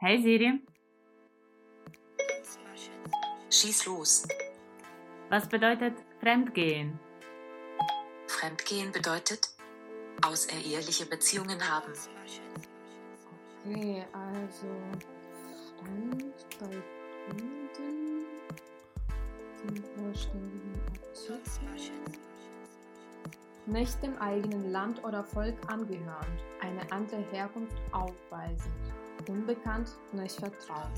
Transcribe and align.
Hey 0.00 0.22
Siri, 0.22 0.60
Schieß 3.50 3.86
los. 3.86 4.28
was 5.28 5.48
bedeutet 5.48 5.94
Fremdgehen? 6.20 7.00
Fremdgehen 8.28 8.92
bedeutet 8.92 9.48
außereheliche 10.24 11.04
Beziehungen 11.06 11.60
haben. 11.68 11.92
Okay, 13.66 14.04
also 14.12 14.68
Fremd 15.80 16.46
bei 16.60 16.76
Fremden 17.26 18.26
zum 19.56 19.84
vollständigen 19.96 20.80
Artikel. 20.86 21.40
Nicht 23.66 24.00
dem 24.00 24.16
eigenen 24.18 24.70
Land 24.70 25.02
oder 25.02 25.24
Volk 25.24 25.56
angehörend, 25.66 26.40
eine 26.60 26.92
andere 26.92 27.20
Herkunft 27.32 27.76
aufweisend, 27.90 28.92
unbekannt, 29.28 29.90
nicht 30.12 30.38
vertraut. 30.38 30.90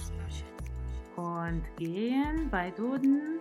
Und 1.16 1.62
gehen 1.76 2.48
bei 2.50 2.70
Duden 2.70 3.38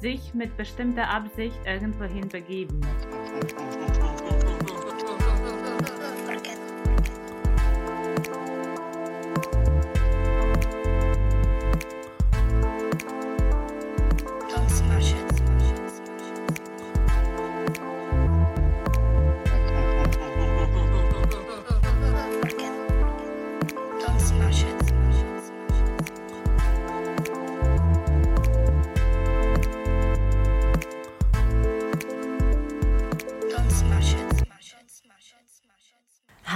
sich 0.00 0.34
mit 0.34 0.56
bestimmter 0.56 1.08
Absicht 1.08 1.58
irgendwohin 1.66 2.28
begeben. 2.28 2.80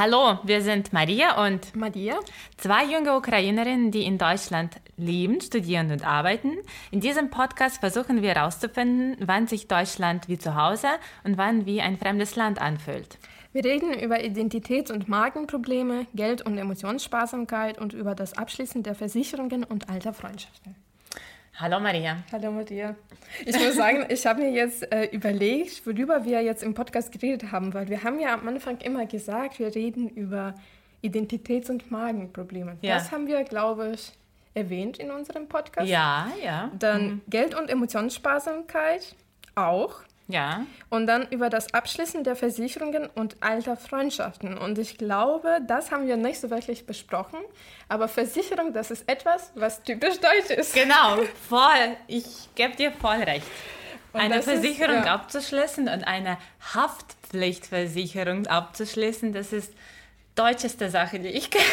Hallo, 0.07 0.39
wir 0.43 0.61
sind 0.61 0.93
Maria 0.93 1.47
und 1.47 1.75
Maria? 1.75 2.21
zwei 2.59 2.85
junge 2.85 3.17
Ukrainerinnen, 3.17 3.91
die 3.91 4.05
in 4.05 4.19
Deutschland 4.19 4.75
leben, 4.99 5.41
studieren 5.41 5.91
und 5.91 6.07
arbeiten. 6.07 6.59
In 6.91 7.01
diesem 7.01 7.31
Podcast 7.31 7.79
versuchen 7.79 8.21
wir 8.21 8.35
herauszufinden, 8.35 9.17
wann 9.27 9.47
sich 9.47 9.67
Deutschland 9.67 10.29
wie 10.29 10.37
zu 10.37 10.57
Hause 10.57 10.89
und 11.25 11.39
wann 11.39 11.65
wie 11.65 11.81
ein 11.81 11.97
fremdes 11.97 12.37
Land 12.37 12.61
anfühlt. 12.61 13.17
Wir 13.55 13.65
reden 13.65 13.99
über 13.99 14.17
Identitäts- 14.23 14.93
und 14.93 15.09
Markenprobleme, 15.09 16.07
Geld- 16.15 16.43
und 16.43 16.59
Emotionssparsamkeit 16.59 17.81
und 17.81 17.95
über 17.95 18.15
das 18.15 18.37
Abschließen 18.37 18.83
der 18.83 18.95
Versicherungen 18.95 19.65
und 19.65 19.89
alter 19.89 20.13
Freundschaften. 20.13 20.77
Hallo 21.57 21.79
Maria. 21.79 22.17
Hallo 22.33 22.51
Maria. 22.51 22.97
Ich 23.47 23.57
muss 23.57 23.77
sagen, 23.77 24.07
ich 24.09 24.27
habe 24.27 24.43
mir 24.43 24.51
jetzt 24.51 24.91
äh, 24.93 25.05
überlegt, 25.13 25.87
worüber 25.87 26.25
wir 26.25 26.43
jetzt 26.43 26.65
im 26.65 26.75
Podcast 26.75 27.13
geredet 27.13 27.53
haben, 27.53 27.73
weil 27.73 27.89
wir 27.89 28.03
haben 28.03 28.19
ja 28.19 28.35
am 28.35 28.49
Anfang 28.49 28.79
immer 28.79 29.07
gesagt, 29.07 29.61
wir 29.61 29.73
reden 29.73 30.09
über 30.09 30.55
Identitäts- 31.03 31.71
und 31.71 31.93
Magenprobleme. 31.93 32.77
Ja. 32.83 32.95
Das 32.95 33.13
haben 33.13 33.29
wir, 33.29 33.45
glaube 33.45 33.93
ich, 33.95 34.11
erwähnt 34.55 34.99
in 34.99 35.13
unserem 35.13 35.47
Podcast. 35.47 35.89
Ja, 35.89 36.29
ja. 36.45 36.73
Dann 36.77 37.23
Geld- 37.29 37.55
und 37.55 37.71
Emotionssparsamkeit 37.71 39.15
auch. 39.55 40.03
Ja. 40.27 40.65
Und 40.89 41.07
dann 41.07 41.29
über 41.31 41.51
das 41.51 41.75
Abschließen 41.75 42.25
der 42.25 42.35
Versicherungen 42.35 43.07
und 43.15 43.37
alter 43.43 43.77
Freundschaften. 43.77 44.57
Und 44.57 44.79
ich 44.79 44.97
glaube, 44.97 45.59
das 45.67 45.91
haben 45.91 46.07
wir 46.07 46.17
nicht 46.17 46.41
so 46.41 46.49
wirklich 46.49 46.87
besprochen. 46.87 47.39
Aber 47.89 48.09
Versicherung, 48.09 48.73
das 48.73 48.91
ist 48.91 49.07
etwas, 49.09 49.53
was 49.55 49.83
typisch 49.83 50.19
deutsch 50.21 50.51
ist. 50.57 50.73
Genau, 50.75 51.19
voll. 51.49 51.97
Ich 52.07 52.49
gebe 52.55 52.75
dir 52.75 52.91
voll 52.93 53.17
recht. 53.23 53.47
Und 54.15 54.21
eine 54.21 54.37
das 54.37 54.47
ist- 54.47 54.53
Versicherung 54.63 55.05
ja. 55.05 55.15
abzuschließen 55.15 55.89
und 55.89 56.05
eine 56.07 56.39
Haftpflichtversicherung 56.75 58.47
abzuschließen, 58.47 59.33
das 59.33 59.53
ist 59.53 59.73
deutscheste 60.35 60.89
Sache, 60.91 61.19
die 61.21 61.29
ich 61.29 61.51
kenne. 61.51 61.65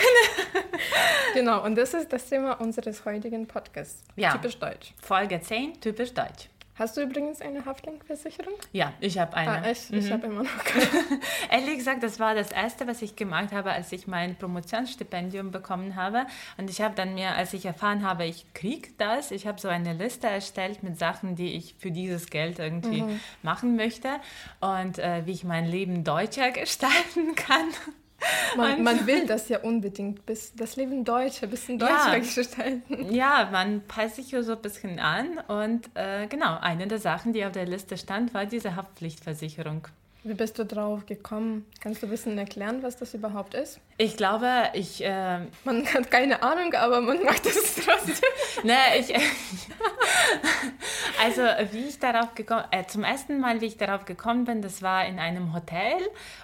Genau, 1.34 1.64
und 1.64 1.76
das 1.76 1.94
ist 1.94 2.12
das 2.12 2.26
Thema 2.28 2.60
unseres 2.60 3.06
heutigen 3.06 3.48
Podcasts. 3.48 4.04
Ja. 4.16 4.32
Typisch 4.34 4.58
deutsch. 4.60 4.94
Folge 5.02 5.40
10, 5.42 5.80
typisch 5.80 6.14
deutsch. 6.14 6.50
Hast 6.76 6.98
du 6.98 7.02
übrigens 7.02 7.42
eine 7.42 7.66
Haftpflichtversicherung? 7.66 8.54
Ja, 8.72 8.94
ich 9.00 9.18
habe 9.20 9.36
eine. 9.36 9.52
Ah, 9.52 9.66
echt? 9.66 9.92
Ich 9.92 10.12
habe 10.12 10.28
immer 10.28 10.44
noch 10.44 10.58
keine. 10.64 10.88
Ehrlich 11.52 11.78
gesagt, 11.78 12.02
das 12.02 12.20
war 12.20 12.34
das 12.34 12.52
Erste, 12.52 12.88
was 12.88 13.02
ich 13.02 13.16
gemacht 13.16 13.52
habe, 13.52 13.72
als 13.72 13.92
ich 13.92 14.08
mein 14.08 14.36
Promotionsstipendium 14.36 15.52
bekommen 15.52 15.96
habe. 15.96 16.26
Und 16.58 16.70
ich 16.70 16.82
habe 16.82 16.96
dann 16.96 17.14
mir, 17.14 17.36
als 17.36 17.54
ich 17.54 17.66
erfahren 17.66 18.04
habe, 18.04 18.26
ich 18.26 18.46
kriege 18.54 18.90
das, 18.98 19.32
ich 19.32 19.48
habe 19.48 19.60
so 19.60 19.68
eine 19.68 19.94
Liste 19.94 20.28
erstellt 20.28 20.82
mit 20.82 20.98
Sachen, 20.98 21.36
die 21.36 21.54
ich 21.54 21.76
für 21.78 21.92
dieses 21.92 22.28
Geld 22.28 22.60
irgendwie 22.60 23.04
machen 23.44 23.76
möchte 23.76 24.10
und 24.62 24.98
äh, 24.98 25.26
wie 25.26 25.32
ich 25.32 25.44
mein 25.44 25.66
Leben 25.66 26.04
deutscher 26.04 26.52
gestalten 26.52 27.36
kann. 27.36 27.68
Man, 28.56 28.84
man 28.84 29.08
will 29.08 29.26
das 29.26 29.50
ja 29.50 29.60
unbedingt, 29.60 30.26
bis 30.26 30.54
das 30.56 30.76
Leben 30.76 31.04
Deutsche, 31.04 31.48
bisschen 31.48 31.80
Ja. 31.80 31.88
deutscher 32.12 32.20
gestalten. 32.20 33.14
Ja, 33.14 33.50
man 33.52 33.82
passt 33.88 34.18
sich 34.18 34.36
so 34.42 34.54
ein 34.54 34.62
bisschen 34.62 35.00
an 35.00 35.40
und 35.48 35.90
äh, 35.96 36.28
genau, 36.28 36.58
eine 36.60 36.88
der 36.88 37.00
Sachen, 37.00 37.34
die 37.34 37.46
auf 37.46 37.52
der 37.54 37.66
Liste 37.66 37.98
stand, 37.98 38.34
war 38.34 38.46
diese 38.46 38.76
Haftpflichtversicherung. 38.76 39.88
Wie 40.24 40.36
bist 40.36 40.60
du 40.60 40.66
drauf 40.66 41.08
gekommen? 41.08 41.66
Kannst 41.80 42.04
du 42.04 42.08
ein 42.08 42.12
bisschen 42.12 42.38
erklären, 42.38 42.84
was 42.84 42.96
das 42.96 43.16
überhaupt 43.16 43.56
ist? 43.56 43.80
Ich 43.98 44.18
glaube, 44.18 44.66
ich 44.74 45.04
äh, 45.04 45.40
Man 45.64 45.88
hat 45.92 46.12
keine 46.12 46.44
Ahnung, 46.44 46.76
aber 46.76 47.02
man 47.02 47.24
macht 47.24 47.46
es 47.48 47.76
trotzdem. 47.76 48.16
Ne, 48.64 48.76
ich. 49.00 49.16
also, 51.24 51.42
wie 51.72 51.88
ich 51.88 51.98
darauf 51.98 52.36
gekommen 52.36 52.66
äh, 52.70 52.86
zum 52.86 53.04
ersten 53.04 53.40
Mal, 53.40 53.62
wie 53.62 53.66
ich 53.66 53.78
darauf 53.78 54.06
gekommen 54.06 54.44
bin, 54.44 54.62
das 54.62 54.84
war 54.84 55.08
in 55.08 55.18
einem 55.18 55.54
Hotel. 55.54 55.98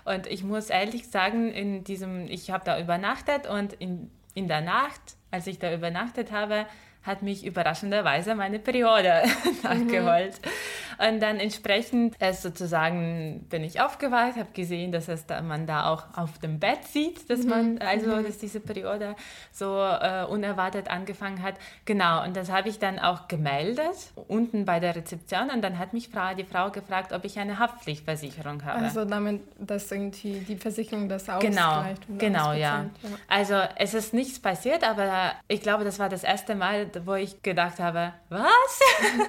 Und 0.06 0.26
ich 0.26 0.44
muss 0.44 0.72
ehrlich 0.72 1.10
sagen, 1.10 1.52
in 1.52 1.84
diesem, 1.84 2.28
ich 2.28 2.50
habe 2.50 2.66
da 2.66 2.80
übernachtet 2.80 3.46
und 3.46 3.74
in, 3.74 4.10
in 4.34 4.48
der 4.48 4.62
Nacht, 4.62 5.02
als 5.30 5.46
ich 5.46 5.60
da 5.60 5.72
übernachtet 5.72 6.32
habe, 6.32 6.66
hat 7.04 7.22
mich 7.22 7.46
überraschenderweise 7.46 8.36
meine 8.36 8.60
Periode 8.60 9.24
nachgeholt. 9.64 10.40
Und 10.98 11.20
dann 11.22 11.40
entsprechend 11.40 12.16
äh, 12.20 12.34
sozusagen 12.34 13.46
bin 13.50 13.64
ich 13.64 13.82
aufgewacht, 13.82 14.36
habe 14.36 14.52
gesehen, 14.54 14.92
dass 14.92 15.08
es 15.08 15.26
da, 15.26 15.42
man 15.42 15.66
da 15.68 15.92
auch 15.92 16.04
auf 16.16 16.40
dem 16.40 16.60
Bett 16.60 16.84
sieht, 16.86 17.30
dass 17.30 17.44
man, 17.44 17.78
also 17.80 18.22
dass 18.22 18.38
diese 18.38 18.60
Periode 18.60 19.16
so 19.52 19.78
äh, 19.80 20.26
unerwartet 20.28 20.90
angefangen 20.90 21.42
hat. 21.44 21.56
Genau, 21.86 22.24
und 22.24 22.36
das 22.36 22.52
habe 22.52 22.70
ich 22.70 22.80
dann 22.80 23.00
auch 23.00 23.28
gemeldet, 23.28 23.96
unten 24.28 24.66
bei 24.66 24.80
der 24.80 24.96
Rezeption. 24.96 25.50
Und 25.50 25.62
dann 25.62 25.78
hat 25.78 25.94
mich 25.94 26.10
die 26.38 26.44
Frau 26.46 26.72
gefragt, 26.72 27.14
ob 27.14 27.26
ich 27.26 27.38
eine 27.40 27.60
Haftpflichtversicherung 27.60 28.64
habe. 28.66 28.80
Also 28.80 29.06
damit, 29.06 29.42
dass 29.60 29.92
irgendwie 29.92 30.40
die 30.40 30.58
Versicherung 30.58 31.10
das 31.10 31.26
Genau, 31.26 31.78
ausgleicht. 31.78 32.10
und 32.10 32.20
genau, 32.20 32.54
ja. 32.54 32.86
ausbezahlt, 32.86 33.22
Also 33.28 33.74
es 33.76 33.94
ist 33.94 34.14
nichts 34.14 34.40
passiert, 34.40 34.84
aber 34.88 35.34
ich 35.48 35.62
glaube, 35.62 35.84
das 35.84 36.00
war 36.00 36.10
das 36.10 36.24
erste 36.24 36.56
Mal, 36.56 36.90
wo 37.06 37.14
ich 37.16 37.42
gedacht 37.44 37.80
habe, 37.80 38.14
was? 38.30 38.42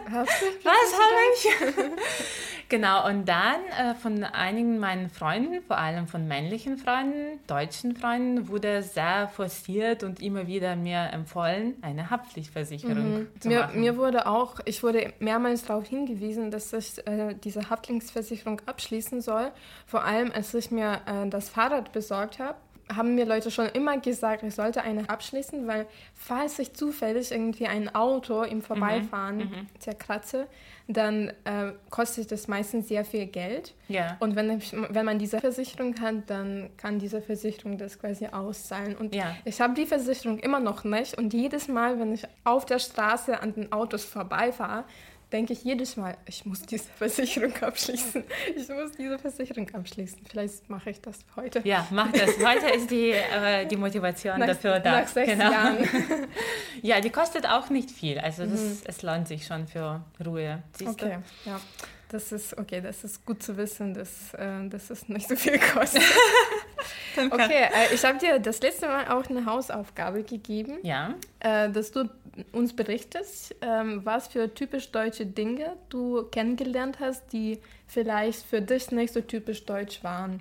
Was 0.08 0.92
habe 0.92 1.18
ich? 1.34 1.57
genau, 2.68 3.06
und 3.06 3.28
dann 3.28 3.60
äh, 3.78 3.94
von 3.94 4.24
einigen 4.24 4.78
meinen 4.78 5.10
Freunden, 5.10 5.62
vor 5.62 5.78
allem 5.78 6.06
von 6.06 6.26
männlichen 6.28 6.78
Freunden, 6.78 7.40
deutschen 7.46 7.96
Freunden, 7.96 8.48
wurde 8.48 8.82
sehr 8.82 9.28
forciert 9.28 10.02
und 10.02 10.20
immer 10.22 10.46
wieder 10.46 10.76
mir 10.76 11.10
empfohlen, 11.12 11.76
eine 11.82 12.10
Haftpflichtversicherung 12.10 13.26
zu 13.40 13.48
Mir, 13.48 13.60
machen. 13.60 13.80
mir 13.80 13.96
wurde 13.96 14.26
auch, 14.26 14.56
ich 14.64 14.82
wurde 14.82 15.12
mehrmals 15.18 15.64
darauf 15.64 15.86
hingewiesen, 15.86 16.50
dass 16.50 16.72
ich 16.72 17.06
äh, 17.06 17.34
diese 17.34 17.70
Haftpflichtversicherung 17.70 18.60
abschließen 18.66 19.20
soll. 19.20 19.50
Vor 19.86 20.04
allem, 20.04 20.32
als 20.32 20.54
ich 20.54 20.70
mir 20.70 21.00
äh, 21.06 21.28
das 21.28 21.48
Fahrrad 21.48 21.92
besorgt 21.92 22.38
habe, 22.38 22.56
haben 22.94 23.14
mir 23.14 23.26
Leute 23.26 23.50
schon 23.50 23.66
immer 23.66 23.98
gesagt, 23.98 24.42
ich 24.42 24.54
sollte 24.54 24.82
eine 24.82 25.08
abschließen, 25.08 25.66
weil 25.66 25.86
falls 26.14 26.58
ich 26.58 26.72
zufällig 26.74 27.30
irgendwie 27.30 27.66
ein 27.66 27.94
Auto 27.94 28.42
im 28.42 28.62
Vorbeifahren 28.62 29.68
zerkratze, 29.78 30.46
dann 30.90 31.28
äh, 31.44 31.72
kostet 31.90 32.32
das 32.32 32.48
meistens 32.48 32.88
sehr 32.88 33.04
viel 33.04 33.26
Geld. 33.26 33.74
Ja. 33.88 34.16
Und 34.20 34.36
wenn, 34.36 34.60
wenn 34.88 35.04
man 35.04 35.18
diese 35.18 35.38
Versicherung 35.38 35.94
hat, 36.00 36.14
dann 36.28 36.70
kann 36.78 36.98
diese 36.98 37.20
Versicherung 37.20 37.76
das 37.76 37.98
quasi 37.98 38.26
auszahlen. 38.26 38.96
Und 38.96 39.14
Ja. 39.14 39.36
ich 39.44 39.60
habe 39.60 39.74
die 39.74 39.84
Versicherung 39.84 40.38
immer 40.38 40.60
noch 40.60 40.84
nicht. 40.84 41.16
Und 41.18 41.34
jedes 41.34 41.68
Mal, 41.68 42.00
wenn 42.00 42.14
ich 42.14 42.26
auf 42.44 42.64
der 42.64 42.78
Straße 42.78 43.38
an 43.40 43.52
den 43.54 43.70
Autos 43.70 44.04
vorbeifahre, 44.04 44.84
denke 45.32 45.52
ich 45.52 45.62
jedes 45.64 45.96
Mal, 45.96 46.16
ich 46.26 46.44
muss 46.46 46.62
diese 46.62 46.84
Versicherung 46.96 47.54
abschließen. 47.60 48.24
Ich 48.56 48.68
muss 48.68 48.92
diese 48.98 49.18
Versicherung 49.18 49.68
abschließen. 49.74 50.18
Vielleicht 50.28 50.68
mache 50.70 50.90
ich 50.90 51.00
das 51.00 51.18
heute. 51.36 51.60
Ja, 51.64 51.86
mach 51.90 52.10
das. 52.12 52.30
Heute 52.38 52.74
ist 52.74 52.90
die, 52.90 53.10
äh, 53.10 53.66
die 53.66 53.76
Motivation 53.76 54.38
Nach, 54.38 54.46
dafür 54.46 54.80
da. 54.80 55.00
nach 55.02 55.08
sechs 55.08 55.30
Genau. 55.32 55.50
Jahren. 55.50 55.78
Ja, 56.82 57.00
die 57.00 57.10
kostet 57.10 57.44
auch 57.46 57.70
nicht 57.70 57.90
viel. 57.90 58.18
Also 58.20 58.46
das, 58.46 58.82
es 58.84 59.02
lohnt 59.02 59.26
sich 59.26 59.44
schon 59.44 59.66
für 59.66 60.00
Ruhe. 60.24 60.62
Siehst 60.78 60.90
Okay, 60.90 61.18
ja. 61.44 61.60
Das 62.08 62.30
ist 62.32 62.56
okay, 62.56 62.80
das 62.80 63.04
ist 63.04 63.26
gut 63.26 63.42
zu 63.42 63.56
wissen, 63.56 63.92
dass, 63.94 64.32
äh, 64.34 64.66
dass 64.68 64.88
es 64.88 65.08
nicht 65.08 65.28
so 65.28 65.34
viel 65.36 65.58
kostet. 65.58 66.02
Okay, 67.26 67.64
äh, 67.64 67.94
ich 67.94 68.04
habe 68.04 68.18
dir 68.18 68.38
das 68.38 68.60
letzte 68.60 68.86
Mal 68.86 69.08
auch 69.08 69.28
eine 69.28 69.44
Hausaufgabe 69.46 70.22
gegeben, 70.22 70.78
Ja. 70.82 71.14
äh, 71.40 71.70
dass 71.70 71.90
du 71.92 72.08
uns 72.52 72.74
berichtest, 72.74 73.54
ähm, 73.62 74.02
was 74.04 74.28
für 74.28 74.52
typisch 74.54 74.90
deutsche 74.92 75.26
Dinge 75.26 75.76
du 75.88 76.22
kennengelernt 76.30 76.98
hast, 77.00 77.32
die 77.32 77.60
vielleicht 77.86 78.44
für 78.46 78.62
dich 78.62 78.90
nicht 78.92 79.12
so 79.12 79.20
typisch 79.20 79.66
deutsch 79.66 80.04
waren, 80.04 80.40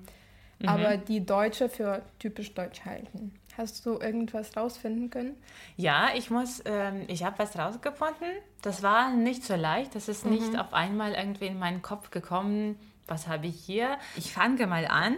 aber 0.65 0.97
die 0.97 1.25
Deutsche 1.25 1.69
für 1.69 2.01
typisch 2.19 2.53
deutsch 2.53 2.81
halten. 2.85 3.31
Hast 3.57 3.85
du 3.87 3.99
irgendwas 3.99 4.55
rausfinden 4.55 5.09
können? 5.09 5.35
Ja, 5.77 6.09
ich 6.15 6.29
muss, 6.29 6.61
ähm, 6.65 7.05
ich 7.07 7.23
habe 7.23 7.39
was 7.39 7.57
rausgefunden. 7.57 8.27
Das 8.61 8.83
war 8.83 9.11
nicht 9.11 9.43
so 9.43 9.55
leicht. 9.55 9.95
Das 9.95 10.07
ist 10.07 10.25
nicht 10.27 10.59
auf 10.59 10.73
einmal 10.73 11.13
irgendwie 11.13 11.47
in 11.47 11.57
meinen 11.57 11.81
Kopf 11.81 12.11
gekommen. 12.11 12.77
Was 13.07 13.27
habe 13.27 13.47
ich 13.47 13.55
hier? 13.59 13.97
Ich 14.15 14.31
fange 14.33 14.67
mal 14.67 14.85
an. 14.85 15.15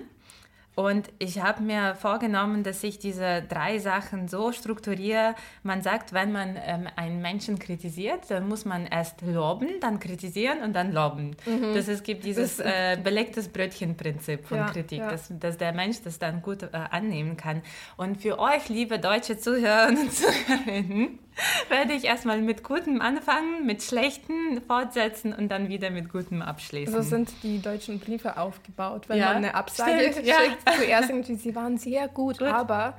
Und 0.79 1.11
ich 1.19 1.41
habe 1.41 1.61
mir 1.61 1.93
vorgenommen, 1.95 2.63
dass 2.63 2.85
ich 2.85 2.99
diese 2.99 3.41
drei 3.41 3.79
Sachen 3.79 4.29
so 4.29 4.53
strukturiere. 4.53 5.35
Man 5.61 5.81
sagt, 5.81 6.13
wenn 6.13 6.31
man 6.31 6.55
ähm, 6.55 6.87
einen 6.95 7.21
Menschen 7.21 7.59
kritisiert, 7.59 8.31
dann 8.31 8.47
muss 8.47 8.63
man 8.63 8.85
erst 8.85 9.21
loben, 9.21 9.67
dann 9.81 9.99
kritisieren 9.99 10.61
und 10.63 10.71
dann 10.71 10.93
loben. 10.93 11.35
Das, 11.73 11.89
es 11.89 12.01
gibt 12.01 12.23
dieses 12.23 12.61
äh, 12.61 12.97
belegtes 13.03 13.49
Brötchenprinzip 13.49 14.45
von 14.45 14.57
Ja, 14.57 14.69
Kritik, 14.69 14.99
ja. 14.99 15.11
dass, 15.11 15.27
dass 15.37 15.57
der 15.57 15.73
Mensch 15.73 16.01
das 16.01 16.17
dann 16.17 16.41
gut 16.41 16.63
äh, 16.63 16.67
annehmen 16.71 17.35
kann. 17.35 17.61
Und 17.97 18.21
für 18.21 18.39
euch, 18.39 18.69
liebe 18.69 18.99
deutsche 18.99 19.37
Zuhörer 19.37 19.89
und 19.89 20.13
Zuhörerinnen, 20.13 21.19
werde 21.69 21.93
ich 21.93 22.05
erstmal 22.05 22.41
mit 22.41 22.63
Gutem 22.63 23.01
anfangen, 23.01 23.65
mit 23.65 23.83
Schlechten 23.83 24.61
fortsetzen 24.67 25.33
und 25.33 25.49
dann 25.49 25.69
wieder 25.69 25.89
mit 25.89 26.09
Gutem 26.11 26.41
abschließen. 26.41 26.93
So 26.93 27.01
sind 27.01 27.31
die 27.43 27.61
deutschen 27.61 27.99
Briefe 27.99 28.37
aufgebaut. 28.37 29.07
Wenn 29.09 29.19
Ja, 29.19 29.27
man 29.27 29.37
eine 29.37 29.55
Absage 29.55 30.11
stimmt, 30.11 30.25
ja. 30.27 30.35
schickt, 30.41 30.69
zuerst 30.77 31.09
irgendwie, 31.09 31.35
sie 31.35 31.55
waren 31.55 31.77
sehr 31.77 32.07
gut, 32.07 32.41
aber, 32.41 32.97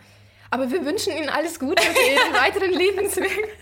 aber 0.51 0.71
wir 0.71 0.85
wünschen 0.85 1.17
Ihnen 1.17 1.29
alles 1.29 1.59
Gute 1.59 1.83
für 1.83 2.11
Ihren 2.11 2.35
weiteren 2.43 2.71
Lebensweg. 2.73 3.57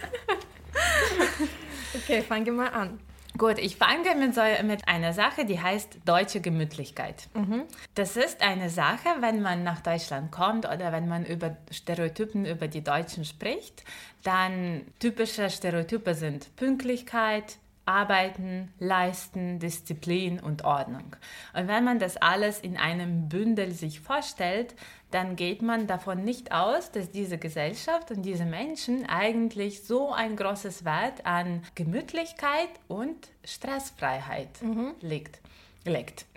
okay, 1.95 2.23
fangen 2.23 2.47
wir 2.47 2.53
mal 2.53 2.69
an. 2.69 3.01
Gut, 3.39 3.59
ich 3.59 3.77
fange 3.77 4.17
mit, 4.17 4.35
so, 4.35 4.41
mit 4.65 4.89
einer 4.89 5.13
Sache, 5.13 5.45
die 5.45 5.61
heißt 5.61 6.01
deutsche 6.05 6.41
Gemütlichkeit. 6.41 7.29
Das 7.95 8.17
ist 8.17 8.43
eine 8.43 8.69
Sache, 8.69 9.09
wenn 9.21 9.41
man 9.41 9.63
nach 9.63 9.81
Deutschland 9.81 10.33
kommt 10.33 10.67
oder 10.67 10.91
wenn 10.91 11.07
man 11.07 11.25
über 11.25 11.57
Stereotypen 11.71 12.45
über 12.45 12.67
die 12.67 12.83
Deutschen 12.83 13.25
spricht, 13.25 13.85
dann 14.25 14.83
typische 14.99 15.49
Stereotype 15.51 16.15
sind 16.15 16.55
Pünktlichkeit, 16.57 17.59
Arbeiten, 17.89 18.71
Leisten, 18.79 19.59
Disziplin 19.59 20.39
und 20.41 20.63
Ordnung. 20.65 21.17
Und 21.55 21.69
wenn 21.69 21.85
man 21.85 21.99
das 21.99 22.19
alles 22.19 22.61
in 22.61 22.77
einem 22.77 23.31
Bündel 23.31 23.73
sich 23.73 24.01
vorstellt, 24.01 24.75
dann 25.11 25.37
geht 25.37 25.63
man 25.63 25.87
davon 25.87 26.23
nicht 26.23 26.53
aus, 26.53 26.93
dass 26.93 27.11
diese 27.11 27.39
Gesellschaft 27.39 28.11
und 28.11 28.23
diese 28.23 28.45
Menschen 28.45 29.07
eigentlich 29.09 29.85
so 29.85 30.13
ein 30.13 30.37
großes 30.37 30.85
Wert 30.85 31.25
an 31.25 31.63
Gemütlichkeit 31.75 32.69
und 32.89 33.31
Stressfreiheit 33.43 34.51
legt. 35.01 35.41
legt. 35.85 36.27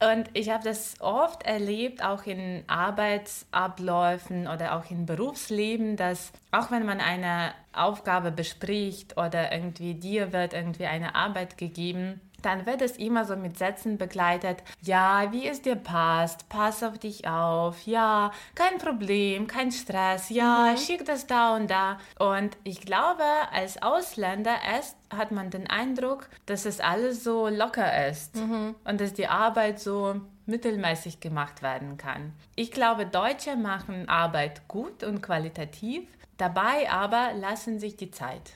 Und 0.00 0.28
ich 0.34 0.50
habe 0.50 0.64
das 0.64 1.00
oft 1.00 1.44
erlebt, 1.44 2.04
auch 2.04 2.24
in 2.24 2.64
Arbeitsabläufen 2.66 4.48
oder 4.48 4.76
auch 4.76 4.90
im 4.90 5.06
Berufsleben, 5.06 5.96
dass 5.96 6.32
auch 6.50 6.70
wenn 6.70 6.84
man 6.84 7.00
eine 7.00 7.54
Aufgabe 7.72 8.30
bespricht 8.30 9.16
oder 9.16 9.52
irgendwie 9.52 9.94
dir 9.94 10.32
wird 10.32 10.52
irgendwie 10.52 10.86
eine 10.86 11.14
Arbeit 11.14 11.56
gegeben, 11.56 12.20
dann 12.44 12.66
wird 12.66 12.82
es 12.82 12.96
immer 12.96 13.24
so 13.24 13.36
mit 13.36 13.58
Sätzen 13.58 13.98
begleitet, 13.98 14.62
ja, 14.82 15.32
wie 15.32 15.46
es 15.46 15.62
dir 15.62 15.76
passt, 15.76 16.48
pass 16.48 16.82
auf 16.82 16.98
dich 16.98 17.26
auf, 17.26 17.86
ja, 17.86 18.32
kein 18.54 18.78
Problem, 18.78 19.46
kein 19.46 19.72
Stress, 19.72 20.30
ja, 20.30 20.76
schick 20.76 21.04
das 21.04 21.26
da 21.26 21.56
und 21.56 21.70
da. 21.70 21.98
Und 22.18 22.56
ich 22.64 22.80
glaube, 22.80 23.24
als 23.52 23.80
Ausländer 23.82 24.54
erst 24.66 24.96
hat 25.14 25.32
man 25.32 25.50
den 25.50 25.68
Eindruck, 25.68 26.28
dass 26.46 26.66
es 26.66 26.80
alles 26.80 27.24
so 27.24 27.48
locker 27.48 28.08
ist 28.08 28.36
und 28.84 29.00
dass 29.00 29.14
die 29.14 29.28
Arbeit 29.28 29.80
so 29.80 30.20
mittelmäßig 30.46 31.20
gemacht 31.20 31.62
werden 31.62 31.96
kann. 31.96 32.32
Ich 32.54 32.70
glaube, 32.70 33.06
Deutsche 33.06 33.56
machen 33.56 34.08
Arbeit 34.08 34.68
gut 34.68 35.02
und 35.02 35.22
qualitativ, 35.22 36.06
dabei 36.36 36.90
aber 36.90 37.32
lassen 37.34 37.78
sich 37.78 37.96
die 37.96 38.10
Zeit. 38.10 38.52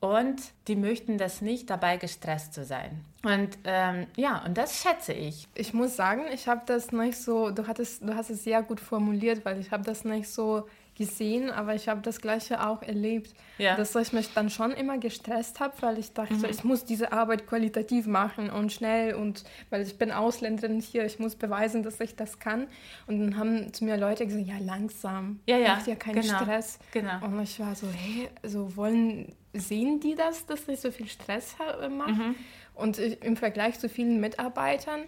Und 0.00 0.40
die 0.68 0.76
möchten 0.76 1.18
das 1.18 1.40
nicht, 1.40 1.70
dabei 1.70 1.96
gestresst 1.96 2.54
zu 2.54 2.64
sein. 2.64 3.04
Und 3.24 3.58
ähm, 3.64 4.06
ja, 4.16 4.44
und 4.44 4.56
das 4.56 4.80
schätze 4.80 5.12
ich. 5.12 5.48
Ich 5.54 5.74
muss 5.74 5.96
sagen, 5.96 6.22
ich 6.32 6.46
habe 6.46 6.62
das 6.66 6.92
nicht 6.92 7.16
so, 7.18 7.50
du, 7.50 7.66
hattest, 7.66 8.02
du 8.02 8.14
hast 8.14 8.30
es 8.30 8.44
sehr 8.44 8.62
gut 8.62 8.78
formuliert, 8.80 9.44
weil 9.44 9.58
ich 9.58 9.72
habe 9.72 9.82
das 9.82 10.04
nicht 10.04 10.28
so 10.28 10.68
gesehen, 10.96 11.50
aber 11.50 11.74
ich 11.76 11.88
habe 11.88 12.00
das 12.00 12.20
Gleiche 12.20 12.64
auch 12.66 12.82
erlebt, 12.82 13.32
Ja. 13.56 13.76
dass 13.76 13.94
ich 13.94 14.12
mich 14.12 14.32
dann 14.34 14.50
schon 14.50 14.72
immer 14.72 14.98
gestresst 14.98 15.60
habe, 15.60 15.72
weil 15.80 15.96
ich 15.98 16.12
dachte, 16.12 16.46
ich 16.48 16.64
muss 16.64 16.84
diese 16.84 17.12
Arbeit 17.12 17.46
qualitativ 17.46 18.06
machen 18.06 18.50
und 18.50 18.72
schnell 18.72 19.14
und 19.14 19.44
weil 19.70 19.82
ich 19.82 19.96
bin 19.96 20.10
Ausländerin 20.10 20.80
hier, 20.80 21.04
ich 21.04 21.20
muss 21.20 21.36
beweisen, 21.36 21.84
dass 21.84 22.00
ich 22.00 22.16
das 22.16 22.40
kann. 22.40 22.66
Und 23.06 23.20
dann 23.20 23.36
haben 23.36 23.72
zu 23.72 23.84
mir 23.84 23.96
Leute 23.96 24.26
gesagt, 24.26 24.46
ja 24.46 24.58
langsam, 24.60 25.38
Ja, 25.46 25.56
ja, 25.58 25.74
macht 25.76 25.86
ja 25.86 25.94
keinen 25.94 26.20
genau, 26.20 26.38
Stress. 26.38 26.78
genau. 26.92 27.24
Und 27.24 27.40
ich 27.42 27.58
war 27.60 27.76
so, 27.76 27.86
hey, 27.88 28.28
so 28.42 28.74
wollen, 28.76 29.36
sehen 29.52 30.00
die 30.00 30.14
das, 30.14 30.46
dass 30.46 30.68
ich 30.68 30.80
so 30.80 30.90
viel 30.90 31.08
Stress 31.08 31.56
ha- 31.58 31.88
mache? 31.88 32.10
Und 32.74 32.98
ich, 32.98 33.22
im 33.22 33.36
Vergleich 33.36 33.78
zu 33.78 33.88
vielen 33.88 34.20
Mitarbeitern 34.20 35.00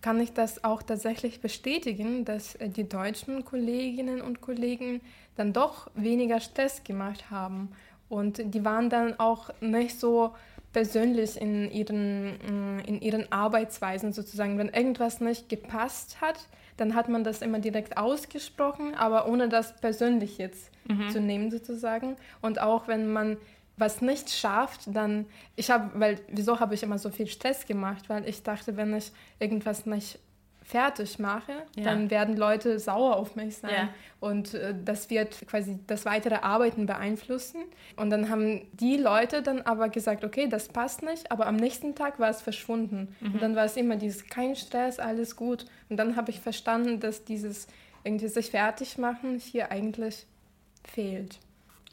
kann 0.00 0.20
ich 0.20 0.32
das 0.32 0.62
auch 0.64 0.82
tatsächlich 0.82 1.40
bestätigen, 1.40 2.24
dass 2.24 2.54
äh, 2.54 2.68
die 2.68 2.88
deutschen 2.88 3.44
Kolleginnen 3.44 4.20
und 4.22 4.40
Kollegen 4.40 5.00
dann 5.36 5.52
doch 5.52 5.90
weniger 5.94 6.40
Stress 6.40 6.84
gemacht 6.84 7.30
haben. 7.30 7.70
Und 8.08 8.54
die 8.54 8.64
waren 8.64 8.88
dann 8.88 9.18
auch 9.20 9.50
nicht 9.60 9.98
so 10.00 10.34
persönlich 10.72 11.38
in 11.40 11.70
ihren, 11.70 12.76
mm, 12.76 12.80
in 12.86 13.00
ihren 13.00 13.30
Arbeitsweisen 13.32 14.12
sozusagen. 14.12 14.56
Wenn 14.58 14.68
irgendwas 14.68 15.20
nicht 15.20 15.48
gepasst 15.48 16.20
hat, 16.20 16.38
dann 16.76 16.94
hat 16.94 17.08
man 17.08 17.24
das 17.24 17.42
immer 17.42 17.58
direkt 17.58 17.96
ausgesprochen, 17.98 18.94
aber 18.94 19.28
ohne 19.28 19.48
das 19.48 19.76
persönlich 19.80 20.38
jetzt 20.38 20.70
zu 21.10 21.20
nehmen 21.20 21.50
sozusagen. 21.50 22.16
Und 22.40 22.60
auch 22.62 22.88
wenn 22.88 23.12
man 23.12 23.36
was 23.78 24.00
nicht 24.02 24.30
schafft, 24.30 24.82
dann 24.86 25.26
ich 25.56 25.70
habe, 25.70 25.90
weil 26.00 26.20
wieso 26.28 26.60
habe 26.60 26.74
ich 26.74 26.82
immer 26.82 26.98
so 26.98 27.10
viel 27.10 27.26
Stress 27.26 27.66
gemacht, 27.66 28.08
weil 28.08 28.28
ich 28.28 28.42
dachte, 28.42 28.76
wenn 28.76 28.94
ich 28.94 29.12
irgendwas 29.38 29.86
nicht 29.86 30.18
fertig 30.62 31.18
mache, 31.18 31.52
Ja. 31.76 31.84
dann 31.84 32.10
werden 32.10 32.36
Leute 32.36 32.78
sauer 32.78 33.16
auf 33.16 33.36
mich 33.36 33.56
sein 33.56 33.70
Ja. 33.72 33.88
und 34.20 34.52
äh, 34.52 34.74
das 34.84 35.08
wird 35.08 35.46
quasi 35.46 35.78
das 35.86 36.04
weitere 36.04 36.34
Arbeiten 36.34 36.84
beeinflussen. 36.84 37.62
Und 37.96 38.10
dann 38.10 38.28
haben 38.28 38.66
die 38.74 38.98
Leute 38.98 39.40
dann 39.40 39.62
aber 39.62 39.88
gesagt, 39.88 40.24
okay, 40.24 40.46
das 40.46 40.68
passt 40.68 41.02
nicht, 41.02 41.32
aber 41.32 41.46
am 41.46 41.56
nächsten 41.56 41.94
Tag 41.94 42.18
war 42.20 42.28
es 42.28 42.42
verschwunden. 42.42 43.16
Mhm. 43.20 43.32
Und 43.34 43.42
dann 43.42 43.56
war 43.56 43.64
es 43.64 43.78
immer 43.78 43.96
dieses 43.96 44.26
kein 44.26 44.56
Stress, 44.56 44.98
alles 44.98 45.36
gut. 45.36 45.64
Und 45.88 45.96
dann 45.96 46.16
habe 46.16 46.30
ich 46.30 46.40
verstanden, 46.40 47.00
dass 47.00 47.24
dieses 47.24 47.66
irgendwie 48.04 48.28
sich 48.28 48.50
fertig 48.50 48.98
machen 48.98 49.38
hier 49.38 49.70
eigentlich 49.72 50.26
fehlt. 50.84 51.38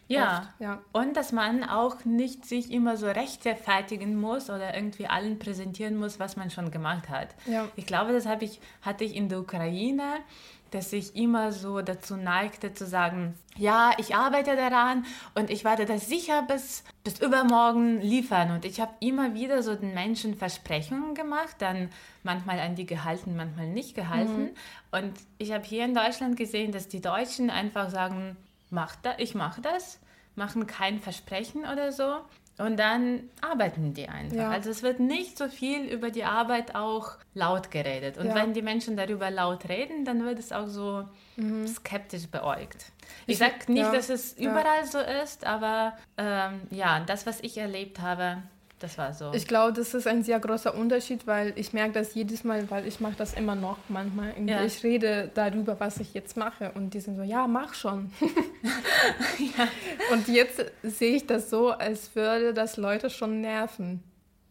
Ja. 0.07 0.39
Oft, 0.39 0.47
ja. 0.59 0.81
Und 0.91 1.17
dass 1.17 1.31
man 1.31 1.63
auch 1.63 2.05
nicht 2.05 2.45
sich 2.45 2.71
immer 2.71 2.97
so 2.97 3.07
rechtfertigen 3.07 4.19
muss 4.19 4.49
oder 4.49 4.75
irgendwie 4.75 5.07
allen 5.07 5.39
präsentieren 5.39 5.97
muss, 5.97 6.19
was 6.19 6.35
man 6.35 6.51
schon 6.51 6.71
gemacht 6.71 7.09
hat. 7.09 7.29
Ja. 7.45 7.67
Ich 7.75 7.85
glaube, 7.85 8.13
das 8.13 8.25
habe 8.25 8.45
ich, 8.45 8.59
hatte 8.81 9.03
ich 9.03 9.15
in 9.15 9.29
der 9.29 9.39
Ukraine, 9.39 10.03
dass 10.71 10.91
ich 10.93 11.15
immer 11.15 11.51
so 11.51 11.81
dazu 11.81 12.17
neigte 12.17 12.73
zu 12.73 12.85
sagen, 12.85 13.35
ja, 13.55 13.91
ich 13.97 14.15
arbeite 14.15 14.55
daran 14.55 15.05
und 15.33 15.49
ich 15.49 15.63
werde 15.63 15.85
das 15.85 16.07
sicher 16.07 16.41
bis, 16.41 16.83
bis 17.03 17.19
übermorgen 17.19 18.01
liefern. 18.01 18.51
Und 18.51 18.65
ich 18.65 18.81
habe 18.81 18.91
immer 18.99 19.33
wieder 19.33 19.63
so 19.63 19.75
den 19.75 19.93
Menschen 19.93 20.35
Versprechungen 20.35 21.15
gemacht, 21.15 21.55
dann 21.59 21.89
manchmal 22.23 22.59
an 22.59 22.75
die 22.75 22.85
gehalten, 22.85 23.35
manchmal 23.37 23.67
nicht 23.67 23.95
gehalten. 23.95 24.49
Und 24.91 25.13
ich 25.37 25.51
habe 25.51 25.63
hier 25.63 25.85
in 25.85 25.95
Deutschland 25.95 26.35
gesehen, 26.35 26.71
dass 26.73 26.89
die 26.89 27.01
Deutschen 27.01 27.49
einfach 27.49 27.89
sagen, 27.89 28.35
mach 28.69 28.95
da, 28.97 29.13
ich 29.17 29.35
mache 29.35 29.61
das, 29.61 29.99
machen 30.35 30.67
kein 30.67 30.99
Versprechen 30.99 31.61
oder 31.65 31.91
so. 31.91 32.17
Und 32.57 32.77
dann 32.77 33.29
arbeiten 33.41 33.93
die 33.93 34.07
einfach. 34.07 34.37
Ja. 34.37 34.49
Also 34.49 34.69
es 34.69 34.81
wird 34.81 35.01
nicht 35.01 35.37
so 35.37 35.49
viel 35.49 35.83
über 35.91 36.09
die 36.09 36.23
Arbeit 36.23 36.73
auch 36.73 37.17
laut 37.33 37.69
geredet. 37.69 38.17
Und 38.17 38.27
Ja. 38.27 38.35
wenn 38.35 38.53
die 38.53 38.61
Menschen 38.61 38.95
darüber 38.95 39.29
laut 39.29 39.67
reden, 39.67 40.05
dann 40.05 40.23
wird 40.23 40.39
es 40.39 40.53
auch 40.53 40.67
so 40.67 41.05
skeptisch 41.67 42.27
beäugt. 42.27 42.85
Ich 43.27 43.33
Ich- 43.33 43.37
sage 43.39 43.53
nicht, 43.67 43.81
ja, 43.83 43.91
dass 43.91 44.09
es 44.09 44.33
überall 44.37 44.85
so 44.85 44.99
ist, 44.99 45.45
aber 45.45 45.97
ähm, 46.17 46.61
ja, 46.69 47.01
das, 47.01 47.25
was 47.25 47.41
ich 47.41 47.57
erlebt 47.57 47.99
habe, 47.99 48.41
das 48.79 48.97
war 48.97 49.13
so. 49.13 49.31
Ich 49.33 49.47
glaube, 49.47 49.73
das 49.73 49.93
ist 49.93 50.05
ein 50.05 50.23
sehr 50.23 50.39
großer 50.39 50.75
Unterschied, 50.75 51.25
weil 51.25 51.53
ich 51.55 51.71
merke 51.71 51.93
das 51.93 52.13
jedes 52.13 52.43
Mal, 52.43 52.69
weil 52.69 52.85
ich 52.85 52.99
mache 52.99 53.15
das 53.15 53.33
immer 53.33 53.55
noch 53.55 53.77
manchmal. 53.87 54.33
Ja. 54.45 54.63
Ich 54.63 54.83
rede 54.83 55.31
darüber, 55.33 55.79
was 55.79 55.99
ich 55.99 56.13
jetzt 56.13 56.35
mache 56.35 56.71
und 56.73 56.93
die 56.93 56.99
sind 56.99 57.15
so, 57.15 57.23
ja, 57.23 57.47
mach 57.47 57.73
schon. 57.73 58.11
Und 60.11 60.27
jetzt 60.27 60.63
sehe 60.83 61.15
ich 61.15 61.25
das 61.27 61.49
so, 61.49 61.69
als 61.69 62.15
würde 62.15 62.53
das 62.53 62.77
Leute 62.77 63.09
schon 63.09 63.41
nerven. 63.41 64.03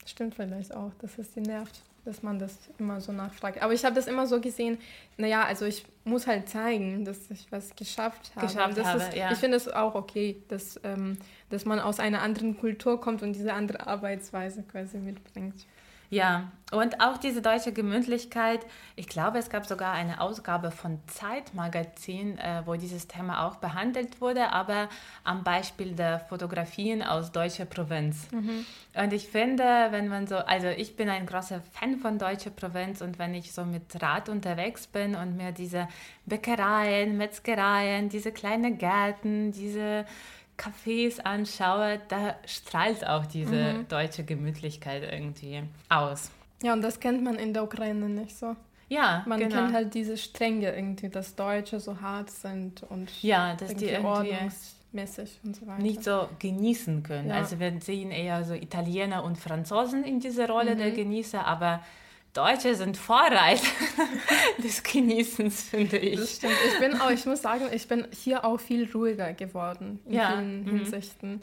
Stimmt 0.07 0.35
vielleicht 0.35 0.75
auch, 0.75 0.93
dass 1.01 1.19
es 1.19 1.33
die 1.33 1.41
nervt. 1.41 1.83
Dass 2.05 2.23
man 2.23 2.39
das 2.39 2.57
immer 2.79 3.01
so 3.01 3.13
nachfragt. 3.13 3.63
Aber 3.63 3.73
ich 3.73 3.85
habe 3.85 3.95
das 3.95 4.07
immer 4.07 4.27
so 4.27 4.41
gesehen, 4.41 4.79
naja, 5.17 5.45
also 5.45 5.65
ich 5.65 5.85
muss 6.05 6.27
halt 6.27 6.49
zeigen, 6.49 7.05
dass 7.05 7.31
ich 7.31 7.51
was 7.51 7.75
geschafft 7.77 8.33
habe. 8.37 8.47
Geschafft 8.47 8.85
habe, 8.85 9.03
ist, 9.03 9.15
ja. 9.15 9.33
Ich 9.33 9.39
finde 9.39 9.57
es 9.57 9.69
auch 9.69 9.95
okay, 9.95 10.43
dass, 10.49 10.79
ähm, 10.85 11.19
dass 11.51 11.65
man 11.65 11.81
aus 11.81 12.01
einer 12.01 12.23
anderen 12.23 12.59
Kultur 12.59 13.01
kommt 13.01 13.23
und 13.23 13.35
diese 13.35 13.53
andere 13.53 13.87
Arbeitsweise 13.87 14.63
quasi 14.63 14.99
mitbringt. 14.99 15.67
Ja, 16.11 16.53
und 16.73 17.01
auch 17.01 17.19
diese 17.19 17.41
deutsche 17.41 17.73
Gemütlichkeit. 17.73 18.61
Ich 18.97 19.07
glaube, 19.07 19.39
es 19.39 19.49
gab 19.49 19.67
sogar 19.67 19.93
eine 19.93 20.21
Ausgabe 20.21 20.71
von 20.71 20.99
Zeitmagazin, 21.07 22.39
äh, 22.39 22.63
wo 22.65 22.75
dieses 22.75 23.07
Thema 23.07 23.47
auch 23.47 23.57
behandelt 23.57 24.21
wurde, 24.21 24.53
aber 24.53 24.89
am 25.23 25.45
Beispiel 25.45 25.95
der 25.95 26.19
Fotografien 26.19 27.03
aus 27.03 27.31
deutscher 27.31 27.65
Provinz. 27.65 28.27
Und 28.95 29.13
ich 29.13 29.29
finde, 29.29 29.65
wenn 29.91 30.09
man 30.09 30.27
so, 30.27 30.37
also 30.37 30.69
ich 30.69 30.97
bin 30.97 31.09
ein 31.09 31.27
großer 31.27 31.61
Fan 31.73 31.99
von 31.99 32.19
deutscher 32.19 32.51
Provinz 32.51 33.01
und 33.03 33.19
wenn 33.19 33.35
ich 33.35 33.53
so 33.53 33.65
mit 33.65 34.03
Rad 34.03 34.29
unterwegs 34.29 34.87
bin 34.87 35.15
und 35.15 35.37
mir 35.37 35.53
diese 35.53 35.89
Bäckereien, 36.27 37.17
Metzgereien, 37.17 38.09
diese 38.09 38.33
kleinen 38.33 38.79
Gärten, 38.79 39.53
diese 39.53 40.07
Cafés 40.57 41.21
anschaue, 41.21 42.01
da 42.09 42.37
strahlt 42.47 43.07
auch 43.07 43.27
diese 43.27 43.85
deutsche 43.89 44.25
Gemütlichkeit 44.25 45.03
irgendwie 45.11 45.63
aus. 45.89 46.31
Ja, 46.63 46.73
und 46.73 46.83
das 46.83 47.01
kennt 47.01 47.23
man 47.23 47.37
in 47.37 47.53
der 47.53 47.65
Ukraine 47.65 48.09
nicht 48.09 48.37
so. 48.37 48.55
Ja, 48.89 49.25
Man 49.27 49.41
genau. 49.41 49.57
kennt 49.57 49.73
halt 49.75 49.95
diese 49.95 50.17
Strenge 50.17 50.75
irgendwie, 50.75 51.09
dass 51.09 51.35
Deutsche 51.35 51.81
so 51.81 52.01
hart 52.01 52.31
sind 52.31 52.83
und 52.85 53.11
ja, 53.23 53.55
dass 53.57 53.75
die 53.75 53.87
irgendwie 53.87 53.95
irgendwie 53.95 54.07
ordnungsmäßig 54.07 55.41
und 55.43 55.57
so 55.57 55.67
weiter. 55.67 55.83
nicht 55.83 56.05
so 56.05 56.29
genießen 56.39 57.03
können. 57.03 57.31
Ja. 57.31 57.37
Also 57.37 57.59
wir 57.59 57.73
sehen 57.81 58.11
eher 58.11 58.45
so 58.45 58.55
Italiener 58.55 59.25
und 59.25 59.37
Franzosen 59.39 60.05
in 60.05 60.21
dieser 60.21 60.49
Rolle 60.49 60.77
der 60.77 60.91
Mhm. 60.91 60.95
Genießer, 60.97 61.45
aber 61.47 61.81
Deutsche 62.35 62.75
sind 62.75 62.97
Vorreiter 62.97 63.63
des 64.59 64.83
Genießens, 64.83 65.63
finde 65.63 65.99
Das 65.99 66.03
ich. 66.03 66.31
stimmt. 66.37 66.53
Ich 66.69 66.79
bin 66.81 67.01
auch, 67.01 67.11
ich 67.11 67.25
muss 67.27 67.41
sagen, 67.43 67.67
ich 67.73 67.87
bin 67.89 68.07
hier 68.11 68.45
auch 68.45 68.59
viel 68.61 68.91
ruhiger 68.93 69.33
geworden 69.33 70.01
in 70.05 70.15
Ja, 70.15 70.33
vielen 70.33 70.65
mhm. 70.65 70.79
Hinsichten, 70.79 71.43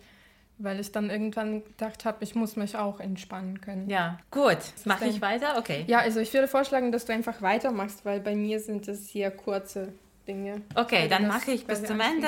weil 0.58 0.80
ich 0.80 0.92
dann 0.92 1.10
irgendwann 1.10 1.64
gedacht 1.64 2.04
habe, 2.06 2.18
ich 2.24 2.36
muss 2.36 2.58
mich 2.58 2.76
auch 2.76 3.00
entspannen 3.00 3.62
können. 3.62 3.90
Ja, 3.90 4.20
gut. 4.32 4.58
Mache 4.86 5.06
ich 5.06 5.22
weiter? 5.22 5.58
Okay. 5.58 5.86
Ja, 5.88 6.00
also 6.00 6.20
ich 6.20 6.34
würde 6.34 6.48
vorschlagen, 6.50 6.92
dass 6.92 7.06
du 7.06 7.14
einfach 7.14 7.42
weitermachst, 7.42 8.04
weil 8.06 8.20
bei 8.20 8.36
mir 8.36 8.60
sind 8.60 8.88
es 8.88 9.08
hier 9.08 9.32
kurze 9.32 9.94
Dinge. 10.28 10.62
Okay, 10.76 11.08
dann 11.08 11.28
mache 11.28 11.52
ich 11.52 11.66
bis 11.66 11.84
zum 11.84 12.00
Ende 12.00 12.28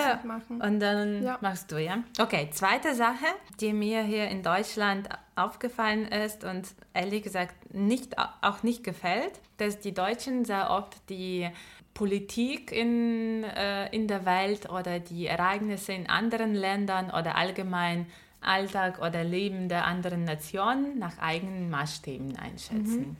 und 0.49 0.79
dann 0.79 1.23
Ja. 1.23 1.37
machst 1.41 1.71
du, 1.71 1.77
ja? 1.77 1.99
Okay, 2.19 2.49
zweite 2.51 2.95
Sache, 2.95 3.25
die 3.59 3.73
mir 3.73 4.03
hier 4.03 4.27
in 4.29 4.43
Deutschland 4.43 5.09
aufgefallen 5.35 6.07
ist 6.07 6.43
und 6.43 6.67
ehrlich 6.93 7.23
gesagt 7.23 7.73
nicht, 7.73 8.15
auch 8.41 8.63
nicht 8.63 8.83
gefällt, 8.83 9.39
dass 9.57 9.79
die 9.79 9.93
Deutschen 9.93 10.45
sehr 10.45 10.69
oft 10.69 10.97
die 11.09 11.49
Politik 11.93 12.71
in, 12.71 13.43
äh, 13.43 13.87
in 13.95 14.07
der 14.07 14.25
Welt 14.25 14.69
oder 14.69 14.99
die 14.99 15.27
Ereignisse 15.27 15.93
in 15.93 16.09
anderen 16.09 16.55
Ländern 16.55 17.11
oder 17.11 17.35
allgemein 17.35 18.07
Alltag 18.41 18.99
oder 18.99 19.23
Leben 19.23 19.69
der 19.69 19.85
anderen 19.85 20.23
Nationen 20.23 20.97
nach 20.99 21.17
eigenen 21.19 21.69
Maßstäben 21.69 22.35
einschätzen. 22.37 23.15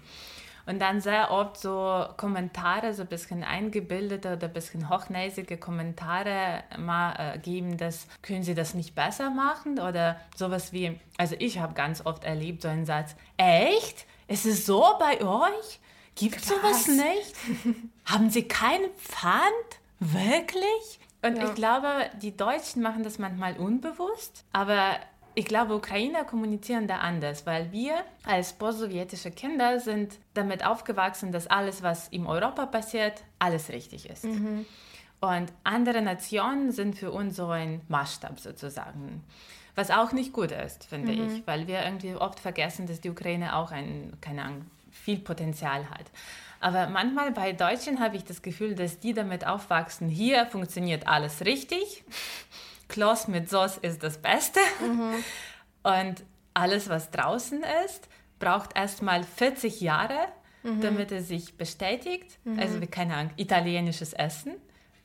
Und 0.66 0.80
dann 0.82 1.02
sehr 1.02 1.32
oft 1.32 1.58
so 1.58 2.06
Kommentare, 2.16 2.94
so 2.94 3.02
ein 3.02 3.08
bisschen 3.10 3.44
eingebildete 3.44 4.34
oder 4.38 4.48
ein 4.48 4.54
bisschen 4.54 4.90
hochnäsige 4.90 5.58
Kommentare 5.58 6.64
mal 6.78 7.14
äh, 7.36 7.38
geben, 7.40 7.78
dass 7.78 8.08
können 8.22 8.44
Sie 8.44 8.56
das 8.56 8.74
nicht 8.74 8.96
besser 8.96 9.30
machen 9.30 9.80
oder 9.80 10.20
sowas 10.36 10.72
wie, 10.72 11.00
also 11.18 11.36
ich 11.40 11.60
habe 11.60 11.74
ganz 11.74 12.06
oft 12.06 12.24
erlebt 12.24 12.62
so 12.62 12.70
einen 12.70 12.86
Satz, 12.86 13.16
echt? 13.38 14.06
Ist 14.28 14.46
es 14.46 14.66
so 14.66 14.86
bei 15.00 15.22
euch? 15.22 15.80
Gibt 16.16 16.38
es 16.38 16.48
sowas 16.48 16.88
nicht? 16.88 17.36
Haben 18.06 18.30
Sie 18.30 18.48
keinen 18.48 18.90
Pfand? 18.96 19.42
Wirklich? 20.00 21.00
Und 21.22 21.38
Ja. 21.38 21.46
ich 21.46 21.56
glaube, 21.56 21.88
die 22.22 22.36
Deutschen 22.36 22.82
machen 22.82 23.04
das 23.04 23.18
manchmal 23.18 23.58
unbewusst, 23.58 24.44
aber 24.54 24.96
ich 25.36 25.46
glaube, 25.46 25.76
Ukrainer 25.76 26.24
kommunizieren 26.24 26.88
da 26.88 26.98
anders, 26.98 27.46
weil 27.46 27.72
wir 27.72 28.04
als 28.26 28.54
postsowjetische 28.54 29.32
Kinder 29.32 29.80
sind 29.80 30.18
damit 30.34 30.66
aufgewachsen, 30.66 31.32
dass 31.32 31.48
alles, 31.48 31.82
was 31.84 32.08
in 32.10 32.26
Europa 32.26 32.66
passiert, 32.66 33.24
alles 33.40 33.70
richtig 33.70 34.10
ist. 34.10 34.26
Und 35.22 35.54
andere 35.64 36.02
Nationen 36.02 36.72
sind 36.72 36.98
für 36.98 37.12
uns 37.12 37.36
so 37.38 37.48
ein 37.48 37.82
Maßstab 37.88 38.40
sozusagen. 38.40 39.24
Was 39.76 39.90
auch 39.90 40.12
nicht 40.12 40.34
gut 40.34 40.52
ist, 40.52 40.86
finde 40.86 41.14
ich, 41.14 41.48
weil 41.48 41.66
wir 41.68 41.84
irgendwie 41.84 42.16
oft 42.16 42.40
vergessen, 42.40 42.86
dass 42.86 43.02
die 43.02 43.10
Ukraine 43.10 43.56
auch 43.56 43.72
ein, 43.72 44.14
keine 44.22 44.44
Ahnung, 44.44 44.66
viel 44.92 45.18
Potenzial 45.18 45.90
hat. 45.90 46.12
Aber 46.60 46.88
manchmal 46.88 47.32
bei 47.32 47.52
Deutschen 47.52 48.00
habe 48.00 48.16
ich 48.16 48.24
das 48.24 48.42
Gefühl, 48.42 48.76
dass 48.76 49.00
die 49.00 49.14
damit 49.14 49.46
aufwachsen, 49.46 50.08
hier 50.08 50.46
funktioniert 50.46 51.08
alles 51.08 51.44
richtig. 51.44 52.04
Kloß 52.94 53.28
mit 53.28 53.50
Sauce 53.50 53.78
ist 53.78 54.04
das 54.04 54.20
Beste. 54.20 54.60
Und 55.84 56.24
alles, 56.54 56.90
was 56.90 57.10
draußen 57.10 57.64
ist, 57.86 58.08
braucht 58.40 58.78
erstmal 58.78 59.24
40 59.24 59.82
Jahre, 59.82 60.28
damit 60.82 61.12
es 61.12 61.28
sich 61.28 61.58
bestätigt. 61.58 62.40
Also, 62.58 62.80
wie, 62.82 62.88
keine 62.88 63.16
Ahnung, 63.16 63.34
italienisches 63.36 64.14
Essen. 64.14 64.54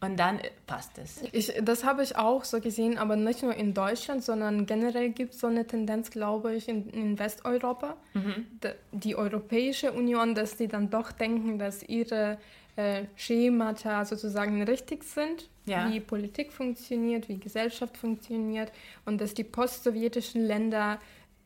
Und 0.00 0.16
dann 0.20 0.38
äh, 0.38 0.50
passt 0.66 0.96
es. 0.98 1.22
Ich, 1.32 1.52
das 1.60 1.82
habe 1.84 2.04
ich 2.04 2.16
auch 2.16 2.44
so 2.44 2.60
gesehen, 2.60 2.98
aber 2.98 3.16
nicht 3.16 3.42
nur 3.42 3.54
in 3.54 3.74
Deutschland, 3.74 4.22
sondern 4.22 4.64
generell 4.64 5.10
gibt 5.10 5.34
es 5.34 5.40
so 5.40 5.48
eine 5.48 5.66
Tendenz, 5.66 6.10
glaube 6.10 6.54
ich, 6.54 6.68
in, 6.68 6.88
in 6.90 7.18
Westeuropa, 7.18 7.96
D- 8.14 8.74
die 8.92 9.16
Europäische 9.16 9.90
Union, 9.92 10.34
dass 10.36 10.56
die 10.56 10.68
dann 10.68 10.88
doch 10.90 11.10
denken, 11.10 11.58
dass 11.58 11.82
ihre 11.82 12.38
äh, 12.76 13.06
Schemata 13.16 14.04
sozusagen 14.04 14.62
richtig 14.62 15.02
sind, 15.02 15.48
Ja. 15.66 15.90
wie 15.90 15.98
Politik 15.98 16.52
funktioniert, 16.52 17.28
wie 17.28 17.38
Gesellschaft 17.38 17.96
funktioniert 17.96 18.70
und 19.04 19.20
dass 19.20 19.34
die 19.34 19.42
postsowjetischen 19.44 20.46
Länder 20.46 21.00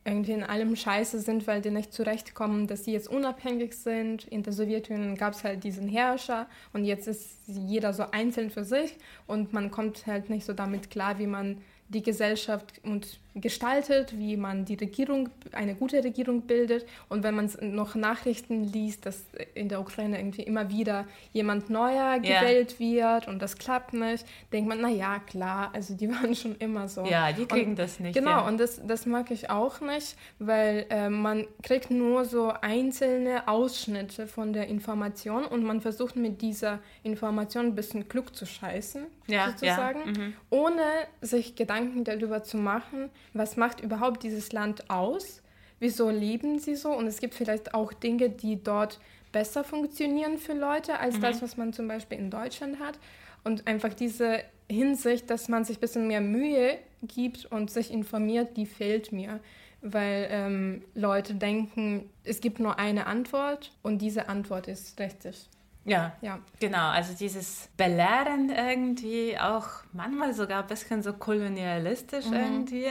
irgendwie 0.05 0.33
in 0.33 0.43
allem 0.43 0.75
scheiße 0.75 1.19
sind, 1.19 1.47
weil 1.47 1.61
die 1.61 1.71
nicht 1.71 1.93
zurechtkommen, 1.93 2.67
dass 2.67 2.83
sie 2.83 2.91
jetzt 2.91 3.07
unabhängig 3.07 3.73
sind. 3.73 4.25
In 4.25 4.43
der 4.43 4.51
Sowjetunion 4.51 5.15
gab 5.15 5.33
es 5.33 5.43
halt 5.43 5.63
diesen 5.63 5.87
Herrscher 5.87 6.47
und 6.73 6.83
jetzt 6.83 7.07
ist 7.07 7.37
jeder 7.47 7.93
so 7.93 8.03
einzeln 8.11 8.49
für 8.49 8.65
sich 8.65 8.97
und 9.27 9.53
man 9.53 9.71
kommt 9.71 10.05
halt 10.05 10.29
nicht 10.29 10.45
so 10.45 10.53
damit 10.53 10.89
klar, 10.89 11.19
wie 11.19 11.27
man 11.27 11.61
die 11.87 12.03
Gesellschaft 12.03 12.81
und 12.83 13.19
gestaltet, 13.35 14.17
wie 14.17 14.37
man 14.37 14.65
die 14.65 14.75
Regierung, 14.75 15.29
eine 15.51 15.75
gute 15.75 16.03
Regierung 16.03 16.41
bildet. 16.41 16.85
Und 17.09 17.23
wenn 17.23 17.35
man 17.35 17.49
noch 17.61 17.95
Nachrichten 17.95 18.63
liest, 18.63 19.05
dass 19.05 19.25
in 19.55 19.69
der 19.69 19.79
Ukraine 19.79 20.19
irgendwie 20.19 20.43
immer 20.43 20.69
wieder 20.69 21.05
jemand 21.31 21.69
neuer 21.69 22.19
gewählt 22.19 22.79
wird 22.79 23.27
und 23.27 23.41
das 23.41 23.57
klappt 23.57 23.93
nicht, 23.93 24.25
denkt 24.51 24.69
man, 24.69 24.79
na 24.81 24.89
ja, 24.89 25.19
klar, 25.19 25.71
also 25.73 25.95
die 25.95 26.09
waren 26.11 26.35
schon 26.35 26.55
immer 26.57 26.87
so. 26.87 27.05
Ja, 27.05 27.31
die 27.31 27.45
kriegen 27.45 27.71
und, 27.71 27.79
das 27.79 27.99
nicht. 27.99 28.13
Genau, 28.13 28.31
ja. 28.31 28.47
und 28.47 28.59
das, 28.59 28.81
das 28.85 29.05
mag 29.05 29.31
ich 29.31 29.49
auch 29.49 29.81
nicht, 29.81 30.15
weil 30.39 30.85
äh, 30.89 31.09
man 31.09 31.47
kriegt 31.63 31.89
nur 31.89 32.25
so 32.25 32.53
einzelne 32.61 33.47
Ausschnitte 33.47 34.27
von 34.27 34.53
der 34.53 34.67
Information 34.67 35.45
und 35.45 35.63
man 35.63 35.81
versucht 35.81 36.15
mit 36.15 36.41
dieser 36.41 36.79
Information 37.01 37.67
ein 37.67 37.75
bisschen 37.75 38.07
Glück 38.07 38.35
zu 38.35 38.45
scheißen, 38.45 39.05
Ja, 39.27 39.47
sozusagen, 39.47 39.99
ja, 40.05 40.21
mhm. 40.21 40.33
ohne 40.49 40.83
sich 41.21 41.55
Gedanken 41.55 42.03
darüber 42.03 42.43
zu 42.43 42.57
machen, 42.57 43.09
was 43.33 43.57
macht 43.57 43.81
überhaupt 43.81 44.23
dieses 44.23 44.51
Land 44.51 44.89
aus, 44.89 45.41
wieso 45.79 46.09
leben 46.09 46.59
sie 46.59 46.75
so 46.75 46.91
und 46.91 47.07
es 47.07 47.19
gibt 47.19 47.33
vielleicht 47.33 47.73
auch 47.73 47.93
Dinge, 47.93 48.29
die 48.29 48.61
dort 48.61 48.99
besser 49.33 49.63
funktionieren 49.63 50.37
für 50.37 50.53
Leute 50.53 50.99
als 50.99 51.19
das, 51.19 51.41
was 51.41 51.57
man 51.57 51.73
zum 51.73 51.89
Beispiel 51.89 52.19
in 52.19 52.29
Deutschland 52.29 52.79
hat. 52.79 52.97
Und 53.43 53.67
einfach 53.67 53.93
diese 53.93 54.41
Hinsicht, 54.69 55.29
dass 55.29 55.49
man 55.49 55.65
sich 55.65 55.77
ein 55.77 55.81
bisschen 55.81 56.07
mehr 56.07 56.21
Mühe 56.21 56.77
gibt 57.01 57.45
und 57.47 57.69
sich 57.69 57.91
informiert, 57.91 58.55
die 58.55 58.65
fehlt 58.65 59.11
mir. 59.11 59.41
Weil 59.81 60.27
ähm, 60.29 60.83
Leute 60.95 61.35
denken, 61.35 62.09
es 62.23 62.39
gibt 62.39 62.59
nur 62.59 62.79
eine 62.79 63.05
Antwort 63.05 63.71
und 63.81 64.01
diese 64.01 64.29
Antwort 64.29 64.69
ist 64.69 64.97
richtig. 64.97 65.49
Ja, 65.85 66.13
Ja. 66.21 66.39
genau. 66.59 66.89
Also 66.89 67.13
dieses 67.13 67.69
Belehren 67.77 68.49
irgendwie 68.49 69.37
auch 69.39 69.67
manchmal 69.91 70.33
sogar 70.33 70.61
ein 70.61 70.67
bisschen 70.67 71.01
so 71.03 71.13
kolonialistisch 71.13 72.25
Mhm. 72.25 72.33
irgendwie, 72.33 72.87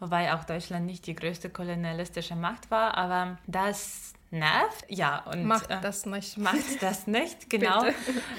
wobei 0.00 0.32
auch 0.34 0.44
Deutschland 0.44 0.86
nicht 0.86 1.06
die 1.06 1.14
größte 1.14 1.50
kolonialistische 1.50 2.36
Macht 2.36 2.70
war, 2.70 2.96
aber 2.96 3.38
das 3.46 4.12
nervt. 4.30 4.84
Ja, 4.88 5.20
und 5.24 5.44
Macht 5.46 5.70
äh, 5.70 5.80
das 5.80 6.04
nicht. 6.06 6.36
macht 6.38 6.82
das 6.82 7.06
nicht, 7.18 7.48
genau. 7.50 7.84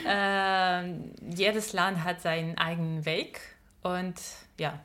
Ähm, 0.06 1.12
jedes 1.30 1.74
Land 1.74 2.04
hat 2.04 2.22
seinen 2.22 2.58
eigenen 2.58 3.06
Weg 3.06 3.40
und 3.84 4.16
ja. 4.60 4.80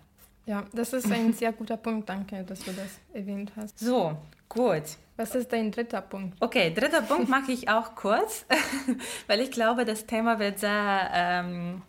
Ja, 0.47 0.65
das 0.75 0.93
ist 0.93 1.11
ein 1.11 1.33
sehr 1.33 1.53
guter 1.53 1.77
Punkt. 1.79 2.09
Danke, 2.09 2.43
dass 2.45 2.61
du 2.61 2.73
das 2.73 2.99
erwähnt 3.15 3.53
hast. 3.57 3.79
So, 3.79 4.15
gut. 4.55 4.83
Was 5.17 5.35
ist 5.35 5.53
dein 5.53 5.71
dritter 5.71 6.01
Punkt? 6.01 6.37
Okay, 6.41 6.75
dritter 6.75 7.03
Punkt 7.03 7.29
mache 7.29 7.53
ich 7.53 7.69
auch 7.69 7.95
kurz, 7.95 8.47
weil 9.29 9.41
ich 9.41 9.53
glaube, 9.53 9.85
das 9.85 10.07
Thema 10.07 10.41
wird 10.41 10.59
sehr 10.59 11.11
ähm, 11.13 11.83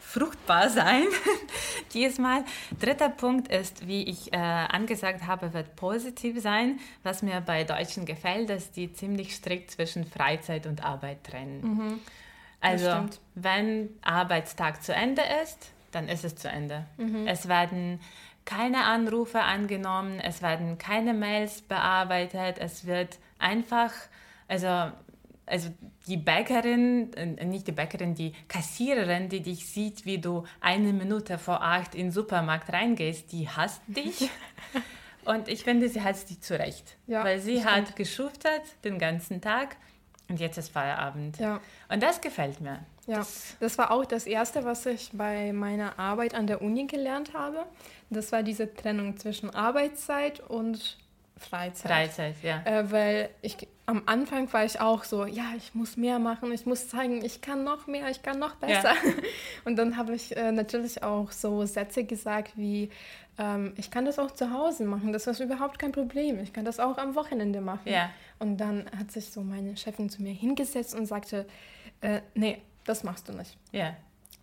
fruchtbar 0.00 0.70
sein. 0.70 1.04
diesmal. 1.94 2.44
Dritter 2.80 3.08
Punkt 3.08 3.48
ist, 3.48 3.86
wie 3.86 4.04
ich 4.04 4.32
äh, 4.32 4.36
angesagt 4.36 5.26
habe, 5.26 5.52
wird 5.52 5.76
positiv 5.76 6.40
sein. 6.40 6.80
Was 7.02 7.22
mir 7.22 7.40
bei 7.40 7.64
Deutschen 7.64 8.06
gefällt, 8.06 8.50
dass 8.50 8.70
die 8.72 8.92
ziemlich 8.92 9.34
strikt 9.34 9.70
zwischen 9.70 10.04
Freizeit 10.04 10.66
und 10.66 10.84
Arbeit 10.84 11.24
trennen. 11.24 11.60
Mhm. 11.62 12.00
Also, 12.60 13.08
wenn 13.34 13.90
Arbeitstag 14.02 14.82
zu 14.82 14.94
Ende 14.94 15.22
ist, 15.42 15.72
dann 15.90 16.08
ist 16.08 16.24
es 16.24 16.36
zu 16.36 16.48
Ende. 16.48 16.86
Mhm. 16.96 17.26
Es 17.26 17.48
werden 17.48 18.00
keine 18.44 18.84
Anrufe 18.84 19.40
angenommen, 19.40 20.20
es 20.20 20.42
werden 20.42 20.78
keine 20.78 21.14
Mails 21.14 21.62
bearbeitet, 21.62 22.58
es 22.58 22.86
wird 22.86 23.18
einfach, 23.38 23.92
also, 24.48 24.92
also 25.46 25.70
die 26.06 26.16
Bäckerin, 26.16 27.12
äh, 27.14 27.44
nicht 27.44 27.66
die 27.66 27.72
Bäckerin, 27.72 28.14
die 28.14 28.32
Kassiererin, 28.48 29.28
die 29.28 29.40
dich 29.40 29.66
sieht, 29.66 30.04
wie 30.04 30.18
du 30.18 30.44
eine 30.60 30.92
Minute 30.92 31.38
vor 31.38 31.62
acht 31.62 31.94
in 31.94 32.06
den 32.06 32.12
Supermarkt 32.12 32.72
reingehst, 32.72 33.32
die 33.32 33.48
hasst 33.48 33.82
dich. 33.86 34.30
Und 35.24 35.48
ich 35.48 35.62
finde, 35.62 35.88
sie 35.88 36.02
hat 36.02 36.16
sich 36.16 36.40
zurecht, 36.40 36.96
Ja, 37.06 37.22
weil 37.22 37.38
sie 37.38 37.64
hat 37.64 37.94
geschuftet 37.94 38.62
den 38.84 38.98
ganzen 38.98 39.40
Tag 39.40 39.76
und 40.28 40.40
jetzt 40.40 40.58
ist 40.58 40.72
Feierabend. 40.72 41.38
Ja. 41.38 41.60
Und 41.88 42.02
das 42.02 42.20
gefällt 42.20 42.60
mir. 42.60 42.84
Ja, 43.06 43.18
Das- 43.18 43.56
das 43.60 43.78
war 43.78 43.90
auch 43.90 44.04
das 44.04 44.26
Erste, 44.26 44.64
was 44.64 44.86
ich 44.86 45.10
bei 45.12 45.52
meiner 45.52 45.98
Arbeit 45.98 46.34
an 46.34 46.46
der 46.46 46.62
Uni 46.62 46.86
gelernt 46.86 47.34
habe. 47.34 47.64
Das 48.10 48.30
war 48.32 48.42
diese 48.42 48.72
Trennung 48.72 49.16
zwischen 49.16 49.50
Arbeitszeit 49.54 50.40
und 50.40 50.98
Freizeit. 51.38 51.90
Freizeit, 51.90 52.34
ja. 52.44 52.62
Äh, 52.64 52.92
weil 52.92 53.30
ich 53.40 53.56
am 53.86 54.02
Anfang 54.06 54.52
war 54.52 54.64
ich 54.64 54.80
auch 54.80 55.02
so, 55.02 55.26
ja, 55.26 55.46
ich 55.56 55.74
muss 55.74 55.96
mehr 55.96 56.20
machen, 56.20 56.52
ich 56.52 56.66
muss 56.66 56.88
zeigen, 56.88 57.24
ich 57.24 57.40
kann 57.40 57.64
noch 57.64 57.88
mehr, 57.88 58.08
ich 58.10 58.22
kann 58.22 58.38
noch 58.38 58.54
besser. 58.54 58.92
Und 59.64 59.74
dann 59.76 59.96
habe 59.96 60.14
ich 60.14 60.36
äh, 60.36 60.52
natürlich 60.52 61.02
auch 61.02 61.32
so 61.32 61.66
Sätze 61.66 62.04
gesagt 62.04 62.52
wie, 62.56 62.90
ähm, 63.38 63.72
ich 63.76 63.90
kann 63.90 64.04
das 64.04 64.20
auch 64.20 64.30
zu 64.30 64.52
Hause 64.52 64.84
machen, 64.84 65.12
das 65.12 65.26
ist 65.26 65.40
überhaupt 65.40 65.80
kein 65.80 65.90
Problem, 65.90 66.38
ich 66.38 66.52
kann 66.52 66.64
das 66.64 66.78
auch 66.78 66.96
am 66.98 67.16
Wochenende 67.16 67.60
machen. 67.60 67.88
Ja. 67.90 68.10
Und 68.38 68.58
dann 68.58 68.84
hat 68.96 69.10
sich 69.10 69.30
so 69.32 69.40
meine 69.40 69.76
Chefin 69.76 70.08
zu 70.08 70.22
mir 70.22 70.32
hingesetzt 70.32 70.94
und 70.94 71.06
sagte, 71.06 71.44
äh, 72.02 72.20
nee, 72.34 72.62
das 72.84 73.04
machst 73.04 73.28
du 73.28 73.32
nicht. 73.32 73.56
Ja, 73.72 73.94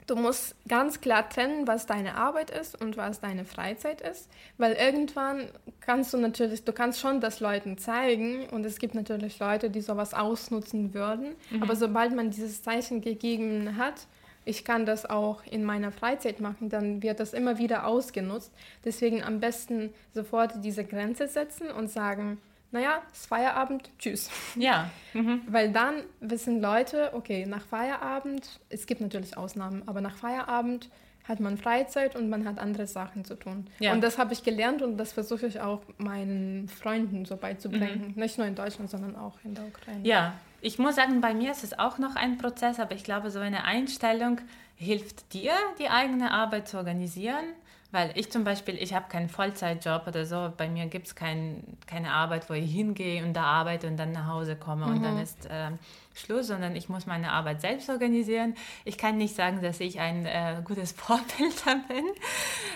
Du 0.09 0.15
musst 0.15 0.55
ganz 0.67 1.01
klar 1.01 1.29
trennen, 1.29 1.67
was 1.67 1.85
deine 1.85 2.15
Arbeit 2.15 2.49
ist 2.49 2.81
und 2.81 2.97
was 2.97 3.19
deine 3.19 3.45
Freizeit 3.45 4.01
ist, 4.01 4.27
weil 4.57 4.73
irgendwann 4.73 5.49
kannst 5.81 6.11
du 6.13 6.17
natürlich, 6.17 6.63
du 6.63 6.73
kannst 6.73 6.99
schon 6.99 7.21
das 7.21 7.41
Leuten 7.41 7.77
zeigen 7.77 8.47
und 8.49 8.65
es 8.65 8.79
gibt 8.79 8.95
natürlich 8.95 9.37
Leute, 9.37 9.69
die 9.69 9.81
sowas 9.81 10.15
ausnutzen 10.15 10.95
würden, 10.95 11.35
aber 11.61 11.75
sobald 11.75 12.15
man 12.15 12.31
dieses 12.31 12.63
Zeichen 12.63 13.01
gegeben 13.01 13.77
hat, 13.77 14.07
ich 14.45 14.65
kann 14.65 14.87
das 14.87 15.07
auch 15.07 15.43
in 15.45 15.63
meiner 15.63 15.91
Freizeit 15.91 16.39
machen, 16.39 16.69
dann 16.69 17.03
wird 17.03 17.19
das 17.19 17.33
immer 17.33 17.59
wieder 17.59 17.85
ausgenutzt. 17.85 18.51
Deswegen 18.83 19.23
am 19.23 19.39
besten 19.39 19.93
sofort 20.15 20.53
diese 20.63 20.85
Grenze 20.85 21.27
setzen 21.27 21.69
und 21.69 21.87
sagen, 21.91 22.39
naja, 22.71 23.01
es 23.11 23.21
ist 23.21 23.27
Feierabend, 23.27 23.89
tschüss. 23.97 24.29
ja. 24.55 24.89
Mhm. 25.13 25.41
Weil 25.47 25.71
dann 25.71 26.03
wissen 26.19 26.61
Leute, 26.61 27.11
okay, 27.13 27.45
nach 27.45 27.65
Feierabend, 27.65 28.59
es 28.69 28.85
gibt 28.85 29.01
natürlich 29.01 29.37
Ausnahmen, 29.37 29.83
aber 29.87 30.01
nach 30.01 30.15
Feierabend 30.15 30.89
hat 31.29 31.39
man 31.39 31.57
Freizeit 31.57 32.15
und 32.15 32.29
man 32.29 32.47
hat 32.47 32.57
andere 32.59 32.87
Sachen 32.87 33.23
zu 33.23 33.35
tun. 33.35 33.67
Ja. 33.79 33.93
Und 33.93 34.01
das 34.01 34.17
habe 34.17 34.33
ich 34.33 34.43
gelernt 34.43 34.81
und 34.81 34.97
das 34.97 35.13
versuche 35.13 35.45
ich 35.45 35.61
auch 35.61 35.81
meinen 35.99 36.67
Freunden 36.67 37.25
so 37.25 37.37
beizubringen. 37.37 38.13
Nicht 38.15 38.39
nur 38.39 38.47
in 38.47 38.55
Deutschland, 38.55 38.89
sondern 38.89 39.15
auch 39.15 39.37
in 39.43 39.53
der 39.53 39.65
Ukraine. 39.65 40.07
Ja, 40.07 40.33
ich 40.61 40.79
muss 40.79 40.95
sagen, 40.95 41.21
bei 41.21 41.35
mir 41.35 41.51
ist 41.51 41.63
es 41.63 41.77
auch 41.77 41.99
noch 41.99 42.15
ein 42.15 42.39
Prozess, 42.39 42.79
aber 42.79 42.95
ich 42.95 43.03
glaube, 43.03 43.29
so 43.29 43.39
eine 43.39 43.63
Einstellung 43.63 44.41
hilft 44.75 45.33
dir, 45.33 45.53
die 45.77 45.89
eigene 45.89 46.31
Arbeit 46.31 46.67
zu 46.67 46.77
organisieren. 46.77 47.45
Weil 47.91 48.11
ich 48.13 48.31
zum 48.31 48.43
Beispiel, 48.43 48.75
ich 48.75 48.93
habe 48.93 49.09
keinen 49.09 49.29
Vollzeitjob 49.29 50.05
oder 50.05 50.23
so. 50.25 50.53
Bei 50.55 50.69
mir 50.69 50.85
gibt 50.85 51.07
es 51.07 51.15
kein, 51.15 51.63
keine 51.87 52.11
Arbeit, 52.11 52.47
wo 52.47 52.53
ich 52.53 52.71
hingehe 52.71 53.23
und 53.23 53.33
da 53.33 53.43
arbeite 53.43 53.87
und 53.87 53.97
dann 53.97 54.11
nach 54.11 54.27
Hause 54.27 54.55
komme 54.55 54.85
und 54.85 55.01
dann 55.01 55.17
ist 55.17 55.47
ähm, 55.49 55.79
Schluss, 56.13 56.47
sondern 56.47 56.75
ich 56.75 56.87
muss 56.87 57.07
meine 57.07 57.31
Arbeit 57.31 57.61
selbst 57.61 57.89
organisieren. 57.89 58.53
Ich 58.85 58.99
kann 58.99 59.17
nicht 59.17 59.35
sagen, 59.35 59.63
dass 59.63 59.79
ich 59.79 59.99
ein 59.99 60.27
äh, 60.27 60.61
gutes 60.63 60.91
Vorbild 60.97 61.63
bin, 61.87 62.05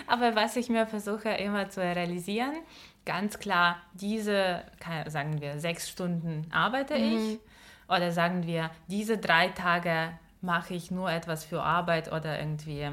aber 0.08 0.34
was 0.34 0.56
ich 0.56 0.68
mir 0.68 0.86
versuche 0.86 1.28
immer 1.28 1.70
zu 1.70 1.80
realisieren, 1.80 2.54
ganz 3.06 3.38
klar, 3.38 3.76
diese, 3.92 4.64
sagen 5.06 5.40
wir, 5.40 5.60
sechs 5.60 5.88
Stunden 5.88 6.46
arbeite 6.50 6.94
ich 6.94 7.38
oder 7.88 8.10
sagen 8.10 8.46
wir, 8.46 8.70
diese 8.88 9.18
drei 9.18 9.48
Tage 9.48 10.10
mache 10.40 10.74
ich 10.74 10.90
nur 10.90 11.10
etwas 11.10 11.44
für 11.44 11.62
Arbeit 11.62 12.10
oder 12.12 12.38
irgendwie 12.38 12.88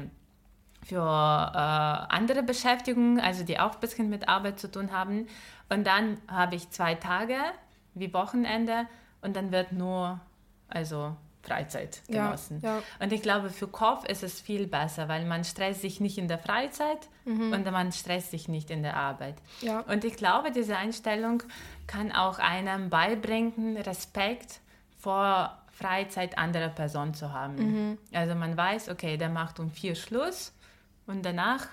für 0.84 0.96
äh, 0.96 2.14
andere 2.14 2.42
Beschäftigungen, 2.42 3.20
also 3.20 3.44
die 3.44 3.58
auch 3.58 3.74
ein 3.74 3.80
bisschen 3.80 4.08
mit 4.10 4.28
Arbeit 4.28 4.58
zu 4.58 4.70
tun 4.70 4.92
haben. 4.92 5.26
Und 5.68 5.86
dann 5.86 6.18
habe 6.28 6.56
ich 6.56 6.70
zwei 6.70 6.94
Tage 6.94 7.36
wie 7.94 8.12
Wochenende 8.12 8.86
und 9.20 9.36
dann 9.36 9.52
wird 9.52 9.72
nur 9.72 10.20
also 10.68 11.14
Freizeit 11.42 12.02
Ja, 12.08 12.26
genossen. 12.26 12.60
ja. 12.62 12.80
Und 13.00 13.12
ich 13.12 13.20
glaube, 13.22 13.50
für 13.50 13.66
Kopf 13.68 14.04
ist 14.08 14.22
es 14.22 14.40
viel 14.40 14.66
besser, 14.66 15.08
weil 15.08 15.24
man 15.24 15.44
stresst 15.44 15.80
sich 15.82 16.00
nicht 16.00 16.16
in 16.18 16.28
der 16.28 16.38
Freizeit 16.38 17.08
und 17.24 17.64
man 17.70 17.90
stresst 17.92 18.30
sich 18.30 18.48
nicht 18.48 18.70
in 18.70 18.82
der 18.82 18.96
Arbeit. 18.96 19.34
Ja. 19.60 19.80
Und 19.80 20.04
ich 20.04 20.16
glaube, 20.16 20.50
diese 20.52 20.76
Einstellung 20.76 21.42
kann 21.86 22.12
auch 22.12 22.38
einem 22.38 22.90
beibringen, 22.90 23.76
Respekt 23.76 24.60
vor 24.98 25.58
Freizeit 25.72 26.38
anderer 26.38 26.68
Person 26.68 27.12
zu 27.12 27.32
haben. 27.32 27.98
Also 28.12 28.34
man 28.36 28.56
weiß, 28.56 28.88
okay, 28.88 29.16
der 29.16 29.28
macht 29.28 29.58
um 29.58 29.70
vier 29.70 29.94
Schluss 29.96 30.52
und 31.06 31.24
danach, 31.24 31.66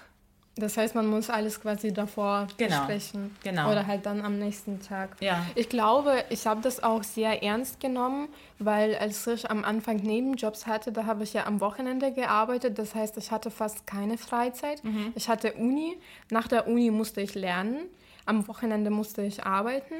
Das 0.55 0.75
heißt, 0.75 0.93
man 0.93 1.07
muss 1.07 1.29
alles 1.29 1.61
quasi 1.61 1.93
davor 1.93 2.47
Genau, 2.57 2.75
besprechen. 2.79 3.33
genau. 3.43 3.71
Oder 3.71 3.87
halt 3.87 4.05
dann 4.05 4.19
am 4.25 4.39
nächsten 4.39 4.81
Tag. 4.81 5.15
ja, 5.21 5.45
Ich 5.55 5.69
glaube, 5.69 6.23
ich 6.29 6.45
habe 6.47 6.59
das 6.61 6.83
auch 6.83 7.01
sehr 7.03 7.41
ernst 7.43 7.79
genommen, 7.79 8.27
weil 8.57 8.95
als 8.95 9.25
ich 9.27 9.49
am 9.49 9.63
Anfang 9.63 9.97
Nebenjobs 9.97 10.67
hatte, 10.67 10.91
da 10.91 11.05
habe 11.05 11.23
ich 11.23 11.31
ja 11.33 11.45
am 11.45 11.61
Wochenende 11.61 12.11
gearbeitet. 12.11 12.77
Das 12.77 12.93
heißt, 12.93 13.15
ich 13.17 13.31
hatte 13.31 13.51
fast 13.51 13.87
keine 13.87 14.17
Freizeit. 14.17 14.81
Ich 15.15 15.29
hatte 15.29 15.53
Uni. 15.53 15.97
Nach 16.29 16.47
der 16.49 16.67
Uni 16.67 16.91
musste 16.91 17.21
ich 17.21 17.35
lernen. 17.35 17.85
Am 18.25 18.45
Wochenende 18.49 18.89
musste 18.89 19.21
ich 19.21 19.45
arbeiten. 19.45 19.95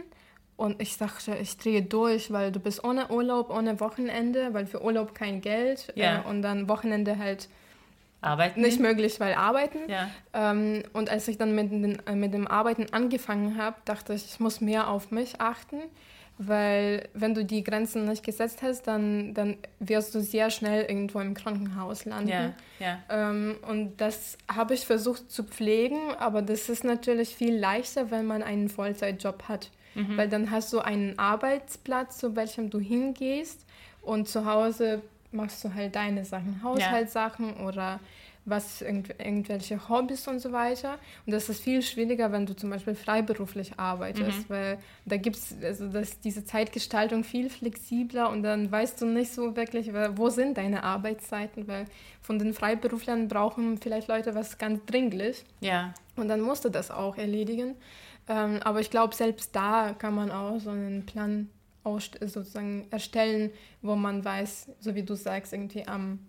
Und 0.57 0.81
ich 0.81 0.97
dachte, 0.97 1.35
ich 1.37 1.55
drehe 1.57 1.83
durch, 1.83 2.33
weil 2.33 2.51
du 2.51 2.59
bist 2.59 2.83
ohne 2.83 3.07
Urlaub, 3.11 3.49
ohne 3.49 3.79
Wochenende, 3.79 4.53
weil 4.53 4.65
für 4.65 4.83
Urlaub 4.83 5.15
kein 5.15 5.39
Geld. 5.39 5.93
Ja. 5.95 6.17
Äh, 6.25 6.27
und 6.29 6.41
dann 6.41 6.67
Wochenende 6.67 7.17
halt 7.17 7.47
arbeiten. 8.21 8.61
nicht 8.61 8.79
möglich, 8.79 9.19
weil 9.19 9.33
arbeiten. 9.33 9.79
Ja, 9.87 10.09
Ähm, 10.33 10.83
und 10.93 11.09
als 11.09 11.27
ich 11.27 11.37
dann 11.37 11.55
mit, 11.55 11.71
den, 11.71 12.01
mit 12.19 12.33
dem 12.33 12.47
Arbeiten 12.47 12.87
angefangen 12.91 13.57
habe, 13.57 13.77
dachte 13.85 14.13
ich, 14.13 14.25
ich 14.25 14.39
muss 14.39 14.61
mehr 14.61 14.89
auf 14.89 15.11
mich 15.11 15.39
achten, 15.39 15.77
weil 16.37 17.09
wenn 17.13 17.33
du 17.33 17.43
die 17.43 17.63
Grenzen 17.63 18.05
nicht 18.05 18.23
gesetzt 18.23 18.61
hast, 18.61 18.87
dann, 18.87 19.33
dann 19.33 19.57
wirst 19.79 20.15
du 20.15 20.21
sehr 20.21 20.49
schnell 20.49 20.83
irgendwo 20.83 21.19
im 21.19 21.33
Krankenhaus 21.33 22.05
landen. 22.05 22.29
ja, 22.29 22.53
ja. 22.79 22.99
Ähm, 23.09 23.57
und 23.67 23.99
das 23.99 24.37
habe 24.49 24.73
ich 24.73 24.85
versucht 24.85 25.29
zu 25.29 25.43
pflegen, 25.43 25.99
aber 26.17 26.41
das 26.41 26.69
ist 26.69 26.83
natürlich 26.83 27.35
viel 27.35 27.57
leichter, 27.57 28.09
wenn 28.09 28.25
man 28.25 28.41
einen 28.41 28.69
Vollzeitjob 28.69 29.43
hat. 29.49 29.71
Weil 30.17 30.29
dann 30.29 30.49
hast 30.49 30.71
du 30.71 30.79
einen 30.79 31.19
Arbeitsplatz, 31.19 32.19
zu 32.19 32.35
welchem 32.35 32.69
du 32.69 32.79
hingehst 32.79 33.65
und 34.01 34.29
zu 34.29 34.45
Hause 34.45 35.01
machst 35.31 35.63
du 35.63 35.73
halt 35.73 35.95
deine 35.95 36.25
Sachen, 36.25 36.61
Haushaltssachen 36.63 37.57
oder 37.57 37.99
was, 38.45 38.81
irgendw 38.81 39.13
irgendwelche 39.19 39.89
Hobbys 39.89 40.27
und 40.27 40.39
so 40.39 40.51
weiter. 40.51 40.97
Und 41.25 41.33
das 41.33 41.49
ist 41.49 41.61
viel 41.61 41.81
schwieriger, 41.81 42.31
wenn 42.31 42.45
du 42.45 42.55
zum 42.55 42.69
Beispiel 42.69 42.95
freiberuflich 42.95 43.73
arbeitest, 43.77 44.49
weil 44.49 44.79
da 45.05 45.17
gibt 45.17 45.35
es 45.35 45.55
also 45.63 45.87
das, 45.87 46.19
diese 46.19 46.43
Zeitgestaltung 46.45 47.23
viel 47.23 47.49
flexibler 47.49 48.29
und 48.29 48.43
dann 48.43 48.71
weißt 48.71 49.01
du 49.01 49.05
nicht 49.05 49.33
so 49.33 49.55
wirklich, 49.55 49.91
wo 50.15 50.29
sind 50.29 50.57
deine 50.57 50.83
Arbeitszeiten, 50.83 51.67
weil 51.67 51.85
von 52.21 52.39
den 52.39 52.53
Freiberuflern 52.53 53.27
brauchen 53.27 53.77
vielleicht 53.77 54.07
Leute 54.07 54.35
was 54.35 54.57
ganz 54.57 54.83
dringlich 54.85 55.43
ja. 55.61 55.93
und 56.15 56.27
dann 56.27 56.41
musst 56.41 56.65
du 56.65 56.69
das 56.69 56.91
auch 56.91 57.17
erledigen. 57.17 57.75
Ähm, 58.27 58.59
aber 58.63 58.79
ich 58.79 58.91
glaube, 58.91 59.15
selbst 59.15 59.55
da 59.55 59.93
kann 59.97 60.13
man 60.13 60.31
auch 60.31 60.59
so 60.59 60.69
einen 60.69 61.05
Plan 61.05 61.49
sozusagen 61.83 62.87
erstellen, 62.91 63.51
wo 63.81 63.95
man 63.95 64.23
weiß, 64.23 64.69
so 64.79 64.95
wie 64.95 65.03
du 65.03 65.15
sagst, 65.15 65.53
irgendwie 65.53 65.87
am 65.87 66.19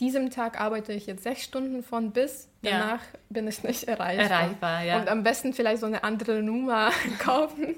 diesem 0.00 0.30
Tag 0.30 0.60
arbeite 0.60 0.92
ich 0.92 1.06
jetzt 1.06 1.22
sechs 1.22 1.42
Stunden 1.42 1.82
von 1.82 2.12
bis, 2.12 2.48
Ja. 2.60 2.72
danach 2.72 3.00
bin 3.30 3.48
ich 3.48 3.62
nicht 3.62 3.84
erreichbar. 3.84 4.30
Erreichbar, 4.30 4.82
ja. 4.84 5.00
Und 5.00 5.08
am 5.08 5.22
besten 5.22 5.54
vielleicht 5.54 5.80
so 5.80 5.86
eine 5.86 6.04
andere 6.04 6.42
Nummer 6.42 6.90
kaufen 7.18 7.74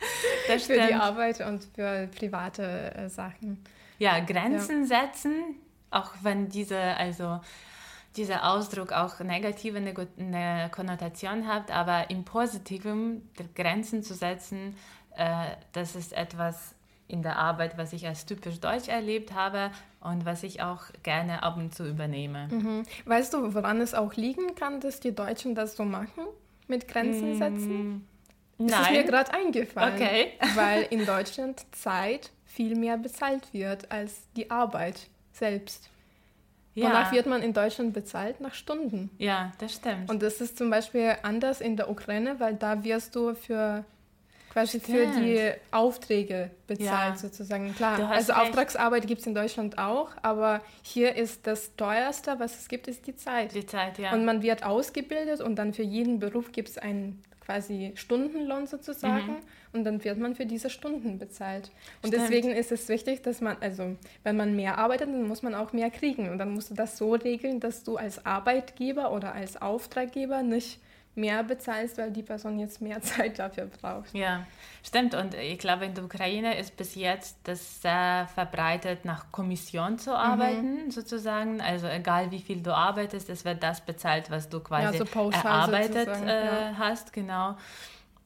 Das 0.48 0.64
für 0.64 0.74
die. 0.74 0.94
Arbeit 0.94 1.40
und 1.40 1.64
für 1.74 2.08
private 2.18 2.94
äh, 2.94 3.08
Sachen. 3.08 3.62
Ja, 3.98 4.18
Grenzen 4.20 4.84
setzen, 4.86 5.32
auch 5.90 6.10
wenn 6.22 6.48
diese, 6.48 6.78
also 6.78 7.40
dieser 8.16 8.50
Ausdruck 8.52 8.92
auch 8.92 9.20
negative 9.20 9.78
eine 9.78 10.70
Konnotation 10.70 11.46
hat, 11.46 11.70
aber 11.70 12.10
im 12.10 12.24
Positiven 12.24 13.30
Grenzen 13.54 14.02
zu 14.02 14.14
setzen, 14.14 14.74
das 15.72 15.94
ist 15.94 16.12
etwas 16.12 16.74
in 17.08 17.22
der 17.22 17.36
Arbeit, 17.36 17.76
was 17.76 17.92
ich 17.92 18.06
als 18.06 18.24
typisch 18.24 18.58
deutsch 18.60 18.88
erlebt 18.88 19.34
habe 19.34 19.70
und 20.00 20.24
was 20.24 20.42
ich 20.42 20.62
auch 20.62 20.84
gerne 21.02 21.42
ab 21.42 21.58
und 21.58 21.74
zu 21.74 21.86
übernehme. 21.86 22.48
Mhm. 22.48 22.84
Weißt 23.04 23.34
du, 23.34 23.54
woran 23.54 23.80
es 23.80 23.92
auch 23.92 24.14
liegen 24.14 24.54
kann, 24.54 24.80
dass 24.80 24.98
die 25.00 25.14
Deutschen 25.14 25.54
das 25.54 25.76
so 25.76 25.84
machen? 25.84 26.24
Mit 26.68 26.88
Grenzen 26.88 27.36
setzen? 27.36 28.06
Nein. 28.56 28.68
Das 28.70 28.80
ist 28.82 28.90
mir 28.92 29.04
gerade 29.04 29.34
eingefallen. 29.34 29.94
Okay. 29.94 30.32
Weil 30.54 30.86
in 30.90 31.04
Deutschland 31.04 31.66
Zeit 31.72 32.30
viel 32.46 32.76
mehr 32.76 32.96
bezahlt 32.96 33.52
wird 33.52 33.90
als 33.90 34.22
die 34.36 34.50
Arbeit 34.50 35.08
selbst. 35.32 35.90
ja. 36.74 36.86
Wonach 36.88 37.12
wird 37.12 37.26
man 37.26 37.42
in 37.42 37.52
Deutschland 37.52 37.92
bezahlt? 37.92 38.40
Nach 38.40 38.54
Stunden. 38.54 39.10
ja, 39.18 39.52
das 39.58 39.74
stimmt. 39.74 40.10
Und 40.10 40.22
das 40.22 40.40
ist 40.40 40.56
zum 40.56 40.70
Beispiel 40.70 41.16
anders 41.22 41.60
in 41.60 41.76
der 41.76 41.90
Ukraine, 41.90 42.40
weil 42.40 42.54
da 42.54 42.84
wirst 42.84 43.16
du 43.16 43.34
für 43.34 43.84
quasi 44.52 44.80
für 44.80 45.06
die 45.06 45.52
Aufträge 45.70 46.50
bezahlt 46.66 47.14
Ja. 47.14 47.16
sozusagen. 47.16 47.74
Klar, 47.74 48.10
also 48.10 48.32
recht. 48.32 48.42
Auftragsarbeit 48.42 49.06
gibt 49.06 49.20
es 49.22 49.26
in 49.26 49.34
Deutschland 49.34 49.78
auch, 49.78 50.10
aber 50.22 50.60
hier 50.82 51.16
ist 51.16 51.46
das 51.46 51.74
teuerste, 51.76 52.38
was 52.38 52.58
es 52.60 52.68
gibt, 52.68 52.86
ist 52.88 53.06
die 53.06 53.16
Zeit. 53.16 53.54
die 53.54 53.64
Zeit, 53.66 53.98
ja. 53.98 54.12
Und 54.12 54.24
man 54.24 54.42
wird 54.42 54.62
ausgebildet 54.64 55.40
und 55.40 55.56
dann 55.56 55.72
für 55.72 55.82
jeden 55.82 56.18
Beruf 56.18 56.52
gibt 56.52 56.68
es 56.68 56.78
einen 56.78 57.22
quasi 57.40 57.92
Stundenlohn 57.96 58.66
sozusagen 58.68 59.38
und 59.72 59.82
dann 59.84 60.04
wird 60.04 60.16
man 60.18 60.36
für 60.36 60.46
diese 60.46 60.70
Stunden 60.70 61.18
bezahlt. 61.18 61.70
Und 62.02 62.10
Mhm. 62.10 62.14
Stimmt. 62.14 62.14
deswegen 62.30 62.50
ist 62.52 62.70
es 62.72 62.88
wichtig, 62.88 63.22
dass 63.22 63.40
man, 63.40 63.56
also 63.60 63.96
wenn 64.22 64.36
man 64.36 64.54
mehr 64.54 64.78
arbeitet, 64.78 65.08
dann 65.08 65.26
muss 65.26 65.42
man 65.42 65.54
auch 65.54 65.72
mehr 65.72 65.90
kriegen. 65.90 66.28
Und 66.30 66.38
dann 66.38 66.50
musst 66.50 66.70
du 66.70 66.74
das 66.74 66.96
so 66.98 67.14
regeln, 67.14 67.58
dass 67.58 67.82
du 67.82 67.96
als 67.96 68.24
Arbeitgeber 68.24 69.10
oder 69.12 69.32
als 69.34 69.60
Auftraggeber 69.60 70.42
nicht 70.44 70.78
mehr 71.14 71.42
bezahlst, 71.44 71.98
weil 71.98 72.10
die 72.10 72.22
Person 72.22 72.58
jetzt 72.58 72.80
mehr 72.80 73.00
Zeit 73.02 73.38
dafür 73.38 73.66
braucht. 73.66 74.14
Ja, 74.14 74.46
stimmt. 74.82 75.14
Und 75.14 75.34
ich 75.34 75.58
glaube, 75.58 75.84
in 75.84 75.94
der 75.94 76.04
Ukraine 76.04 76.56
ist 76.58 76.76
bis 76.76 76.94
jetzt 76.94 77.36
das 77.44 77.82
sehr 77.82 78.28
verbreitet, 78.34 79.04
nach 79.04 79.30
Kommission 79.30 79.92
Mhm. 79.92 79.98
zu 79.98 80.16
arbeiten, 80.16 80.90
sozusagen. 80.90 81.60
Also 81.60 81.86
egal 81.86 82.30
wie 82.30 82.40
viel 82.40 82.62
du 82.62 82.74
arbeitest, 82.74 83.28
es 83.28 83.44
wird 83.44 83.62
das 83.62 83.80
bezahlt, 83.82 84.30
was 84.30 84.48
du 84.48 84.60
quasi 84.60 84.98
so 84.98 85.04
pauschal 85.04 85.44
erarbeitet 85.44 86.08
äh, 86.08 86.46
ja. 86.46 86.74
hast, 86.78 87.12
genau. 87.12 87.56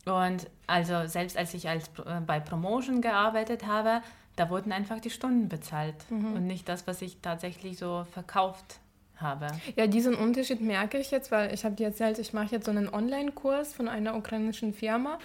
Und 0.04 0.46
also 0.68 1.06
selbst 1.08 1.36
als 1.36 1.52
ich 1.54 1.68
als, 1.68 1.88
äh, 2.04 2.20
bei 2.24 2.38
Promotion 2.38 3.00
gearbeitet 3.00 3.66
habe, 3.66 4.02
da 4.36 4.50
wurden 4.50 4.70
einfach 4.70 5.00
die 5.00 5.10
Stunden 5.10 5.48
bezahlt 5.48 5.96
Mhm. 6.10 6.34
und 6.34 6.46
nicht 6.46 6.68
das, 6.68 6.86
was 6.86 7.02
ich 7.02 7.16
tatsächlich 7.22 7.78
so 7.78 8.04
verkauft 8.12 8.78
habe. 9.20 9.46
Ja, 9.76 9.86
diesen 9.86 10.14
Unterschied 10.14 10.60
merke 10.60 10.98
ich 10.98 11.10
jetzt, 11.10 11.30
weil 11.30 11.52
ich 11.54 11.64
habe 11.64 11.74
dir 11.74 11.86
erzählt, 11.86 12.18
ich 12.18 12.32
mache 12.32 12.52
jetzt 12.54 12.66
so 12.66 12.70
einen 12.70 12.88
Online-Kurs 12.92 13.72
von 13.74 13.88
einer 13.88 14.16
ukrainischen 14.16 14.72
Firma 14.72 15.18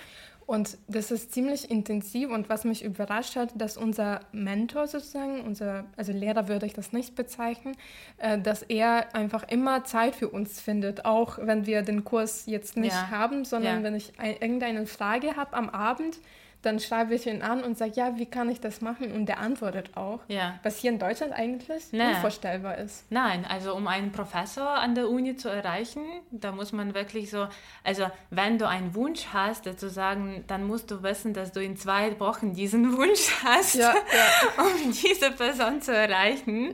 und 0.47 0.77
das 0.87 1.11
ist 1.11 1.31
ziemlich 1.33 1.69
intensiv 1.71 2.29
und 2.29 2.49
was 2.49 2.65
mich 2.65 2.83
überrascht 2.83 3.35
hat, 3.37 3.51
dass 3.55 3.77
unser 3.77 4.21
Mentor 4.33 4.87
sozusagen, 4.87 5.41
unser, 5.41 5.85
also 5.95 6.11
Lehrer 6.11 6.47
würde 6.49 6.65
ich 6.65 6.73
das 6.73 6.91
nicht 6.91 7.15
bezeichnen, 7.15 7.75
äh, 8.17 8.37
dass 8.39 8.61
er 8.63 9.15
einfach 9.15 9.43
immer 9.49 9.83
Zeit 9.85 10.15
für 10.15 10.27
uns 10.29 10.59
findet, 10.59 11.05
auch 11.05 11.37
wenn 11.41 11.65
wir 11.65 11.83
den 11.83 12.03
Kurs 12.03 12.47
jetzt 12.47 12.75
nicht 12.75 12.93
Ja. 12.93 13.09
haben, 13.11 13.45
sondern 13.45 13.77
Ja. 13.77 13.83
wenn 13.83 13.95
ich 13.95 14.13
ein, 14.19 14.33
irgendeine 14.41 14.87
Frage 14.87 15.35
habe 15.37 15.53
am 15.55 15.69
Abend, 15.69 16.19
dann 16.61 16.79
schreibe 16.79 17.15
ich 17.15 17.25
ihn 17.27 17.41
an 17.41 17.63
und 17.63 17.77
sage, 17.77 17.93
ja, 17.95 18.17
wie 18.17 18.25
kann 18.25 18.49
ich 18.49 18.59
das 18.59 18.81
machen? 18.81 19.11
Und 19.11 19.25
der 19.25 19.39
antwortet 19.39 19.91
auch. 19.95 20.19
Ja. 20.27 20.59
Was 20.63 20.77
hier 20.77 20.91
in 20.91 20.99
Deutschland 20.99 21.33
eigentlich 21.33 21.83
Nee. 21.91 22.07
unvorstellbar 22.09 22.77
ist. 22.77 23.05
Nein, 23.09 23.45
also 23.49 23.73
um 23.75 23.87
einen 23.87 24.11
Professor 24.11 24.69
an 24.69 24.93
der 24.95 25.09
Uni 25.09 25.35
zu 25.35 25.49
erreichen, 25.49 26.03
da 26.31 26.51
muss 26.51 26.71
man 26.71 26.93
wirklich 26.93 27.29
so, 27.29 27.47
also 27.83 28.05
wenn 28.29 28.57
du 28.57 28.67
einen 28.67 28.93
Wunsch 28.95 29.25
hast, 29.33 29.63
sozusagen, 29.65 30.43
dann 30.47 30.65
musst 30.65 30.91
du 30.91 31.01
wissen, 31.03 31.33
dass 31.33 31.51
du 31.51 31.61
in 31.63 31.77
zwei 31.77 32.19
Wochen 32.19 32.53
diesen 32.53 32.95
Wunsch 32.97 33.31
hast, 33.43 33.75
Ja, 33.75 33.93
ja. 33.93 34.63
um 34.63 34.91
diese 34.91 35.31
Person 35.31 35.81
zu 35.81 35.95
erreichen. 35.95 36.73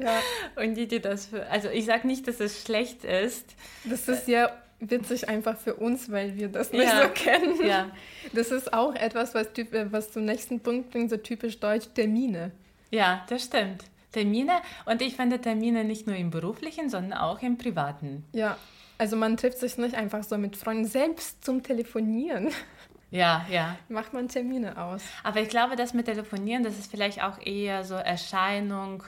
Und 0.56 0.76
die 0.76 0.88
dir 0.88 1.02
das, 1.02 1.28
für, 1.28 1.48
also 1.50 1.70
ich 1.70 1.86
sage 1.86 2.08
nicht, 2.08 2.28
dass 2.28 2.40
es 2.40 2.62
schlecht 2.64 3.04
ist. 3.06 3.46
Das 3.86 4.08
ist 4.08 4.28
ja 4.28 4.50
witzig 4.80 5.28
einfach 5.30 5.58
für 5.58 5.76
uns, 5.76 6.12
weil 6.12 6.36
wir 6.38 6.50
das 6.50 6.72
nicht 6.72 6.84
Ja. 6.84 7.04
so 7.04 7.10
kennen. 7.10 7.66
Ja, 7.66 7.92
Das 8.34 8.52
ist 8.52 8.74
auch 8.74 8.94
etwas, 8.96 9.34
was, 9.34 9.48
äh, 9.58 9.92
was 9.92 10.12
zum 10.12 10.26
nächsten 10.26 10.60
Punkt 10.60 10.92
bringt, 10.92 11.10
so 11.10 11.18
typisch 11.18 11.60
deutsch, 11.60 11.88
Termine. 11.96 12.52
ja, 12.92 13.26
das 13.30 13.44
stimmt. 13.46 13.84
Termine 14.12 14.54
und 14.86 15.02
ich 15.02 15.16
finde 15.16 15.40
Termine 15.40 15.84
nicht 15.84 16.08
nur 16.08 16.16
im 16.16 16.30
beruflichen, 16.30 16.90
sondern 16.90 17.20
auch 17.20 17.42
im 17.42 17.58
privaten. 17.58 18.24
Ja, 18.34 18.58
also 18.98 19.16
man 19.16 19.36
trifft 19.38 19.60
sich 19.60 19.78
nicht 19.78 19.96
einfach 19.96 20.24
so 20.24 20.38
mit 20.38 20.56
Freunden, 20.56 20.86
selbst 20.86 21.44
zum 21.44 21.62
Telefonieren 21.64 22.50
Ja, 23.12 23.46
ja. 23.50 23.78
macht 23.90 24.14
man 24.14 24.28
Termine 24.28 24.78
aus. 24.82 25.02
Aber 25.24 25.40
ich 25.42 25.48
glaube, 25.50 25.76
das 25.78 25.94
mit 25.94 26.06
Telefonieren, 26.08 26.64
das 26.64 26.78
ist 26.78 26.92
vielleicht 26.92 27.24
auch 27.24 27.40
eher 27.46 27.84
so 27.86 27.96
Erscheinung 27.96 29.04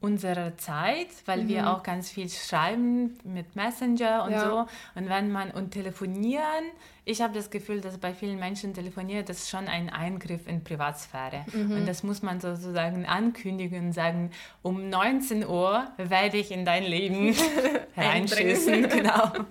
unserer 0.00 0.56
Zeit, 0.58 1.08
weil 1.26 1.48
wir 1.48 1.70
auch 1.70 1.82
ganz 1.82 2.08
viel 2.08 2.28
schreiben 2.28 3.18
mit 3.24 3.56
Messenger 3.56 4.24
und 4.24 4.32
Ja. 4.32 4.48
so. 4.48 4.58
Und 4.94 5.08
wenn 5.08 5.32
man 5.32 5.50
und 5.50 5.72
telefonieren, 5.72 6.64
ich 7.04 7.20
habe 7.20 7.34
das 7.34 7.50
Gefühl, 7.50 7.80
dass 7.80 7.98
bei 7.98 8.14
vielen 8.14 8.38
Menschen 8.38 8.74
telefonieren, 8.74 9.24
das 9.24 9.38
ist 9.38 9.50
schon 9.50 9.66
ein 9.66 9.90
Eingriff 9.90 10.46
in 10.46 10.62
Privatsphäre. 10.62 11.44
Und 11.52 11.86
das 11.86 12.02
muss 12.04 12.22
man 12.22 12.38
sozusagen 12.40 13.06
ankündigen 13.06 13.86
und 13.86 13.92
sagen, 13.92 14.30
um 14.62 14.88
19 14.88 15.44
Uhr 15.46 15.88
werde 15.96 16.36
ich 16.36 16.52
in 16.52 16.64
dein 16.64 16.84
Leben 16.84 17.34
reinschießen. 17.96 18.88
Genau. 18.88 19.32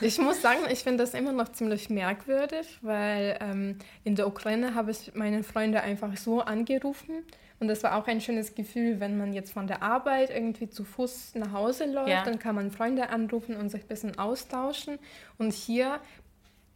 Ich 0.00 0.18
muss 0.18 0.40
sagen, 0.40 0.60
ich 0.70 0.80
finde 0.84 1.04
das 1.04 1.14
immer 1.14 1.32
noch 1.32 1.50
ziemlich 1.50 1.90
merkwürdig, 1.90 2.78
weil 2.82 3.36
ähm, 3.40 3.76
in 4.04 4.14
der 4.14 4.26
Ukraine 4.26 4.74
habe 4.74 4.90
ich 4.92 5.12
meine 5.14 5.42
Freunde 5.42 5.80
einfach 5.82 6.16
so 6.16 6.40
angerufen. 6.40 7.24
Und 7.60 7.66
das 7.68 7.82
war 7.82 7.96
auch 7.96 8.06
ein 8.06 8.20
schönes 8.20 8.54
Gefühl, 8.54 9.00
wenn 9.00 9.18
man 9.18 9.32
jetzt 9.32 9.52
von 9.52 9.66
der 9.66 9.82
Arbeit 9.82 10.30
irgendwie 10.30 10.70
zu 10.70 10.84
Fuß 10.84 11.32
nach 11.34 11.52
Hause 11.52 11.86
läuft, 11.86 12.08
Ja. 12.08 12.22
dann 12.22 12.38
kann 12.38 12.54
man 12.54 12.70
Freunde 12.70 13.08
anrufen 13.10 13.56
und 13.56 13.68
sich 13.70 13.82
ein 13.82 13.88
bisschen 13.88 14.16
austauschen. 14.18 14.98
Und 15.38 15.52
hier, 15.52 15.98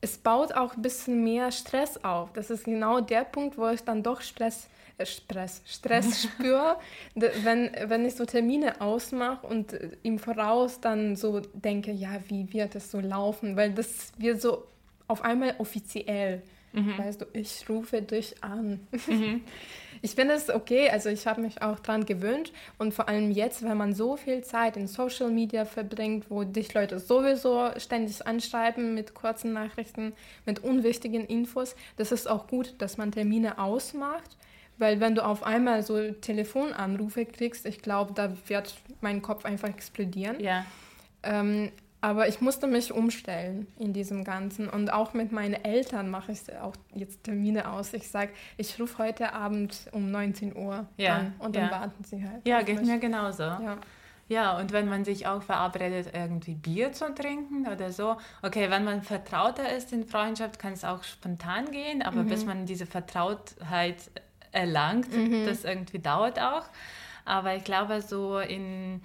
es 0.01 0.19
baut 0.19 0.53
auch 0.55 0.75
ein 0.75 0.83
bisschen 0.83 1.23
mehr 1.23 1.53
Stress 1.53 2.03
auf. 2.03 2.33
Das 2.33 2.51
ist 2.51 2.65
genau 2.65 3.01
der 3.01 3.23
Punkt, 3.23 3.57
wo 3.59 3.69
ich 3.69 3.85
dann 3.85 4.03
doch 4.03 4.21
Stress, 4.23 4.65
äh, 4.65 4.69
Stress, 5.03 5.63
Stress 5.67 6.23
spüre, 6.35 6.77
wenn, 7.15 7.71
wenn 7.87 8.05
ich 8.05 8.15
so 8.15 8.25
Termine 8.25 8.81
ausmache 8.81 9.47
und 9.47 9.73
äh, 9.73 9.91
im 10.03 10.19
Voraus 10.19 10.81
dann 10.81 11.17
so 11.17 11.41
denke, 11.41 11.93
ja, 11.93 12.19
wie 12.29 12.53
wird 12.53 12.75
es 12.75 12.91
so 12.91 13.01
laufen? 13.01 13.57
Weil 13.57 13.73
das 13.73 14.13
wird 14.19 14.41
so 14.41 14.67
auf 15.09 15.23
einmal 15.23 15.55
offiziell. 15.59 16.43
Weißt 16.75 17.21
du, 17.21 17.27
ich 17.35 17.69
rufe 17.69 18.01
dich 18.01 18.43
an. 18.43 18.81
Ich 20.05 20.17
finde 20.17 20.35
es 20.35 20.51
okay, 20.51 20.91
also 20.91 21.11
ich 21.11 21.29
habe 21.29 21.41
mich 21.41 21.63
auch 21.63 21.79
dran 21.79 22.05
gewöhnt 22.05 22.53
und 22.77 22.93
vor 22.93 23.09
allem 23.09 23.31
jetzt, 23.31 23.63
wenn 23.63 23.77
man 23.77 23.95
so 23.95 24.17
viel 24.17 24.43
Zeit 24.43 24.77
in 24.77 24.89
Social 24.89 25.31
Media 25.31 25.65
verbringt, 25.65 26.29
wo 26.29 26.43
dich 26.43 26.75
Leute 26.75 26.99
sowieso 26.99 27.71
ständig 27.77 28.27
anschreiben 28.27 28.95
mit 28.95 29.15
kurzen 29.15 29.53
Nachrichten, 29.53 30.13
mit 30.45 30.65
unwichtigen 30.65 31.25
Infos, 31.25 31.77
das 31.99 32.11
ist 32.11 32.29
auch 32.29 32.49
gut, 32.49 32.75
dass 32.79 32.97
man 32.99 33.13
Termine 33.13 33.59
ausmacht, 33.59 34.37
weil 34.83 35.01
wenn 35.01 35.15
du 35.15 35.25
auf 35.25 35.45
einmal 35.45 35.83
so 35.83 36.11
Telefonanrufe 36.11 37.25
kriegst, 37.25 37.65
ich 37.65 37.81
glaube, 37.81 38.13
da 38.13 38.33
wird 38.49 38.75
mein 39.01 39.23
Kopf 39.23 39.45
einfach 39.45 39.69
explodieren. 39.69 40.41
Ja. 40.41 40.67
Ähm, 41.23 41.71
aber 42.01 42.27
ich 42.27 42.41
musste 42.41 42.67
mich 42.67 42.93
umstellen 42.93 43.69
in 43.79 43.93
diesem 43.93 44.25
Ganzen. 44.25 44.69
Und 44.69 44.93
auch 44.93 45.15
mit 45.15 45.31
meinen 45.31 45.55
Eltern 45.55 46.11
mache 46.11 46.33
ich 46.33 46.41
auch 46.61 46.75
jetzt 46.93 47.23
Termine 47.23 47.71
aus. 47.71 47.95
Ich 47.95 48.09
sage, 48.09 48.33
ich 48.57 48.79
rufe 48.81 48.99
heute 48.99 49.33
Abend 49.33 49.87
um 49.93 50.11
19 50.11 50.57
Uhr 50.57 50.89
Ja, 50.97 51.17
an 51.17 51.35
und 51.39 51.55
dann 51.55 51.67
ja. 51.67 51.71
warten 51.71 52.03
sie 52.03 52.25
halt. 52.29 52.45
Ja, 52.45 52.63
geht 52.63 52.81
mich. 52.81 52.89
mir 52.89 52.99
genauso. 52.99 53.45
Ja. 53.45 53.79
Ja, 54.29 54.59
und 54.59 54.73
wenn 54.73 54.89
man 54.89 55.05
sich 55.05 55.27
auch 55.27 55.43
verabredet, 55.43 56.09
irgendwie 56.15 56.55
Bier 56.55 56.93
zu 56.93 57.15
trinken 57.15 57.69
oder 57.69 57.93
so. 57.93 58.17
Okay, 58.41 58.71
wenn 58.71 58.83
man 58.83 59.03
vertrauter 59.03 59.71
ist 59.77 59.93
in 59.93 60.07
Freundschaft, 60.07 60.59
kann 60.59 60.73
es 60.73 60.85
auch 60.85 61.05
spontan 61.05 61.71
gehen, 61.71 62.03
aber 62.03 62.23
bis 62.25 62.45
man 62.45 62.65
diese 62.65 62.87
Vertrautheit 62.87 64.11
erlangt, 64.53 65.09
das 65.47 65.65
irgendwie 65.65 65.99
dauert 65.99 66.39
auch. 66.41 66.65
Aber 67.25 67.55
ich 67.57 67.65
glaube, 67.65 68.01
so 68.03 68.39
in 68.39 69.03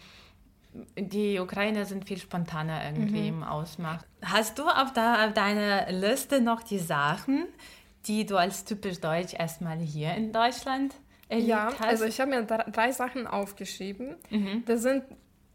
die 0.95 1.39
Ukrainer 1.39 1.85
sind 1.85 2.05
viel 2.05 2.17
spontaner 2.19 2.83
irgendwie 2.85 3.27
im 3.29 3.43
Ausmachen. 3.43 4.03
Hast 4.23 4.59
du 4.59 4.63
auf, 4.67 4.93
da, 4.93 5.25
auf 5.25 5.33
deiner 5.33 5.91
Liste 5.91 6.39
noch 6.41 6.61
die 6.61 6.77
Sachen, 6.79 7.47
die 8.05 8.25
du 8.25 8.37
als 8.37 8.63
typisch 8.65 8.99
deutsch 8.99 9.33
erstmal 9.33 9.77
hier 9.79 10.13
in 10.13 10.31
Deutschland 10.31 10.93
erlebt 11.29 11.49
Ja, 11.49 11.65
hast? 11.79 11.81
also 11.81 12.05
ich 12.05 12.19
habe 12.19 12.31
mir 12.31 12.43
dr- 12.43 12.69
drei 12.71 12.91
Sachen 12.91 13.25
aufgeschrieben. 13.27 14.15
Mhm. 14.29 14.63
Das 14.65 14.81
sind 14.83 15.03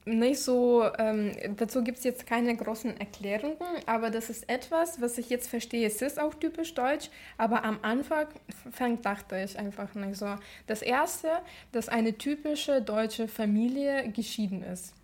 nicht 0.04 0.40
so, 0.40 0.84
ähm, 0.98 1.32
dazu 1.56 1.82
gibt 1.82 1.98
es 1.98 2.04
jetzt 2.04 2.26
keine 2.26 2.56
großen 2.56 2.98
Erklärungen, 2.98 3.56
aber 3.86 4.10
das 4.10 4.30
ist 4.30 4.48
etwas, 4.48 5.00
was 5.00 5.18
ich 5.18 5.30
jetzt 5.30 5.48
verstehe. 5.48 5.86
Es 5.86 6.02
ist 6.02 6.20
auch 6.20 6.34
typisch 6.34 6.74
deutsch, 6.74 7.08
aber 7.38 7.64
am 7.64 7.78
Anfang 7.82 8.26
fang, 8.70 9.00
dachte 9.02 9.38
ich 9.38 9.58
einfach 9.58 9.94
nicht 9.94 10.16
so. 10.16 10.36
Das 10.66 10.82
erste, 10.82 11.28
dass 11.70 11.88
eine 11.88 12.18
typische 12.18 12.82
deutsche 12.82 13.28
Familie 13.28 14.10
geschieden 14.10 14.62
ist. 14.62 14.94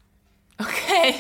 Okay, 0.61 1.15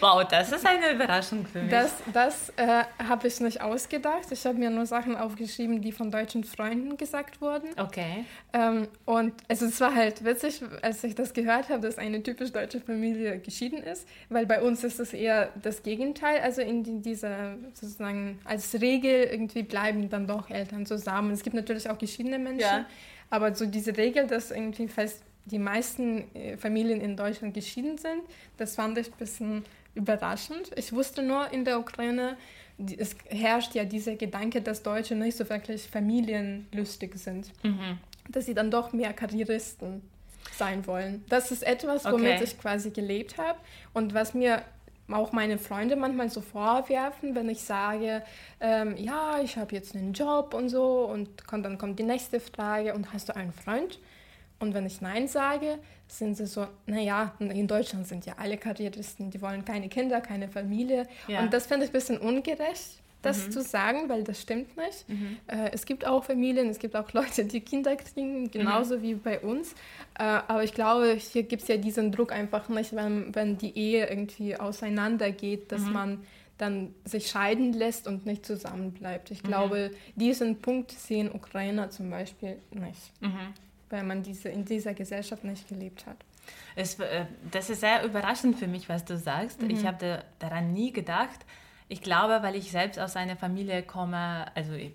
wow, 0.00 0.22
das 0.28 0.52
ist 0.52 0.66
eine 0.66 0.92
Überraschung 0.92 1.46
für 1.46 1.62
mich. 1.62 1.70
Das, 1.70 1.92
das 2.12 2.50
äh, 2.56 2.84
habe 3.08 3.26
ich 3.26 3.40
nicht 3.40 3.60
ausgedacht. 3.62 4.30
Ich 4.30 4.44
habe 4.44 4.58
mir 4.58 4.68
nur 4.68 4.84
Sachen 4.84 5.16
aufgeschrieben, 5.16 5.80
die 5.80 5.92
von 5.92 6.10
deutschen 6.10 6.44
Freunden 6.44 6.98
gesagt 6.98 7.40
wurden. 7.40 7.68
okay. 7.78 8.24
Ähm, 8.52 8.88
und 9.06 9.32
also 9.48 9.64
es 9.64 9.80
war 9.80 9.94
halt 9.94 10.22
witzig, 10.24 10.60
als 10.82 11.02
ich 11.04 11.14
das 11.14 11.32
gehört 11.32 11.70
habe, 11.70 11.80
dass 11.80 11.96
eine 11.96 12.22
typisch 12.22 12.52
deutsche 12.52 12.80
Familie 12.80 13.38
geschieden 13.38 13.82
ist, 13.82 14.06
weil 14.28 14.44
bei 14.44 14.60
uns 14.60 14.84
ist 14.84 15.00
es 15.00 15.14
eher 15.14 15.48
das 15.62 15.82
Gegenteil. 15.82 16.40
Also 16.42 16.60
in 16.60 16.82
die, 16.84 17.00
dieser 17.00 17.56
sozusagen 17.74 18.40
als 18.44 18.74
Regel 18.80 19.24
irgendwie 19.24 19.62
bleiben 19.62 20.10
dann 20.10 20.26
doch 20.26 20.50
Eltern 20.50 20.84
zusammen. 20.84 21.30
Es 21.30 21.42
gibt 21.42 21.56
natürlich 21.56 21.88
auch 21.88 21.96
geschiedene 21.96 22.38
Menschen, 22.38 22.60
Ja. 22.60 22.84
aber 23.30 23.54
so 23.54 23.64
diese 23.64 23.96
Regel, 23.96 24.26
dass 24.26 24.50
irgendwie 24.50 24.86
fast 24.88 25.22
die 25.46 25.58
meisten 25.58 26.34
äh, 26.34 26.56
Familien 26.56 27.00
in 27.00 27.16
Deutschland 27.16 27.54
geschieden 27.54 27.98
sind, 27.98 28.22
das 28.56 28.74
fand 28.76 28.96
ich 28.98 29.08
ein 29.08 29.18
bisschen 29.18 29.64
überraschend. 29.94 30.70
Ich 30.76 30.92
wusste 30.92 31.22
nur 31.22 31.52
in 31.52 31.64
der 31.64 31.78
Ukraine, 31.78 32.36
es 32.98 33.14
herrscht 33.28 33.74
ja 33.74 33.84
dieser 33.84 34.14
Gedanke, 34.16 34.62
dass 34.62 34.82
Deutsche 34.82 35.14
nicht 35.14 35.36
so 35.36 35.48
wirklich 35.48 35.86
familienlustig 35.88 37.14
sind 37.16 37.52
Mhm. 37.62 37.98
dass 38.30 38.46
sie 38.46 38.54
dann 38.54 38.70
doch 38.70 38.92
mehr 38.92 39.12
Karrieristen 39.12 40.02
sein 40.56 40.86
wollen. 40.86 41.24
Das 41.28 41.50
ist 41.50 41.62
etwas, 41.62 42.04
womit 42.04 42.34
Okay. 42.36 42.44
ich 42.44 42.58
quasi 42.58 42.90
gelebt 42.90 43.36
habe 43.38 43.58
und 43.92 44.14
was 44.14 44.34
mir 44.34 44.62
auch 45.10 45.32
meine 45.32 45.58
Freunde 45.58 45.96
manchmal 45.96 46.30
so 46.30 46.40
vorwerfen, 46.40 47.34
wenn 47.34 47.48
ich 47.48 47.62
sage, 47.62 48.22
ähm, 48.60 48.96
ja, 48.96 49.40
ich 49.42 49.56
habe 49.56 49.74
jetzt 49.74 49.94
einen 49.94 50.12
Job 50.12 50.54
und 50.54 50.68
so 50.68 51.04
und 51.04 51.28
dann 51.50 51.76
kommt 51.76 51.98
die 51.98 52.04
nächste 52.04 52.40
Frage 52.40 52.94
und 52.94 53.12
hast 53.12 53.28
du 53.28 53.36
einen 53.36 53.52
Freund? 53.52 53.98
Und 54.62 54.74
wenn 54.74 54.86
ich 54.86 55.00
Nein 55.00 55.26
sage, 55.26 55.80
sind 56.06 56.36
sie 56.36 56.46
so, 56.46 56.68
naja, 56.86 57.34
in 57.40 57.66
Deutschland 57.66 58.06
sind 58.06 58.26
ja 58.26 58.34
alle 58.38 58.56
Karrieristen, 58.56 59.28
die 59.28 59.42
wollen 59.42 59.64
keine 59.64 59.88
Kinder, 59.88 60.20
keine 60.20 60.46
Familie. 60.46 61.08
Ja. 61.26 61.40
Und 61.40 61.52
das 61.52 61.66
finde 61.66 61.84
ich 61.84 61.90
ein 61.90 61.94
bisschen 61.94 62.18
ungerecht, 62.18 63.02
das 63.22 63.50
zu 63.50 63.60
sagen, 63.60 64.08
weil 64.08 64.22
das 64.22 64.40
stimmt 64.40 64.76
nicht. 64.76 65.04
Äh, 65.48 65.70
es 65.72 65.84
gibt 65.84 66.06
auch 66.06 66.22
Familien, 66.22 66.68
es 66.68 66.78
gibt 66.78 66.94
auch 66.94 67.12
Leute, 67.12 67.44
die 67.44 67.60
Kinder 67.60 67.96
kriegen, 67.96 68.52
genauso 68.52 69.02
wie 69.02 69.14
bei 69.14 69.40
uns. 69.40 69.72
Äh, 70.16 70.22
aber 70.22 70.62
ich 70.62 70.74
glaube, 70.74 71.14
hier 71.14 71.42
gibt 71.42 71.62
es 71.62 71.68
ja 71.68 71.76
diesen 71.76 72.12
Druck 72.12 72.30
einfach 72.30 72.68
nicht, 72.68 72.94
wenn, 72.94 73.34
wenn 73.34 73.58
die 73.58 73.76
Ehe 73.76 74.06
irgendwie 74.06 74.56
auseinandergeht, 74.56 75.72
dass 75.72 75.82
man 75.82 76.24
dann 76.58 76.94
sich 77.04 77.26
scheiden 77.26 77.72
lässt 77.72 78.06
und 78.06 78.26
nicht 78.26 78.46
zusammenbleibt. 78.46 79.32
Ich 79.32 79.42
glaube, 79.42 79.90
diesen 80.14 80.60
Punkt 80.60 80.92
sehen 80.92 81.32
Ukrainer 81.32 81.90
zum 81.90 82.10
Beispiel 82.10 82.58
nicht, 82.70 83.12
weil 83.92 84.02
man 84.02 84.22
diese, 84.22 84.48
in 84.48 84.64
dieser 84.64 84.94
Gesellschaft 84.94 85.44
nicht 85.44 85.68
gelebt 85.68 86.06
hat. 86.06 86.16
Es, 86.74 86.98
äh, 86.98 87.26
das 87.50 87.70
ist 87.70 87.80
sehr 87.80 88.04
überraschend 88.04 88.58
für 88.58 88.66
mich, 88.66 88.88
was 88.88 89.04
du 89.04 89.16
sagst. 89.16 89.62
Ich 89.62 89.86
habe 89.86 89.98
da, 90.00 90.24
daran 90.38 90.72
nie 90.72 90.92
gedacht. 90.92 91.40
Ich 91.88 92.00
glaube, 92.00 92.42
weil 92.42 92.56
ich 92.56 92.70
selbst 92.70 92.98
aus 92.98 93.16
einer 93.16 93.36
Familie 93.36 93.82
komme, 93.82 94.46
also 94.54 94.72
ich 94.72 94.92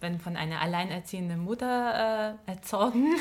bin 0.00 0.18
von 0.18 0.36
einer 0.36 0.60
alleinerziehenden 0.60 1.38
Mutter 1.40 2.36
äh, 2.46 2.50
erzogen. 2.50 3.14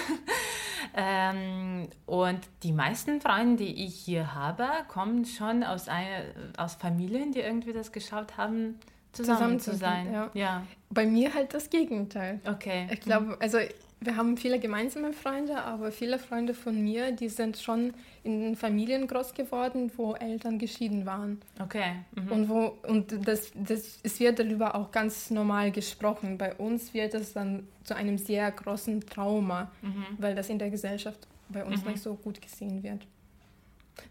ähm, 0.95 1.88
und 2.05 2.39
die 2.63 2.71
meisten 2.71 3.21
Freunde, 3.21 3.63
die 3.63 3.86
ich 3.86 3.95
hier 3.95 4.33
habe, 4.33 4.67
kommen 4.88 5.25
schon 5.25 5.63
aus, 5.63 5.88
einer, 5.88 6.23
aus 6.57 6.75
Familien, 6.75 7.31
die 7.31 7.39
irgendwie 7.39 7.73
das 7.73 7.91
geschaut 7.91 8.38
haben, 8.38 8.79
zusammen, 9.12 9.38
Zusammen 9.38 9.59
zu 9.59 9.75
sein. 9.75 10.05
sein, 10.05 10.13
ja. 10.13 10.29
ja. 10.33 10.63
Bei 10.89 11.05
mir 11.05 11.33
halt 11.33 11.53
das 11.53 11.69
Gegenteil. 11.69 12.39
Okay. 12.45 12.88
Ich 12.91 13.01
glaube, 13.01 13.38
also 13.39 13.59
wir 14.06 14.16
haben 14.16 14.38
viele 14.38 14.60
gemeinsame 14.60 15.13
Freunde, 15.13 15.58
aber 15.58 15.92
viele 15.92 16.20
Freunde 16.20 16.54
von 16.54 16.82
mir, 16.82 17.12
die 17.12 17.30
sind 17.30 17.58
schon 17.58 17.94
in 18.24 18.56
Familien 18.56 19.08
groß 19.08 19.34
geworden, 19.34 19.92
wo 19.98 20.13
Eltern 20.13 20.60
geschieden 20.60 21.06
waren. 21.06 21.42
Okay. 21.62 21.96
Mhm. 22.16 22.32
Und, 22.32 22.50
wo, 22.50 22.78
und 22.88 23.28
das, 23.28 23.52
das, 23.56 24.00
es 24.04 24.20
wird 24.20 24.39
darüber 24.39 24.76
auch 24.76 24.92
ganz 24.92 25.30
normal 25.30 25.72
gesprochen. 25.72 26.38
Bei 26.38 26.54
uns 26.56 26.94
wird 26.94 27.13
es 27.13 27.34
dann 27.34 27.68
zu 27.84 27.96
einem 27.96 28.18
sehr 28.18 28.52
großen 28.52 29.02
Trauma, 29.06 29.72
weil 30.18 30.36
das 30.36 30.50
in 30.50 30.60
der 30.60 30.70
Gesellschaft 30.70 31.28
bei 31.50 31.63
uns 31.63 31.84
nicht 31.86 32.02
so 32.02 32.16
gut 32.16 32.42
gesehen 32.42 32.82
wird. 32.84 33.06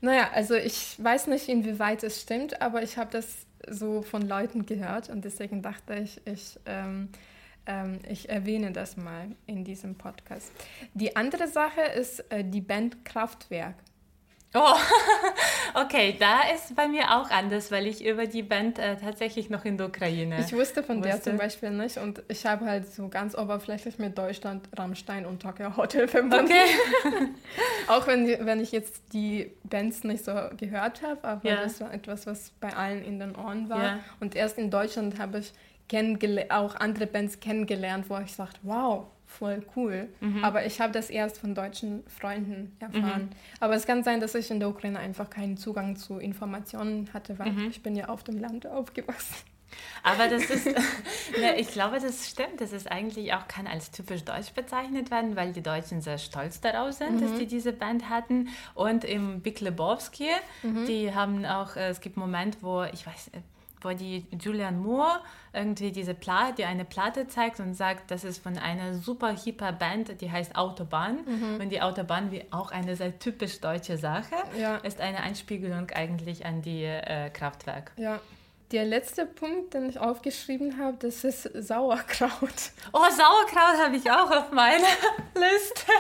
Naja, 0.01 0.31
also 0.33 0.55
ich 0.55 0.97
weiß 1.03 1.27
nicht, 1.27 1.49
inwieweit 1.49 2.03
es 2.05 2.21
stimmt, 2.21 2.61
aber 2.61 2.83
ich 2.83 2.97
habe 2.97 3.11
das 3.11 3.47
so 3.69 4.03
von 4.03 4.23
Leuten 4.23 4.67
gehört 4.67 5.09
und 5.09 5.25
deswegen 5.25 5.63
dachte 5.63 5.95
ich, 5.95 6.21
ich, 6.27 6.59
ähm, 6.67 7.09
ähm, 7.67 7.99
ich 8.09 8.29
erwähne 8.29 8.73
das 8.73 8.97
mal 8.97 9.27
in 9.47 9.65
diesem 9.65 9.95
Podcast. 9.97 10.51
Die 10.95 11.15
andere 11.17 11.49
Sache 11.49 11.81
ist 11.83 12.21
äh, 12.33 12.45
die 12.45 12.61
Band 12.61 13.05
Kraftwerk. 13.05 13.75
Oh, 14.55 14.75
okay, 15.83 16.15
da 16.21 16.41
ist 16.55 16.77
bei 16.77 16.87
mir 16.87 17.05
auch 17.17 17.31
anders, 17.31 17.71
weil 17.71 17.87
ich 17.87 18.05
über 18.05 18.27
die 18.27 18.43
Band 18.43 18.79
äh, 18.79 18.97
tatsächlich 18.99 19.49
noch 19.49 19.65
in 19.65 19.79
der 19.79 19.87
Ukraine. 19.87 20.41
Ich 20.47 20.53
wusste 20.53 20.83
von 20.83 21.01
der 21.01 21.15
Wusste. 21.15 21.31
zum 21.31 21.39
Beispiel 21.39 21.71
nicht 21.71 21.97
und 21.97 22.23
ich 22.29 22.45
habe 22.45 22.67
halt 22.67 22.93
so 22.93 23.09
ganz 23.09 23.35
oberflächlich 23.35 23.99
mit 23.99 24.19
Deutschland, 24.19 24.69
Rammstein 24.77 25.25
und 25.25 25.41
Tokyo 25.41 25.75
Hotel 25.75 26.07
verbunden. 26.09 26.45
Okay. 26.45 27.29
Auch 27.89 28.07
wenn, 28.07 28.27
wenn 28.45 28.61
ich 28.61 28.73
jetzt 28.73 29.03
die 29.15 29.51
Bands 29.65 30.05
nicht 30.05 30.23
so 30.23 30.33
gehört 30.59 31.01
habe, 31.03 31.25
aber 31.25 31.49
Ja. 31.49 31.63
das 31.63 31.81
war 31.81 31.93
etwas, 31.93 32.27
was 32.27 32.51
bei 32.61 32.75
allen 32.77 33.03
in 33.03 33.19
den 33.21 33.35
Ohren 33.35 33.71
war. 33.71 33.83
Ja. 33.83 33.99
Und 34.21 34.35
erst 34.37 34.59
in 34.59 34.71
Deutschland 34.71 35.19
habe 35.19 35.39
ich 35.39 35.53
auch 36.51 36.75
andere 36.77 37.07
Bands 37.07 37.41
kennengelernt, 37.41 38.07
wo 38.09 38.19
ich 38.19 38.33
sagte, 38.33 38.59
wow, 38.63 39.07
voll 39.27 39.63
cool. 39.77 40.09
Mhm. 40.21 40.45
Aber 40.45 40.65
ich 40.67 40.81
habe 40.81 40.93
das 40.93 41.11
erst 41.11 41.39
von 41.39 41.55
deutschen 41.55 42.03
Freunden 42.07 42.77
erfahren. 42.81 43.31
Aber 43.61 43.75
es 43.75 43.87
kann 43.87 44.03
sein, 44.05 44.21
dass 44.21 44.35
ich 44.35 44.51
in 44.51 44.61
der 44.61 44.69
Ukraine 44.69 44.99
einfach 44.99 45.31
keinen 45.31 45.57
Zugang 45.57 45.97
zu 45.97 46.19
Informationen 46.19 47.09
hatte, 47.13 47.39
weil 47.39 47.53
Mhm. 47.53 47.69
ich 47.71 47.83
bin 47.83 47.97
ja 47.97 48.09
auf 48.09 48.23
dem 48.25 48.39
Land 48.39 48.67
aufgewachsen. 48.67 49.35
Aber 50.03 50.29
das 50.29 50.45
ist, 50.51 50.67
ne, 51.39 51.57
ich 51.59 51.69
glaube, 51.69 51.99
das 51.99 52.29
stimmt. 52.29 52.61
Das 52.61 52.73
ist 52.73 52.91
eigentlich 52.91 53.33
auch 53.33 53.49
kann 53.49 53.67
als 53.67 53.91
typisch 53.91 54.23
deutsch 54.25 54.53
bezeichnet 54.53 55.11
werden, 55.11 55.35
weil 55.35 55.53
die 55.55 55.63
Deutschen 55.63 56.03
sehr 56.03 56.19
stolz 56.19 56.61
darauf 56.61 56.93
sind, 56.93 57.23
dass 57.23 57.35
die 57.39 57.47
diese 57.47 57.73
Band 57.73 58.11
hatten. 58.11 58.49
Und 58.75 59.05
im 59.05 59.41
Big 59.41 59.61
Lebowski, 59.61 60.29
die 60.63 61.15
haben 61.15 61.47
auch, 61.47 61.77
äh, 61.77 61.89
es 61.89 62.01
gibt 62.03 62.17
einen 62.19 62.27
Moment, 62.27 62.59
wo, 62.61 62.83
ich 62.83 63.07
weiß, 63.07 63.31
wo 63.85 63.91
die 63.91 64.27
Julian 64.41 64.79
Moore 64.81 65.21
irgendwie 65.53 65.93
diese 65.93 66.15
Platte, 66.15 66.55
die 66.59 66.65
eine 66.65 66.85
Platte 66.85 67.29
zeigt 67.29 67.61
und 67.61 67.75
sagt, 67.75 68.11
das 68.11 68.25
ist 68.25 68.43
von 68.43 68.57
einer 68.59 68.95
super 68.95 69.35
hipper 69.37 69.73
Band, 69.73 70.21
die 70.21 70.31
heißt 70.31 70.57
Autobahn. 70.57 71.19
Und 71.61 71.69
die 71.71 71.83
Autobahn, 71.83 72.31
wie 72.31 72.45
auch 72.51 72.71
eine 72.73 72.97
sehr 72.97 73.19
typisch 73.19 73.61
deutsche 73.61 73.99
Sache, 73.99 74.35
Ja. 74.59 74.77
ist 74.79 75.01
eine 75.01 75.21
Einspiegelung 75.21 75.91
eigentlich 75.91 76.47
an 76.47 76.63
die 76.63 76.85
äh, 76.85 77.31
Kraftwerk. 77.31 77.93
Ja. 77.97 78.19
Der 78.71 78.87
letzte 78.87 79.27
Punkt, 79.27 79.75
den 79.75 79.91
ich 79.91 79.99
aufgeschrieben 80.01 80.79
habe, 80.79 80.97
das 80.99 81.25
ist 81.25 81.43
Sauerkraut. 81.43 82.71
Oh, 82.95 83.01
Sauerkraut 83.11 83.85
habe 83.85 83.97
ich 83.97 84.11
auch 84.11 84.31
auf 84.31 84.51
meiner 84.53 84.87
Liste. 85.35 85.93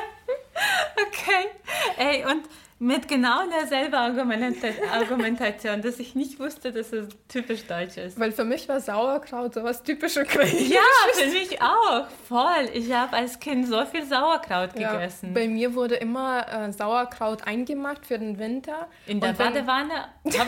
Okay. 0.96 1.48
Ey, 1.96 2.24
und 2.24 2.42
mit 2.82 3.06
genau 3.06 3.46
derselben 3.48 3.94
Argumenta- 3.94 4.72
Argumentation, 4.92 5.82
dass 5.82 6.00
ich 6.00 6.16
nicht 6.16 6.40
wusste, 6.40 6.72
dass 6.72 6.92
es 6.92 7.06
typisch 7.28 7.64
deutsch 7.66 7.96
ist. 7.96 8.18
Weil 8.18 8.32
für 8.32 8.44
mich 8.44 8.68
war 8.68 8.80
Sauerkraut 8.80 9.54
sowas 9.54 9.84
typisch 9.84 10.16
ukrainisch. 10.16 10.68
Ja, 10.68 10.80
für 11.14 11.26
mich 11.26 11.62
auch. 11.62 12.06
Voll. 12.28 12.68
Ich 12.74 12.92
habe 12.92 13.16
als 13.16 13.38
Kind 13.38 13.68
so 13.68 13.86
viel 13.86 14.04
Sauerkraut 14.04 14.70
Ja, 14.76 14.94
gegessen. 14.94 15.32
bei 15.32 15.46
mir 15.46 15.74
wurde 15.76 15.94
immer 15.94 16.44
äh, 16.52 16.72
Sauerkraut 16.72 17.46
eingemacht 17.46 18.04
für 18.04 18.18
den 18.18 18.38
Winter. 18.40 18.88
In 19.06 19.20
der 19.20 19.32
Badewanne. 19.34 20.08
Habt 20.24 20.34
ihr, 20.34 20.40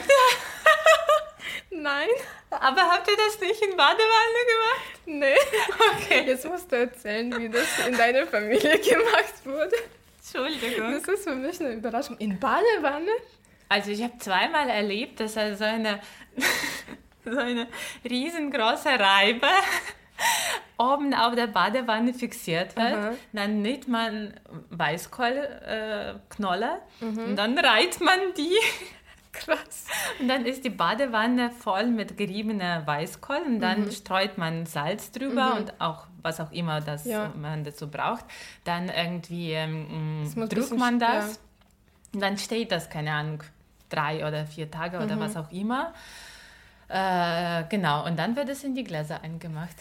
Nein, 1.70 2.08
aber 2.50 2.82
habt 2.82 3.08
ihr 3.08 3.16
das 3.16 3.40
nicht 3.40 3.62
in 3.62 3.76
Badewanne 3.76 4.40
gemacht? 4.52 5.00
nee. 5.06 5.34
Okay. 5.96 6.24
Jetzt 6.26 6.48
musst 6.48 6.70
du 6.72 6.76
erzählen, 6.76 7.32
wie 7.38 7.48
das 7.48 7.64
in 7.86 7.96
deiner 7.96 8.26
Familie 8.26 8.78
gemacht 8.78 9.34
wurde. 9.44 9.76
Entschuldigung. 10.24 10.92
Das 10.92 11.08
ist 11.08 11.24
für 11.24 11.34
mich 11.34 11.60
eine 11.60 11.74
Überraschung. 11.74 12.16
In 12.18 12.38
Badewanne? 12.38 13.10
Also 13.68 13.90
ich 13.90 14.02
habe 14.02 14.16
zweimal 14.18 14.68
erlebt, 14.68 15.20
dass 15.20 15.36
er 15.36 15.56
so 15.56 15.64
eine, 15.64 16.00
so 17.24 17.36
eine 17.36 17.68
riesengroße 18.08 18.88
Reibe 18.88 19.46
oben 20.78 21.12
auf 21.12 21.34
der 21.34 21.48
Badewanne 21.48 22.14
fixiert 22.14 22.74
wird. 22.76 22.94
Aha. 22.94 23.12
Dann 23.32 23.62
nimmt 23.62 23.88
man 23.88 24.34
Weißkohlknolle 24.70 26.14
äh, 26.30 26.34
Knolle 26.34 26.82
und 27.00 27.36
dann 27.36 27.58
reiht 27.58 28.00
man 28.00 28.18
die 28.36 28.56
Krass. 29.34 29.86
und 30.20 30.28
dann 30.28 30.46
ist 30.46 30.64
die 30.64 30.70
Badewanne 30.70 31.50
voll 31.50 31.86
mit 31.88 32.16
geriebener 32.16 32.86
Weißkohl 32.86 33.40
und 33.46 33.60
dann 33.60 33.90
streut 33.90 34.38
man 34.38 34.64
Salz 34.66 35.10
drüber 35.10 35.56
und 35.56 35.80
auch 35.80 36.06
was 36.22 36.40
auch 36.40 36.52
immer 36.52 36.80
das 36.80 37.04
Ja. 37.04 37.30
man 37.36 37.64
dazu 37.64 37.90
braucht. 37.90 38.24
Dann 38.64 38.88
irgendwie 38.88 39.52
ähm, 39.52 40.30
drückt 40.48 40.76
man 40.78 40.98
das 40.98 41.34
ja. 41.34 41.38
und 42.14 42.20
dann 42.20 42.38
steht 42.38 42.70
das, 42.72 42.88
keine 42.88 43.12
Ahnung, 43.12 43.42
drei 43.90 44.26
oder 44.26 44.46
vier 44.46 44.70
Tage 44.70 44.98
Mhm. 44.98 45.04
oder 45.04 45.20
was 45.20 45.36
auch 45.36 45.50
immer. 45.50 45.92
Äh, 46.88 47.64
genau, 47.68 48.04
und 48.06 48.18
dann 48.18 48.36
wird 48.36 48.48
es 48.48 48.62
in 48.62 48.74
die 48.74 48.84
Gläser 48.84 49.22
eingemacht. 49.22 49.76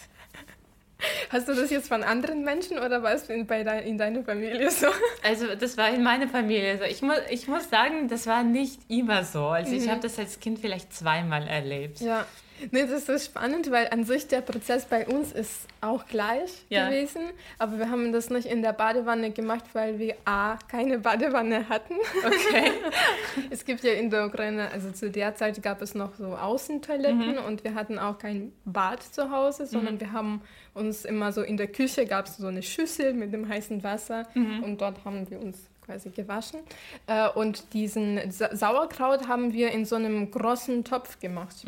Hast 1.30 1.48
du 1.48 1.54
das 1.54 1.70
jetzt 1.70 1.88
von 1.88 2.02
anderen 2.02 2.44
Menschen 2.44 2.78
oder 2.78 3.02
war 3.02 3.12
es 3.12 3.28
in, 3.28 3.46
bei 3.46 3.64
dein, 3.64 3.84
in 3.84 3.98
deiner 3.98 4.22
Familie 4.22 4.70
so? 4.70 4.88
Also 5.22 5.54
das 5.54 5.76
war 5.76 5.90
in 5.90 6.02
meiner 6.02 6.28
Familie 6.28 6.78
so. 6.78 6.84
Ich, 6.84 7.02
mu 7.02 7.12
ich 7.30 7.48
muss 7.48 7.70
sagen, 7.70 8.08
das 8.08 8.26
war 8.26 8.42
nicht 8.42 8.80
immer 8.88 9.24
so. 9.24 9.46
Also 9.46 9.72
mhm. 9.72 9.78
ich 9.78 9.88
habe 9.88 10.00
das 10.00 10.18
als 10.18 10.40
Kind 10.40 10.58
vielleicht 10.58 10.92
zweimal 10.92 11.46
erlebt. 11.46 12.00
Ja. 12.00 12.26
Nee, 12.70 12.86
das 12.86 13.08
ist 13.08 13.26
spannend, 13.26 13.70
weil 13.70 13.88
an 13.88 14.04
sich 14.04 14.26
der 14.26 14.40
Prozess 14.40 14.84
bei 14.84 15.06
uns 15.06 15.32
ist 15.32 15.66
auch 15.80 16.06
gleich 16.06 16.64
ja. 16.68 16.88
gewesen. 16.88 17.22
Aber 17.58 17.78
wir 17.78 17.90
haben 17.90 18.12
das 18.12 18.30
nicht 18.30 18.46
in 18.46 18.62
der 18.62 18.72
Badewanne 18.72 19.30
gemacht, 19.30 19.64
weil 19.72 19.98
wir 19.98 20.16
A, 20.24 20.56
keine 20.68 20.98
Badewanne 20.98 21.68
hatten. 21.68 21.94
Okay. 22.24 22.72
es 23.50 23.64
gibt 23.64 23.82
ja 23.84 23.92
in 23.92 24.10
der 24.10 24.26
Ukraine, 24.26 24.70
also 24.70 24.90
zu 24.90 25.10
der 25.10 25.34
Zeit 25.34 25.62
gab 25.62 25.82
es 25.82 25.94
noch 25.94 26.14
so 26.16 26.36
Außentoiletten 26.36 27.32
mhm. 27.32 27.44
und 27.44 27.64
wir 27.64 27.74
hatten 27.74 27.98
auch 27.98 28.18
kein 28.18 28.52
Bad 28.64 29.02
zu 29.02 29.30
Hause, 29.30 29.66
sondern 29.66 29.94
mhm. 29.94 30.00
wir 30.00 30.12
haben 30.12 30.42
uns 30.74 31.04
immer 31.04 31.32
so 31.32 31.42
in 31.42 31.56
der 31.56 31.68
Küche 31.68 32.06
gab 32.06 32.26
es 32.26 32.36
so 32.36 32.46
eine 32.46 32.62
Schüssel 32.62 33.14
mit 33.14 33.32
dem 33.32 33.48
heißen 33.48 33.82
Wasser 33.82 34.26
mhm. 34.34 34.62
und 34.62 34.80
dort 34.80 35.04
haben 35.04 35.28
wir 35.30 35.40
uns 35.40 35.68
quasi 35.84 36.10
gewaschen. 36.10 36.60
Äh, 37.06 37.28
und 37.28 37.72
diesen 37.74 38.20
Sauerkraut 38.30 39.28
haben 39.28 39.52
wir 39.52 39.70
in 39.72 39.84
so 39.84 39.96
einem 39.96 40.30
großen 40.30 40.84
Topf 40.84 41.18
gemacht. 41.20 41.64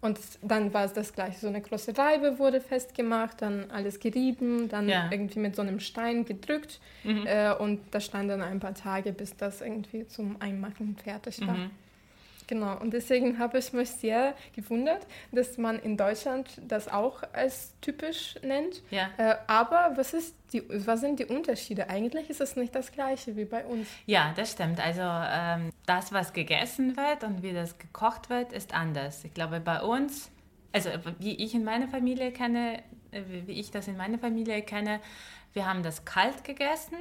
Und 0.00 0.20
dann 0.42 0.72
war 0.72 0.84
es 0.84 0.92
das 0.92 1.12
gleiche. 1.12 1.40
So 1.40 1.48
eine 1.48 1.60
große 1.60 1.96
Reibe 1.96 2.38
wurde 2.38 2.60
festgemacht, 2.60 3.42
dann 3.42 3.70
alles 3.70 3.98
gerieben, 3.98 4.68
dann 4.68 4.88
ja. 4.88 5.08
irgendwie 5.10 5.40
mit 5.40 5.56
so 5.56 5.62
einem 5.62 5.80
Stein 5.80 6.24
gedrückt. 6.24 6.80
Mhm. 7.02 7.26
Äh, 7.26 7.52
und 7.54 7.80
das 7.90 8.04
stand 8.04 8.30
dann 8.30 8.40
ein 8.40 8.60
paar 8.60 8.74
Tage, 8.74 9.12
bis 9.12 9.36
das 9.36 9.60
irgendwie 9.60 10.06
zum 10.06 10.40
Einmachen 10.40 10.96
fertig 11.02 11.44
war. 11.46 11.56
Mhm. 11.56 11.70
Genau, 12.48 12.78
und 12.78 12.94
deswegen 12.94 13.38
habe 13.38 13.58
ich 13.58 13.74
mich 13.74 13.90
sehr 13.90 14.34
gewundert, 14.56 15.06
dass 15.32 15.58
man 15.58 15.78
in 15.78 15.98
Deutschland 15.98 16.48
das 16.66 16.88
auch 16.88 17.22
als 17.34 17.74
typisch 17.82 18.36
nennt. 18.42 18.82
Ja. 18.90 19.10
Äh, 19.18 19.36
aber 19.46 19.92
was, 19.96 20.14
ist 20.14 20.34
die, 20.54 20.62
was 20.86 21.00
sind 21.00 21.18
die 21.20 21.26
Unterschiede? 21.26 21.90
Eigentlich 21.90 22.30
ist 22.30 22.40
es 22.40 22.56
nicht 22.56 22.74
das 22.74 22.90
gleiche 22.90 23.36
wie 23.36 23.44
bei 23.44 23.66
uns. 23.66 23.86
Ja, 24.06 24.32
das 24.34 24.52
stimmt. 24.52 24.80
Also 24.80 25.02
ähm, 25.02 25.72
das, 25.84 26.10
was 26.10 26.32
gegessen 26.32 26.96
wird 26.96 27.22
und 27.22 27.42
wie 27.42 27.52
das 27.52 27.76
gekocht 27.76 28.30
wird, 28.30 28.54
ist 28.54 28.72
anders. 28.72 29.24
Ich 29.24 29.34
glaube, 29.34 29.60
bei 29.60 29.82
uns, 29.82 30.30
also 30.72 30.88
wie 31.18 31.34
ich 31.34 31.54
in 31.54 31.64
meiner 31.64 31.86
Familie 31.86 32.32
kenne, 32.32 32.82
äh, 33.10 33.20
wie 33.44 33.60
ich 33.60 33.70
das 33.70 33.88
in 33.88 33.98
meiner 33.98 34.18
Familie 34.18 34.62
kenne, 34.62 35.00
wir 35.52 35.66
haben 35.66 35.82
das 35.82 36.06
kalt 36.06 36.44
gegessen 36.44 36.96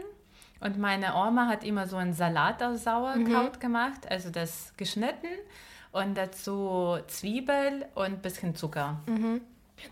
und 0.60 0.78
meine 0.78 1.16
Oma 1.16 1.48
hat 1.48 1.64
immer 1.64 1.88
so 1.88 1.98
einen 1.98 2.14
Salat 2.14 2.62
aus 2.64 2.84
Sauerkraut 2.84 3.56
mhm. 3.56 3.60
gemacht, 3.60 4.10
also 4.10 4.30
das 4.30 4.74
geschnitten 4.78 5.28
und 5.92 6.18
dazu 6.18 6.98
Zwiebel 7.08 7.86
und 7.96 8.06
ein 8.06 8.22
bisschen 8.22 8.56
Zucker. 8.56 9.00
Mhm. 9.08 9.42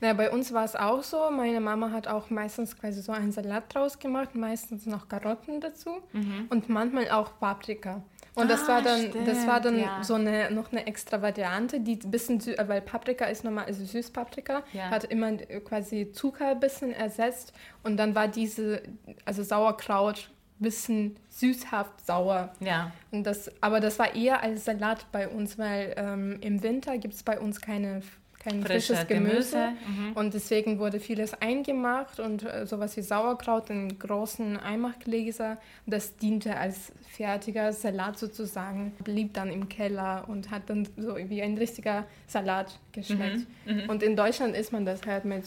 Na, 0.01 0.13
bei 0.13 0.31
uns 0.31 0.51
war 0.51 0.65
es 0.65 0.75
auch 0.75 1.03
so. 1.03 1.29
Meine 1.29 1.61
Mama 1.61 1.91
hat 1.91 2.07
auch 2.07 2.29
meistens 2.29 2.77
quasi 2.77 3.01
so 3.01 3.11
einen 3.11 3.31
Salat 3.31 3.73
draus 3.73 3.99
gemacht, 3.99 4.33
meistens 4.35 4.85
noch 4.85 5.07
Karotten 5.07 5.61
dazu 5.61 6.01
mhm. 6.11 6.47
und 6.49 6.69
manchmal 6.69 7.09
auch 7.11 7.39
Paprika. 7.39 8.01
Und 8.33 8.49
das 8.51 8.63
ah, 8.65 8.67
war 8.67 8.81
dann, 8.81 8.99
stimmt, 8.99 9.27
das 9.27 9.47
war 9.47 9.61
dann 9.61 9.79
ja. 9.79 10.03
so 10.03 10.15
eine 10.15 10.51
noch 10.51 10.71
eine 10.71 10.85
extra 10.87 11.21
Variante, 11.21 11.79
die 11.79 11.99
ein 12.03 12.11
bisschen 12.11 12.41
süß, 12.41 12.57
weil 12.67 12.81
Paprika 12.81 13.25
ist 13.25 13.45
normal, 13.45 13.65
also 13.65 13.85
Süßpaprika, 13.85 14.63
ja. 14.73 14.89
hat 14.89 15.05
immer 15.05 15.37
quasi 15.63 16.11
Zucker 16.11 16.49
ein 16.49 16.59
bisschen 16.59 16.91
ersetzt 16.91 17.53
und 17.83 17.95
dann 17.95 18.13
war 18.13 18.27
diese, 18.27 18.83
also 19.23 19.41
Sauerkraut 19.41 20.29
bisschen 20.59 21.17
süßhaft 21.29 22.05
sauer. 22.05 22.53
Ja. 22.59 22.91
Und 23.11 23.23
das, 23.25 23.51
aber 23.61 23.79
das 23.79 23.99
war 23.99 24.15
eher 24.15 24.41
als 24.41 24.65
Salat 24.65 25.05
bei 25.11 25.27
uns, 25.27 25.57
weil 25.57 25.93
ähm, 25.97 26.37
im 26.41 26.63
Winter 26.63 26.97
gibt 26.97 27.13
es 27.13 27.23
bei 27.23 27.39
uns 27.39 27.61
keine 27.61 28.01
kein 28.45 28.63
Frische 28.63 28.93
frisches 28.93 29.07
Gemüse. 29.07 29.69
Mhm. 29.87 30.13
und 30.13 30.33
deswegen 30.33 30.77
wurde 30.77 30.99
vieles 30.99 31.33
eingemacht 31.41 32.19
und 32.19 32.43
äh, 32.43 32.65
sowas 32.67 32.95
wie 32.95 33.01
Sauerkraut 33.01 33.69
in 33.69 33.97
großen 33.97 34.57
Eimachgläser. 34.57 35.57
Das 35.87 36.15
diente 36.17 36.55
als 36.55 36.91
fertiger 37.09 37.73
Salat 37.73 38.19
sozusagen, 38.19 38.91
blieb 39.03 39.33
dann 39.33 39.51
im 39.51 39.67
Keller 39.67 40.25
und 40.27 40.51
hat 40.51 40.69
dann 40.69 40.87
so 40.95 41.15
wie 41.17 41.41
ein 41.41 41.57
richtiger 41.57 42.05
Salat 42.27 42.79
geschmeckt. 42.91 43.47
Mhm. 43.65 43.83
Mhm. 43.83 43.89
Und 43.89 44.03
in 44.03 44.15
Deutschland 44.15 44.55
isst 44.55 44.71
man 44.71 44.85
das 44.85 45.05
halt 45.05 45.25
mit 45.25 45.45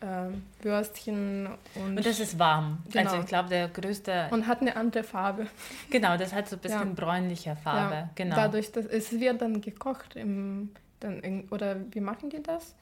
äh, 0.00 0.64
Würstchen 0.64 1.48
und. 1.74 1.98
Und 1.98 2.06
das 2.06 2.20
ist 2.20 2.38
warm. 2.38 2.78
Genau. 2.90 3.10
Also 3.10 3.22
ich 3.22 3.26
glaube, 3.26 3.48
der 3.48 3.68
größte. 3.68 4.28
Und 4.30 4.46
hat 4.46 4.60
eine 4.60 4.76
andere 4.76 5.02
Farbe. 5.02 5.46
Genau, 5.90 6.16
das 6.16 6.32
hat 6.32 6.48
so 6.48 6.56
ein 6.56 6.60
bisschen 6.60 6.88
ja. 6.88 6.94
bräunlicher 6.94 7.56
Farbe. 7.56 7.94
Ja. 7.94 8.10
Genau. 8.14 8.36
Dadurch, 8.36 8.70
dass 8.72 8.86
es 8.86 9.12
wird 9.18 9.40
dann 9.40 9.60
gekocht 9.60 10.16
im, 10.16 10.70
dann 11.00 11.20
in, 11.20 11.48
oder 11.50 11.76
wie 11.90 12.00
machen 12.00 12.30
die 12.30 12.42
das? 12.42 12.74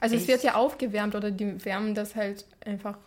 Also 0.00 0.16
ich, 0.16 0.22
es 0.22 0.28
wird 0.28 0.42
ja 0.42 0.54
aufgewärmt 0.54 1.14
oder 1.14 1.30
die 1.30 1.64
wärmen 1.64 1.94
das 1.94 2.16
halt 2.16 2.44
einfach 2.64 2.98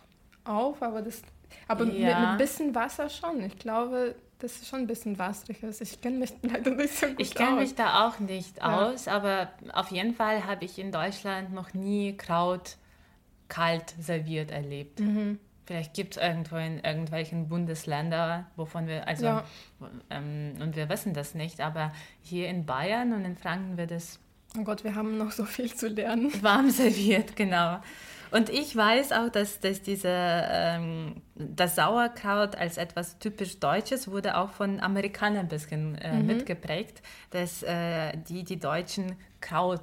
auf, 0.44 0.82
aber 0.82 1.02
das. 1.02 1.22
Aber 1.68 1.84
ja. 1.84 1.90
mit, 1.90 2.00
mit 2.00 2.14
ein 2.14 2.38
bisschen 2.38 2.74
Wasser 2.74 3.08
schon. 3.08 3.42
Ich 3.44 3.58
glaube, 3.58 4.14
das 4.38 4.56
ist 4.56 4.68
schon 4.68 4.80
ein 4.80 4.86
bisschen 4.86 5.18
wasserig 5.18 5.62
ist. 5.62 5.80
Ich 5.80 6.00
kenne 6.00 6.18
mich 6.18 6.32
leider 6.42 6.70
nicht 6.70 6.98
so 6.98 7.06
gut 7.06 7.20
Ich 7.20 7.34
kenne 7.34 7.60
mich 7.60 7.74
da 7.74 8.08
auch 8.08 8.18
nicht 8.18 8.58
ja. 8.58 8.86
aus, 8.88 9.06
aber 9.08 9.48
auf 9.72 9.90
jeden 9.90 10.14
Fall 10.14 10.46
habe 10.46 10.64
ich 10.64 10.78
in 10.78 10.90
Deutschland 10.90 11.52
noch 11.52 11.74
nie 11.74 12.16
Kraut 12.16 12.76
kalt 13.52 13.94
serviert 14.00 14.50
erlebt. 14.50 14.98
Mhm. 15.00 15.38
Vielleicht 15.66 15.92
gibt 15.92 16.16
es 16.16 16.22
irgendwo 16.22 16.56
in 16.56 16.80
irgendwelchen 16.80 17.48
Bundesländern, 17.48 18.46
wovon 18.56 18.86
wir, 18.86 19.06
also, 19.06 19.26
ja. 19.26 19.44
ähm, 20.08 20.54
und 20.58 20.74
wir 20.74 20.88
wissen 20.88 21.12
das 21.12 21.34
nicht, 21.34 21.60
aber 21.60 21.92
hier 22.22 22.48
in 22.48 22.64
Bayern 22.64 23.12
und 23.12 23.26
in 23.26 23.36
Franken 23.36 23.76
wird 23.76 23.90
es. 23.90 24.18
Oh 24.58 24.64
Gott, 24.64 24.84
wir 24.84 24.94
haben 24.94 25.18
noch 25.18 25.32
so 25.32 25.44
viel 25.44 25.72
zu 25.72 25.88
lernen. 25.88 26.32
Warm 26.42 26.70
serviert, 26.82 27.36
genau. 27.36 27.80
Und 28.32 28.48
ich 28.48 28.74
weiß 28.74 29.12
auch, 29.12 29.28
dass, 29.28 29.60
dass 29.60 29.82
diese, 29.82 30.08
ähm, 30.08 31.16
das 31.34 31.76
Sauerkraut 31.76 32.56
als 32.56 32.78
etwas 32.78 33.18
typisch 33.18 33.60
Deutsches 33.60 34.10
wurde 34.10 34.38
auch 34.38 34.50
von 34.50 34.80
Amerikanern 34.80 35.40
ein 35.40 35.48
bisschen 35.48 35.96
äh, 35.96 36.14
mhm. 36.14 36.26
mitgeprägt, 36.26 37.02
dass 37.30 37.62
äh, 37.62 38.16
die 38.28 38.42
die 38.44 38.58
Deutschen 38.58 39.16
Kraut 39.42 39.82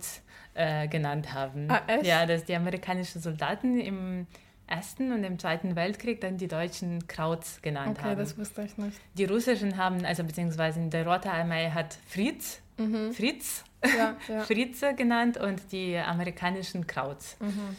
äh, 0.55 0.87
genannt 0.87 1.31
haben. 1.31 1.69
Ah, 1.69 1.81
echt? 1.85 2.07
Ja, 2.07 2.25
dass 2.25 2.43
die 2.43 2.55
amerikanischen 2.55 3.21
Soldaten 3.21 3.79
im 3.79 4.25
Ersten 4.65 5.11
und 5.11 5.23
im 5.23 5.37
Zweiten 5.37 5.75
Weltkrieg 5.75 6.19
dann 6.21 6.37
die 6.37 6.47
Deutschen 6.47 7.07
Krauts 7.07 7.61
genannt 7.61 7.97
okay, 7.97 8.01
haben. 8.01 8.11
Okay, 8.13 8.19
das 8.21 8.37
wusste 8.37 8.63
ich 8.63 8.77
nicht. 8.77 8.97
Die 9.13 9.25
russischen 9.25 9.77
haben, 9.77 10.05
also 10.05 10.23
beziehungsweise 10.23 10.79
der 10.89 11.05
Rote 11.05 11.31
Armee 11.31 11.69
hat 11.69 11.97
Fritz, 12.07 12.61
mhm. 12.77 13.13
Fritz, 13.13 13.63
ja, 13.83 14.15
ja. 14.27 14.41
Fritze 14.41 14.95
genannt 14.95 15.37
und 15.37 15.71
die 15.71 15.97
amerikanischen 15.97 16.87
Krauts. 16.87 17.37
Mhm. 17.39 17.75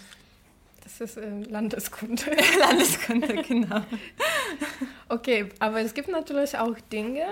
Das 0.83 1.01
ist 1.01 1.17
äh, 1.17 1.43
Landeskunde. 1.43 2.25
Landeskunde, 2.59 3.43
genau. 3.43 3.83
okay, 5.09 5.49
aber 5.59 5.81
es 5.81 5.95
gibt 5.95 6.09
natürlich 6.09 6.57
auch 6.59 6.77
Dinge, 6.93 7.27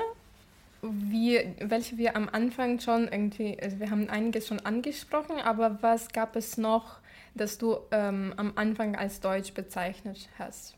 wie, 0.83 1.41
welche 1.61 1.99
wir 1.99 2.17
am 2.17 2.29
Anfang 2.29 2.79
schon 2.79 3.09
irgendwie, 3.09 3.59
also 3.61 3.81
wir 3.81 3.91
haben 3.91 4.09
einiges 4.09 4.47
schon 4.47 4.61
angesprochen, 4.61 5.41
aber 5.41 5.79
was 5.83 6.09
gab 6.09 6.37
es 6.37 6.57
noch, 6.57 6.99
das 7.35 7.59
du 7.59 7.79
ähm, 7.91 8.33
am 8.37 8.53
Anfang 8.57 8.97
als 8.97 9.21
Deutsch 9.21 9.55
bezeichnet 9.55 10.29
hast? 10.39 10.75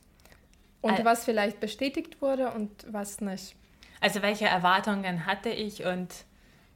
Und 0.81 0.99
Al 0.99 1.05
was 1.05 1.25
vielleicht 1.25 1.61
bestätigt 1.61 2.23
wurde 2.23 2.51
und 2.53 2.71
was 2.91 3.21
nicht? 3.21 3.55
Also 4.01 4.23
welche 4.23 4.47
Erwartungen 4.47 5.27
hatte 5.27 5.51
ich 5.51 5.85
und... 5.85 6.09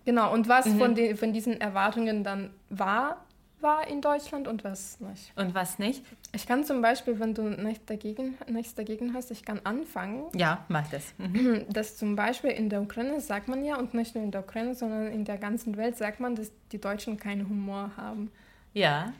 Genau, 0.04 0.30
und 0.34 0.48
was 0.48 0.66
mhm. 0.66 0.78
von, 0.78 0.94
den, 0.94 1.16
von 1.16 1.32
diesen 1.32 1.58
Erwartungen 1.58 2.24
dann 2.24 2.50
war 2.68 3.23
war 3.64 3.88
in 3.88 4.00
Deutschland 4.00 4.46
und 4.46 4.62
was 4.62 5.00
nicht. 5.00 5.32
Und 5.34 5.54
was 5.54 5.80
nicht? 5.80 6.04
Ich 6.32 6.46
kann 6.46 6.64
zum 6.64 6.80
Beispiel, 6.82 7.18
wenn 7.18 7.34
du 7.34 7.42
nichts 7.42 7.84
dagegen, 7.86 8.38
nichts 8.46 8.76
dagegen 8.76 9.14
hast, 9.14 9.32
ich 9.32 9.44
kann 9.44 9.60
anfangen. 9.64 10.26
Ja, 10.36 10.64
mach 10.68 10.86
das. 10.88 11.12
Mhm. 11.18 11.66
Dass 11.72 11.96
zum 11.96 12.14
Beispiel 12.14 12.50
in 12.50 12.68
der 12.68 12.82
Ukraine 12.82 13.20
sagt 13.20 13.48
man 13.48 13.64
ja, 13.64 13.76
und 13.76 13.94
nicht 13.94 14.14
nur 14.14 14.22
in 14.22 14.30
der 14.30 14.42
Ukraine, 14.42 14.76
sondern 14.76 15.08
in 15.08 15.24
der 15.24 15.38
ganzen 15.38 15.76
Welt 15.76 15.96
sagt 15.96 16.20
man, 16.20 16.36
dass 16.36 16.52
die 16.70 16.80
Deutschen 16.80 17.18
keinen 17.18 17.48
Humor 17.48 17.90
haben. 17.96 18.30
Ja. 18.72 19.12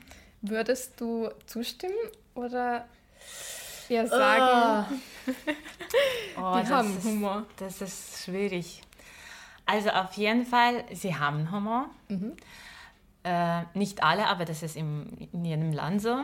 Würdest 0.42 1.00
du 1.00 1.30
zustimmen 1.46 1.94
oder 2.34 2.86
eher 3.88 4.06
sagen, 4.06 4.86
oh. 5.26 5.32
oh, 6.36 6.60
die 6.60 6.68
haben 6.68 6.96
ist, 6.96 7.04
Humor? 7.04 7.46
Das 7.56 7.80
ist 7.80 8.24
schwierig. 8.24 8.82
Also 9.66 9.88
auf 9.90 10.12
jeden 10.14 10.44
Fall, 10.44 10.84
sie 10.92 11.16
haben 11.16 11.50
Humor. 11.50 11.88
Mhm. 12.08 12.32
Äh, 13.24 13.62
nicht 13.72 14.04
alle, 14.04 14.26
aber 14.26 14.44
das 14.44 14.62
ist 14.62 14.76
im, 14.76 15.08
in 15.32 15.44
jedem 15.44 15.72
Land 15.72 16.02
so. 16.02 16.14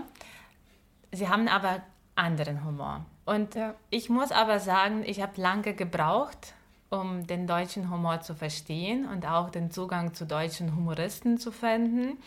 Sie 1.13 1.29
haben 1.29 1.49
aber 1.49 1.81
anderen 2.15 2.63
Humor. 2.65 3.07
Und 3.25 3.55
ja. 3.55 3.75
ich 3.89 4.11
muss 4.11 4.33
aber 4.33 4.61
sagen, 4.61 5.03
ich 5.07 5.23
habe 5.23 5.41
lange 5.41 5.73
gebraucht, 5.73 6.55
um 6.91 7.27
den 7.27 7.47
deutschen 7.47 7.91
Humor 7.91 8.21
zu 8.21 8.35
verstehen 8.35 9.09
und 9.09 9.27
auch 9.27 9.49
den 9.49 9.71
Zugang 9.71 10.13
zu 10.13 10.27
deutschen 10.27 10.77
Humoristen 10.77 11.39
zu 11.39 11.53
finden. 11.53 12.19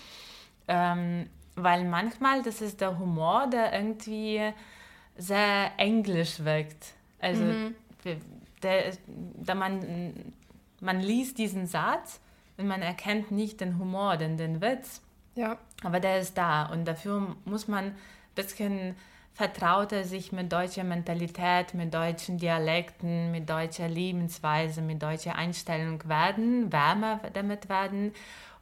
Ähm, 0.67 1.29
weil 1.55 1.85
manchmal, 1.85 2.41
das 2.41 2.61
ist 2.61 2.81
der 2.81 2.97
Humor, 2.97 3.47
der 3.47 3.73
irgendwie 3.73 4.41
sehr 5.17 5.71
englisch 5.77 6.43
wirkt. 6.43 6.93
Also, 7.19 7.43
mhm. 7.43 7.75
der, 8.63 8.93
der 9.05 9.55
man, 9.55 10.13
man 10.81 10.99
liest 10.99 11.37
diesen 11.37 11.67
Satz 11.67 12.19
und 12.57 12.67
man 12.67 12.81
erkennt 12.81 13.31
nicht 13.31 13.61
den 13.61 13.77
Humor, 13.79 14.17
den, 14.17 14.37
den 14.37 14.61
Witz. 14.61 15.01
Ja. 15.35 15.57
Aber 15.83 15.99
der 15.99 16.19
ist 16.19 16.37
da 16.37 16.65
und 16.67 16.85
dafür 16.85 17.35
muss 17.45 17.67
man 17.67 17.85
ein 17.85 17.95
bisschen 18.35 18.95
vertrauter 19.33 20.03
sich 20.03 20.31
mit 20.31 20.51
deutscher 20.51 20.83
Mentalität, 20.83 21.73
mit 21.73 21.93
deutschen 21.93 22.37
Dialekten, 22.37 23.31
mit 23.31 23.49
deutscher 23.49 23.87
Lebensweise, 23.87 24.81
mit 24.81 25.01
deutscher 25.01 25.35
Einstellung 25.35 26.07
werden, 26.07 26.71
wärmer 26.71 27.19
damit 27.33 27.67
werden, 27.67 28.13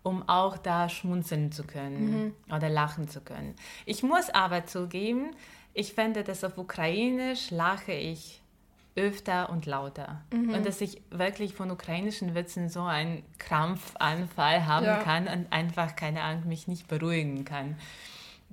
um 0.01 0.27
auch 0.27 0.57
da 0.57 0.87
schmunzeln 0.87 1.51
zu 1.51 1.63
können 1.63 2.33
mhm. 2.47 2.55
oder 2.55 2.69
lachen 2.69 3.09
zu 3.09 3.21
können. 3.21 3.55
Ich 3.85 4.01
muss 4.01 4.29
aber 4.29 4.65
zugeben, 4.65 5.31
ich 5.73 5.93
finde, 5.93 6.23
dass 6.23 6.43
auf 6.43 6.57
Ukrainisch 6.57 7.51
lache 7.51 7.93
ich 7.93 8.40
öfter 8.95 9.49
und 9.49 9.65
lauter. 9.65 10.21
Mhm. 10.31 10.53
Und 10.53 10.65
dass 10.65 10.81
ich 10.81 11.01
wirklich 11.09 11.53
von 11.53 11.71
ukrainischen 11.71 12.35
Witzen 12.35 12.69
so 12.69 12.81
einen 12.81 13.23
Krampfanfall 13.37 14.65
haben 14.65 14.85
ja. 14.85 14.97
kann 14.97 15.27
und 15.27 15.51
einfach, 15.51 15.95
keine 15.95 16.21
Ahnung, 16.21 16.47
mich 16.47 16.67
nicht 16.67 16.87
beruhigen 16.87 17.45
kann. 17.45 17.77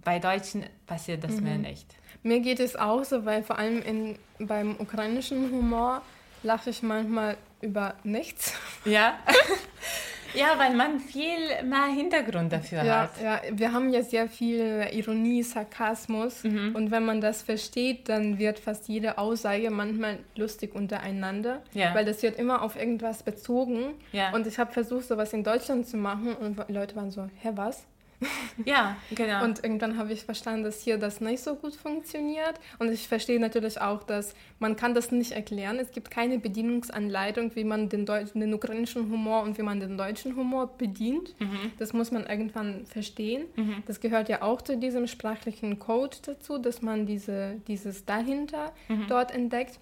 Bei 0.04 0.18
Deutschen 0.18 0.64
passiert 0.86 1.24
das 1.24 1.36
mhm. 1.36 1.42
mir 1.42 1.58
nicht. 1.58 1.86
Mir 2.22 2.40
geht 2.40 2.60
es 2.60 2.76
auch 2.76 3.04
so, 3.04 3.24
weil 3.24 3.42
vor 3.42 3.58
allem 3.58 3.82
in, 3.82 4.18
beim 4.38 4.76
ukrainischen 4.78 5.50
Humor 5.50 6.02
lache 6.42 6.70
ich 6.70 6.82
manchmal 6.82 7.36
über 7.60 7.94
nichts. 8.04 8.54
Ja. 8.84 9.18
ja, 10.34 10.58
weil 10.58 10.74
man 10.74 11.00
viel 11.00 11.38
mehr 11.64 11.86
Hintergrund 11.86 12.52
dafür 12.52 12.84
ja, 12.84 13.02
hat. 13.02 13.22
Ja, 13.22 13.40
wir 13.50 13.72
haben 13.72 13.92
ja 13.92 14.02
sehr 14.02 14.28
viel 14.28 14.86
Ironie, 14.92 15.42
Sarkasmus 15.42 16.44
mhm. 16.44 16.74
und 16.74 16.90
wenn 16.90 17.04
man 17.04 17.20
das 17.20 17.42
versteht, 17.42 18.08
dann 18.08 18.38
wird 18.38 18.58
fast 18.58 18.88
jede 18.88 19.18
Aussage 19.18 19.70
manchmal 19.70 20.18
lustig 20.36 20.74
untereinander, 20.74 21.62
ja. 21.72 21.94
weil 21.94 22.04
das 22.04 22.22
wird 22.22 22.38
immer 22.38 22.62
auf 22.62 22.76
irgendwas 22.76 23.22
bezogen. 23.22 23.94
Ja. 24.12 24.32
Und 24.34 24.46
ich 24.46 24.58
habe 24.58 24.72
versucht, 24.72 25.06
sowas 25.06 25.32
in 25.32 25.44
Deutschland 25.44 25.86
zu 25.86 25.96
machen 25.96 26.34
und 26.34 26.58
Leute 26.68 26.96
waren 26.96 27.10
so, 27.10 27.28
hä, 27.42 27.50
was? 27.54 27.84
Ja, 28.64 28.96
genau. 29.12 29.44
Und 29.44 29.62
irgendwann 29.62 29.98
habe 29.98 30.12
ich 30.12 30.24
verstanden, 30.24 30.64
dass 30.64 30.82
hier 30.82 30.98
das 30.98 31.20
nicht 31.20 31.42
so 31.42 31.54
gut 31.54 31.74
funktioniert. 31.74 32.54
Und 32.78 32.90
ich 32.90 33.06
verstehe 33.06 33.38
natürlich 33.38 33.80
auch, 33.80 34.02
dass 34.02 34.34
man 34.58 34.76
kann 34.76 34.94
das 34.94 35.12
nicht 35.12 35.32
erklären. 35.32 35.78
Es 35.78 35.92
gibt 35.92 36.10
keine 36.10 36.38
Bedienungsanleitung, 36.38 37.54
wie 37.54 37.64
man 37.64 37.88
den, 37.88 38.04
deutschen, 38.04 38.40
den 38.40 38.52
ukrainischen 38.52 39.10
Humor 39.10 39.42
und 39.42 39.58
wie 39.58 39.62
man 39.62 39.80
den 39.80 39.96
deutschen 39.96 40.36
Humor 40.36 40.66
bedient. 40.76 41.34
Mhm. 41.38 41.72
Das 41.78 41.92
muss 41.92 42.10
man 42.10 42.26
irgendwann 42.26 42.86
verstehen. 42.86 43.46
Mhm. 43.56 43.82
Das 43.86 44.00
gehört 44.00 44.28
ja 44.28 44.42
auch 44.42 44.62
zu 44.62 44.76
diesem 44.76 45.06
sprachlichen 45.06 45.78
Code 45.78 46.16
dazu, 46.22 46.58
dass 46.58 46.82
man 46.82 47.06
diese, 47.06 47.60
dieses 47.68 48.04
dahinter 48.04 48.72
mhm. 48.88 49.06
dort 49.08 49.30
entdeckt. 49.30 49.78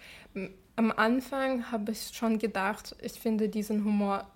Am 0.76 0.92
Anfang 0.92 1.70
habe 1.72 1.92
ich 1.92 2.10
schon 2.12 2.38
gedacht, 2.38 2.94
ich 3.00 3.12
finde 3.12 3.48
diesen 3.48 3.84
Humor 3.84 4.26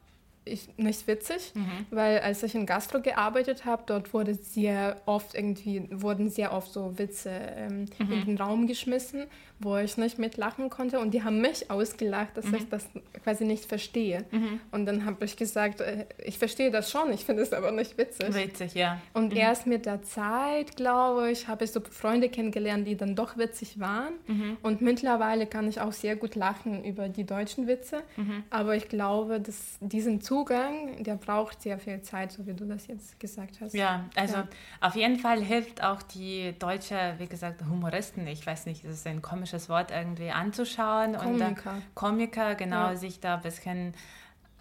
ich, 0.51 0.69
nicht 0.77 1.07
witzig, 1.07 1.53
mhm. 1.55 1.87
weil 1.91 2.21
als 2.21 2.43
ich 2.43 2.55
in 2.55 2.67
Gastro 2.67 3.01
gearbeitet 3.01 3.65
habe, 3.65 3.83
dort 3.87 4.13
wurde 4.13 4.35
sehr 4.35 5.01
oft 5.07 5.35
irgendwie, 5.35 5.89
wurden 5.91 6.31
sehr 6.31 6.53
oft 6.53 6.73
so 6.73 6.99
Witze 6.99 7.31
ähm, 7.31 7.87
mhm. 7.99 8.13
in 8.13 8.25
den 8.27 8.39
Raum 8.39 8.67
geschmissen 8.67 9.27
wo 9.61 9.77
ich 9.77 9.99
nicht 9.99 10.19
mitlachen 10.19 10.71
konnte 10.71 10.99
und 10.99 11.13
die 11.13 11.23
haben 11.23 11.41
mich 11.43 11.71
ausgelacht, 11.71 12.37
dass 12.37 12.47
mhm. 12.47 12.55
ich 12.55 12.69
das 12.71 12.89
quasi 13.23 13.45
nicht 13.45 13.67
verstehe. 13.67 14.25
Mhm. 14.31 14.61
Und 14.73 14.87
dann 14.87 15.05
habe 15.05 15.27
ich 15.27 15.37
gesagt, 15.37 15.83
äh, 15.83 16.07
ich 16.25 16.39
verstehe 16.39 16.71
das 16.71 16.91
schon, 16.91 17.13
ich 17.13 17.27
finde 17.27 17.43
es 17.43 17.53
aber 17.53 17.71
nicht 17.71 17.99
witzig. 17.99 18.35
Witzig, 18.35 18.75
ja. 18.75 18.99
Und 19.13 19.33
mhm. 19.33 19.39
erst 19.39 19.67
mit 19.67 19.85
der 19.85 20.03
Zeit, 20.03 20.77
glaube 20.77 21.31
ich, 21.31 21.47
habe 21.47 21.65
ich 21.65 21.73
so 21.73 21.81
Freunde 21.81 22.31
kennengelernt, 22.31 22.87
die 22.87 22.97
dann 22.97 23.15
doch 23.15 23.37
witzig 23.37 23.79
waren. 23.79 24.15
Mhm. 24.27 24.57
Und 24.63 24.81
mittlerweile 24.81 25.47
kann 25.47 25.69
ich 25.69 25.79
auch 25.81 25.93
sehr 25.93 26.17
gut 26.17 26.37
lachen 26.37 26.83
über 26.83 27.11
die 27.11 27.25
deutschen 27.25 27.67
Witze. 27.67 28.03
Aber 28.49 28.77
ich 28.77 28.89
glaube, 28.89 29.41
dass 29.41 29.77
diesen 29.81 30.21
Zugang, 30.41 31.03
der 31.03 31.16
braucht 31.16 31.61
sehr 31.61 31.78
viel 31.78 32.01
Zeit, 32.01 32.32
so 32.32 32.47
wie 32.47 32.55
du 32.55 32.64
das 32.64 32.86
jetzt 32.86 33.20
gesagt 33.20 33.61
hast. 33.61 33.74
Ja, 33.74 34.07
also 34.16 34.36
ja. 34.36 34.49
auf 34.80 34.97
jeden 34.97 35.18
Fall 35.18 35.43
hilft 35.43 35.82
auch 35.82 36.01
die 36.03 36.55
deutsche, 36.59 37.14
wie 37.18 37.26
gesagt, 37.26 37.62
Humoristen, 37.68 38.26
ich 38.26 38.47
weiß 38.47 38.64
nicht, 38.64 38.82
das 38.84 38.93
ist 38.93 39.07
ein 39.07 39.20
komisches 39.20 39.68
Wort 39.68 39.91
irgendwie 39.91 40.30
anzuschauen 40.30 41.14
Komiker. 41.14 41.72
und 41.72 41.95
Komiker, 41.95 42.55
genau, 42.55 42.88
ja. 42.88 42.97
sich 42.97 43.20
da 43.20 43.34
ein 43.34 43.43
bisschen 43.43 43.95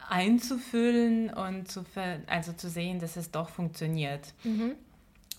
einzufühlen 0.10 1.30
und 1.34 1.72
zu, 1.72 1.86
also 2.28 2.52
zu 2.52 2.70
sehen, 2.70 3.00
dass 3.00 3.16
es 3.16 3.32
doch 3.32 3.48
funktioniert. 3.48 4.34
Mhm. 4.44 4.76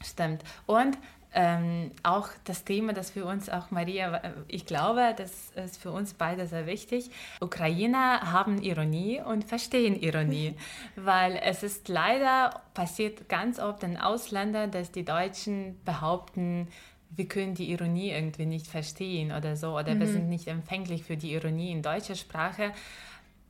Stimmt. 0.03 0.43
Und 0.65 0.97
ähm, 1.33 1.93
auch 2.03 2.29
das 2.45 2.65
Thema, 2.65 2.93
das 2.93 3.11
für 3.11 3.25
uns 3.25 3.49
auch 3.49 3.71
Maria, 3.71 4.21
ich 4.49 4.67
glaube, 4.67 5.15
das 5.17 5.51
ist 5.51 5.81
für 5.81 5.93
uns 5.93 6.15
beide 6.15 6.47
sehr 6.47 6.67
wichtig. 6.67 7.11
Ukrainer 7.41 8.33
haben 8.33 8.63
Ironie 8.63 9.21
und 9.21 9.45
verstehen 9.45 10.01
Ironie, 10.01 10.55
weil 10.97 11.41
es 11.43 11.63
ist 11.63 11.89
leider 11.89 12.61
passiert 12.75 13.29
ganz 13.29 13.61
oft 13.61 13.83
in 13.83 13.97
Ausländern, 13.97 14.71
dass 14.71 14.91
die 14.91 15.05
Deutschen 15.05 15.81
behaupten, 15.85 16.69
wir 17.11 17.27
können 17.27 17.55
die 17.55 17.71
Ironie 17.71 18.11
irgendwie 18.11 18.47
nicht 18.47 18.67
verstehen 18.67 19.33
oder 19.33 19.57
so, 19.57 19.77
oder 19.77 19.95
mhm. 19.95 20.01
wir 20.01 20.07
sind 20.07 20.29
nicht 20.29 20.47
empfänglich 20.47 21.05
für 21.05 21.17
die 21.17 21.33
Ironie 21.33 21.73
in 21.73 21.83
deutscher 21.83 22.15
Sprache. 22.15 22.73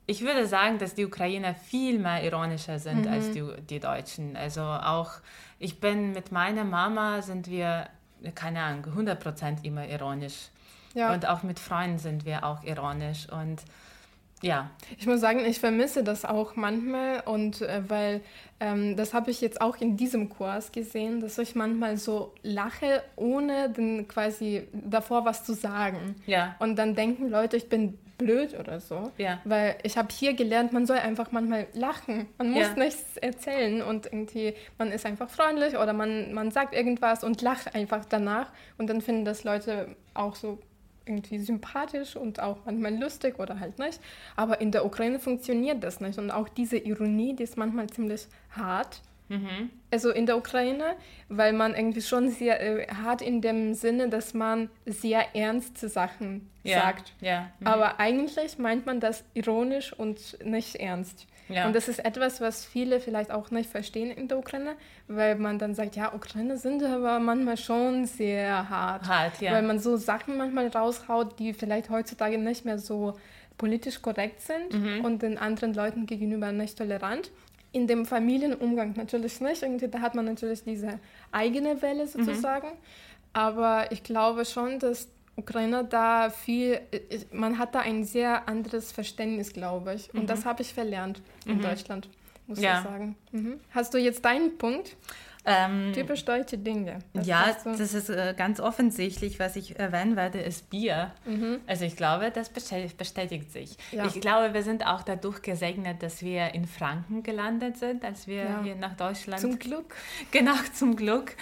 Ich 0.07 0.21
würde 0.21 0.47
sagen, 0.47 0.77
dass 0.79 0.95
die 0.95 1.05
Ukrainer 1.05 1.53
viel 1.53 1.99
mehr 1.99 2.23
ironischer 2.23 2.79
sind 2.79 3.05
mhm. 3.05 3.11
als 3.11 3.31
die, 3.31 3.43
die 3.69 3.79
Deutschen. 3.79 4.35
Also 4.35 4.61
auch, 4.61 5.11
ich 5.59 5.79
bin 5.79 6.11
mit 6.11 6.31
meiner 6.31 6.63
Mama, 6.63 7.21
sind 7.21 7.49
wir, 7.49 7.87
keine 8.35 8.61
Ahnung, 8.61 8.85
100% 8.97 9.63
immer 9.63 9.87
ironisch. 9.87 10.49
Ja. 10.93 11.13
Und 11.13 11.27
auch 11.27 11.43
mit 11.43 11.59
Freunden 11.59 11.99
sind 11.99 12.25
wir 12.25 12.43
auch 12.43 12.63
ironisch. 12.63 13.27
Und 13.29 13.61
ja. 14.41 14.71
Ich 14.97 15.05
muss 15.05 15.21
sagen, 15.21 15.45
ich 15.45 15.59
vermisse 15.59 16.03
das 16.03 16.25
auch 16.25 16.55
manchmal 16.55 17.21
und 17.21 17.61
äh, 17.61 17.83
weil 17.87 18.21
ähm, 18.59 18.97
das 18.97 19.13
habe 19.13 19.29
ich 19.31 19.39
jetzt 19.39 19.61
auch 19.61 19.77
in 19.77 19.97
diesem 19.97 20.29
Kurs 20.29 20.71
gesehen, 20.71 21.21
dass 21.21 21.37
ich 21.37 21.55
manchmal 21.55 21.97
so 21.97 22.33
lache, 22.41 23.03
ohne 23.15 23.69
dann 23.69 24.07
quasi 24.07 24.67
davor 24.73 25.25
was 25.25 25.43
zu 25.43 25.53
sagen. 25.53 26.15
Ja. 26.25 26.55
Und 26.59 26.75
dann 26.77 26.95
denken 26.95 27.29
Leute, 27.29 27.55
ich 27.55 27.69
bin 27.69 27.99
blöd 28.21 28.57
oder 28.57 28.79
so. 28.79 29.11
Ja. 29.17 29.41
Weil 29.43 29.75
ich 29.83 29.97
habe 29.97 30.09
hier 30.11 30.33
gelernt, 30.33 30.71
man 30.71 30.85
soll 30.85 30.97
einfach 30.97 31.31
manchmal 31.31 31.67
lachen. 31.73 32.27
Man 32.37 32.51
muss 32.51 32.67
ja. 32.67 32.73
nichts 32.75 33.17
erzählen 33.17 33.81
und 33.81 34.05
irgendwie, 34.05 34.53
man 34.77 34.91
ist 34.91 35.05
einfach 35.05 35.29
freundlich 35.29 35.77
oder 35.77 35.93
man, 35.93 36.33
man 36.33 36.51
sagt 36.51 36.73
irgendwas 36.73 37.23
und 37.23 37.41
lacht 37.41 37.75
einfach 37.75 38.05
danach. 38.05 38.51
Und 38.77 38.89
dann 38.89 39.01
finden 39.01 39.25
das 39.25 39.43
Leute 39.43 39.95
auch 40.13 40.35
so 40.35 40.59
irgendwie 41.05 41.39
sympathisch 41.39 42.15
und 42.15 42.39
auch 42.39 42.57
manchmal 42.65 42.95
lustig 42.97 43.39
oder 43.39 43.59
halt 43.59 43.79
nicht. 43.79 43.99
Aber 44.35 44.61
in 44.61 44.71
der 44.71 44.85
Ukraine 44.85 45.19
funktioniert 45.19 45.83
das 45.83 45.99
nicht. 45.99 46.19
Und 46.19 46.31
auch 46.31 46.47
diese 46.47 46.77
Ironie, 46.77 47.35
die 47.35 47.43
ist 47.43 47.57
manchmal 47.57 47.87
ziemlich 47.87 48.27
hart. 48.51 49.01
Mhm. 49.31 49.69
Also 49.91 50.11
in 50.11 50.25
der 50.25 50.37
Ukraine, 50.37 50.95
weil 51.29 51.53
man 51.53 51.73
irgendwie 51.73 52.01
schon 52.01 52.29
sehr 52.29 52.61
äh, 52.61 52.87
hart 52.93 53.21
in 53.21 53.41
dem 53.41 53.73
Sinne, 53.73 54.09
dass 54.09 54.33
man 54.33 54.69
sehr 54.85 55.35
ernste 55.35 55.87
Sachen 55.87 56.49
ja. 56.63 56.81
sagt. 56.81 57.13
Ja. 57.21 57.49
Mhm. 57.59 57.67
Aber 57.67 57.99
eigentlich 57.99 58.57
meint 58.57 58.85
man 58.85 58.99
das 58.99 59.23
ironisch 59.33 59.93
und 59.93 60.37
nicht 60.43 60.75
ernst. 60.75 61.27
Ja. 61.47 61.65
Und 61.65 61.75
das 61.75 61.87
ist 61.87 62.03
etwas, 62.03 62.41
was 62.41 62.65
viele 62.65 62.99
vielleicht 62.99 63.31
auch 63.31 63.51
nicht 63.51 63.69
verstehen 63.69 64.11
in 64.11 64.27
der 64.27 64.37
Ukraine, 64.37 64.75
weil 65.07 65.35
man 65.35 65.59
dann 65.59 65.75
sagt, 65.75 65.95
ja, 65.95 66.13
Ukraine 66.13 66.57
sind 66.57 66.83
aber 66.83 67.19
manchmal 67.19 67.57
schon 67.57 68.05
sehr 68.05 68.69
hart. 68.69 69.07
Hart, 69.07 69.41
ja. 69.41 69.53
Weil 69.53 69.63
man 69.63 69.79
so 69.79 69.97
Sachen 69.97 70.37
manchmal 70.37 70.67
raushaut, 70.67 71.39
die 71.39 71.53
vielleicht 71.53 71.89
heutzutage 71.89 72.37
nicht 72.37 72.65
mehr 72.65 72.77
so 72.77 73.17
politisch 73.57 74.01
korrekt 74.01 74.41
sind 74.41 74.73
mhm. 74.73 75.05
und 75.05 75.21
den 75.21 75.37
anderen 75.37 75.73
Leuten 75.73 76.05
gegenüber 76.05 76.51
nicht 76.51 76.77
tolerant. 76.77 77.31
In 77.73 77.87
dem 77.87 78.05
Familienumgang 78.05 78.93
natürlich 78.97 79.39
nicht. 79.39 79.63
Irgendwie, 79.63 79.87
da 79.87 80.01
hat 80.01 80.15
man 80.15 80.25
natürlich 80.25 80.63
diese 80.63 80.99
eigene 81.31 81.81
Welle 81.81 82.07
sozusagen. 82.07 82.67
Mhm. 82.67 82.77
Aber 83.33 83.91
ich 83.91 84.03
glaube 84.03 84.45
schon, 84.45 84.79
dass 84.79 85.07
Ukrainer 85.35 85.83
da 85.83 86.29
viel, 86.29 86.81
man 87.31 87.57
hat 87.57 87.73
da 87.75 87.79
ein 87.79 88.03
sehr 88.03 88.47
anderes 88.47 88.91
Verständnis, 88.91 89.53
glaube 89.53 89.93
ich. 89.93 90.13
Und 90.13 90.23
mhm. 90.23 90.27
das 90.27 90.45
habe 90.45 90.61
ich 90.61 90.73
verlernt 90.73 91.21
in 91.45 91.57
mhm. 91.57 91.61
Deutschland, 91.61 92.09
muss 92.47 92.59
ja. 92.59 92.79
ich 92.79 92.83
sagen. 92.83 93.15
Mhm. 93.31 93.59
Hast 93.71 93.93
du 93.93 93.97
jetzt 93.97 94.25
deinen 94.25 94.57
Punkt? 94.57 94.97
Ähm, 95.43 95.91
Typisch 95.93 96.23
deutsche 96.23 96.57
Dinge. 96.57 96.99
Was 97.13 97.25
ja, 97.25 97.55
das 97.63 97.79
ist 97.79 98.09
äh, 98.09 98.35
ganz 98.37 98.59
offensichtlich, 98.59 99.39
was 99.39 99.55
ich 99.55 99.79
erwähnen 99.79 100.15
werde, 100.15 100.39
ist 100.39 100.69
Bier. 100.69 101.11
Mhm. 101.25 101.61
Also 101.65 101.85
ich 101.85 101.95
glaube, 101.95 102.31
das 102.31 102.49
bestätigt 102.49 103.51
sich. 103.51 103.75
Ja. 103.91 104.05
Ich 104.05 104.21
glaube, 104.21 104.53
wir 104.53 104.61
sind 104.61 104.85
auch 104.85 105.01
dadurch 105.01 105.41
gesegnet, 105.41 106.03
dass 106.03 106.21
wir 106.21 106.53
in 106.53 106.65
Franken 106.65 107.23
gelandet 107.23 107.77
sind, 107.77 108.05
als 108.05 108.27
wir 108.27 108.43
ja. 108.43 108.63
hier 108.63 108.75
nach 108.75 108.95
Deutschland. 108.95 109.41
Zum 109.41 109.57
Glück. 109.57 109.95
Genau, 110.31 110.53
zum 110.73 110.95
Glück. 110.95 111.35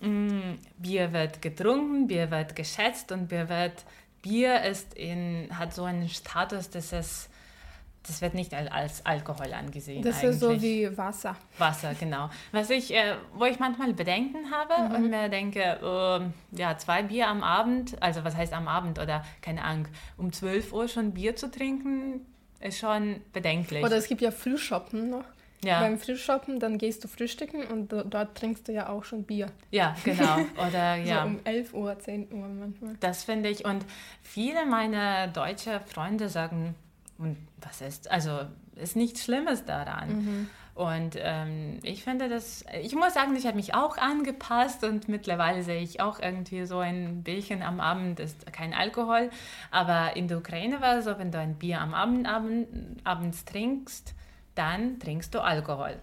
Mm, 0.00 0.54
Bier 0.78 1.12
wird 1.12 1.42
getrunken, 1.42 2.06
Bier 2.06 2.30
wird 2.30 2.56
geschätzt 2.56 3.12
und 3.12 3.28
Bier 3.28 3.48
wird 3.48 3.84
Bier 4.22 4.62
ist 4.62 4.94
in, 4.94 5.48
hat 5.58 5.74
so 5.74 5.84
einen 5.84 6.08
Status, 6.08 6.70
dass 6.70 6.92
es 6.92 7.28
das 8.06 8.20
wird 8.20 8.34
nicht 8.34 8.52
als 8.54 9.04
Alkohol 9.06 9.52
angesehen. 9.52 10.02
Das 10.02 10.16
eigentlich. 10.18 10.30
ist 10.30 10.40
so 10.40 10.62
wie 10.62 10.96
Wasser. 10.96 11.36
Wasser, 11.58 11.94
genau. 11.94 12.30
Was 12.50 12.70
ich, 12.70 12.92
äh, 12.92 13.14
wo 13.34 13.44
ich 13.44 13.58
manchmal 13.58 13.92
Bedenken 13.92 14.50
habe 14.50 14.88
mhm. 14.88 14.94
und 14.94 15.10
mir 15.10 15.28
denke, 15.28 15.60
äh, 15.60 16.58
ja, 16.58 16.76
zwei 16.78 17.02
Bier 17.04 17.28
am 17.28 17.42
Abend, 17.42 18.00
also 18.02 18.24
was 18.24 18.36
heißt 18.36 18.52
am 18.52 18.68
Abend 18.68 18.98
oder 18.98 19.24
keine 19.40 19.62
Ahnung, 19.64 19.86
um 20.16 20.32
12 20.32 20.72
Uhr 20.72 20.88
schon 20.88 21.12
Bier 21.12 21.36
zu 21.36 21.50
trinken, 21.50 22.26
ist 22.60 22.78
schon 22.78 23.20
bedenklich. 23.32 23.84
Oder 23.84 23.96
es 23.96 24.08
gibt 24.08 24.20
ja 24.20 24.30
Frühshoppen 24.30 25.10
noch. 25.10 25.24
Ja. 25.64 25.78
beim 25.78 25.96
Frühshoppen, 25.96 26.58
dann 26.58 26.76
gehst 26.76 27.04
du 27.04 27.08
frühstücken 27.08 27.64
und 27.64 27.92
do- 27.92 28.02
dort 28.02 28.36
trinkst 28.36 28.66
du 28.66 28.72
ja 28.72 28.88
auch 28.88 29.04
schon 29.04 29.22
Bier. 29.22 29.46
Ja, 29.70 29.94
genau. 30.02 30.38
Oder 30.66 30.96
ja. 30.96 31.22
So 31.22 31.28
um 31.28 31.40
11 31.44 31.72
Uhr, 31.74 31.96
10 31.96 32.32
Uhr 32.32 32.48
manchmal. 32.48 32.96
Das 32.98 33.22
finde 33.22 33.48
ich. 33.48 33.64
Und 33.64 33.84
viele 34.22 34.66
meiner 34.66 35.28
deutschen 35.28 35.78
Freunde 35.82 36.28
sagen, 36.28 36.74
und 37.22 37.36
was 37.60 37.80
ist, 37.80 38.10
also 38.10 38.40
ist 38.76 38.96
nichts 38.96 39.24
Schlimmes 39.24 39.64
daran. 39.64 40.08
Und 40.74 41.16
ähm, 41.18 41.80
ich 41.82 42.02
finde 42.02 42.30
das, 42.30 42.64
ich 42.80 42.94
muss 42.94 43.12
sagen, 43.12 43.36
ich 43.36 43.46
habe 43.46 43.56
mich 43.56 43.74
auch 43.74 43.98
angepasst 43.98 44.84
und 44.84 45.06
mittlerweile 45.06 45.62
sehe 45.62 45.82
ich 45.82 46.00
auch 46.00 46.18
irgendwie 46.18 46.64
so 46.64 46.78
ein 46.78 47.22
Bierchen 47.22 47.62
am 47.62 47.78
Abend 47.78 48.20
ist 48.20 48.50
kein 48.52 48.72
Alkohol. 48.72 49.28
Aber 49.70 50.16
in 50.16 50.28
der 50.28 50.38
Ukraine 50.38 50.80
war 50.80 50.96
es 50.96 51.04
so, 51.04 51.18
wenn 51.18 51.30
du 51.30 51.38
ein 51.38 51.56
Bier 51.56 51.80
am 51.80 51.92
Abend, 51.92 52.26
Abend 52.26 52.68
abends 53.04 53.44
trinkst, 53.44 54.14
dann 54.54 54.98
trinkst 54.98 55.34
du 55.34 55.40
Alkohol. 55.40 56.00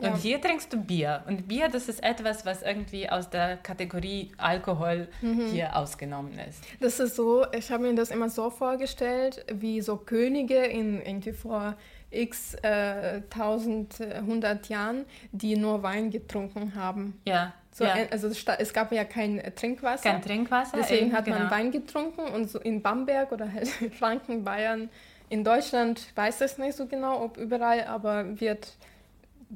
Ja. 0.00 0.12
Und 0.12 0.16
hier 0.18 0.40
trinkst 0.40 0.72
du 0.72 0.76
Bier. 0.80 1.24
Und 1.26 1.48
Bier, 1.48 1.68
das 1.68 1.88
ist 1.88 2.02
etwas, 2.04 2.46
was 2.46 2.62
irgendwie 2.62 3.08
aus 3.10 3.30
der 3.30 3.56
Kategorie 3.56 4.30
Alkohol 4.36 5.08
hier 5.50 5.74
ausgenommen 5.76 6.38
ist. 6.48 6.62
Das 6.80 7.00
ist 7.00 7.16
so, 7.16 7.44
ich 7.52 7.70
habe 7.72 7.82
mir 7.82 7.94
das 7.94 8.10
immer 8.10 8.28
so 8.30 8.48
vorgestellt, 8.50 9.44
wie 9.52 9.80
so 9.80 9.96
Könige 9.96 10.56
in 10.66 11.00
irgendwie 11.04 11.32
vor 11.32 11.74
x 12.10 12.54
äh, 12.62 13.22
tausend, 13.28 14.00
äh, 14.00 14.20
hundert 14.24 14.68
Jahren, 14.68 15.04
die 15.32 15.56
nur 15.56 15.82
Wein 15.82 16.10
getrunken 16.10 16.74
haben. 16.74 17.20
Ja, 17.26 17.52
So, 17.72 17.84
ja. 17.84 17.96
äh, 17.96 18.06
Also 18.10 18.28
es 18.28 18.72
gab 18.72 18.92
ja 18.92 19.04
kein 19.04 19.42
Trinkwasser. 19.56 20.10
kein 20.10 20.22
Trinkwasser. 20.22 20.76
Deswegen 20.78 21.12
hat 21.12 21.26
man 21.26 21.38
genau. 21.40 21.50
Wein 21.50 21.70
getrunken 21.70 22.20
und 22.20 22.48
so 22.48 22.60
in 22.60 22.82
Bamberg 22.82 23.32
oder 23.32 23.52
halt 23.52 23.68
in 23.80 23.90
Franken, 23.92 24.44
Bayern, 24.44 24.88
in 25.28 25.44
Deutschland 25.44 26.00
weiß 26.14 26.40
ich 26.40 26.56
nicht 26.58 26.76
so 26.76 26.86
genau, 26.86 27.22
ob 27.22 27.36
überall, 27.36 27.84
aber 27.84 28.40
wird 28.40 28.76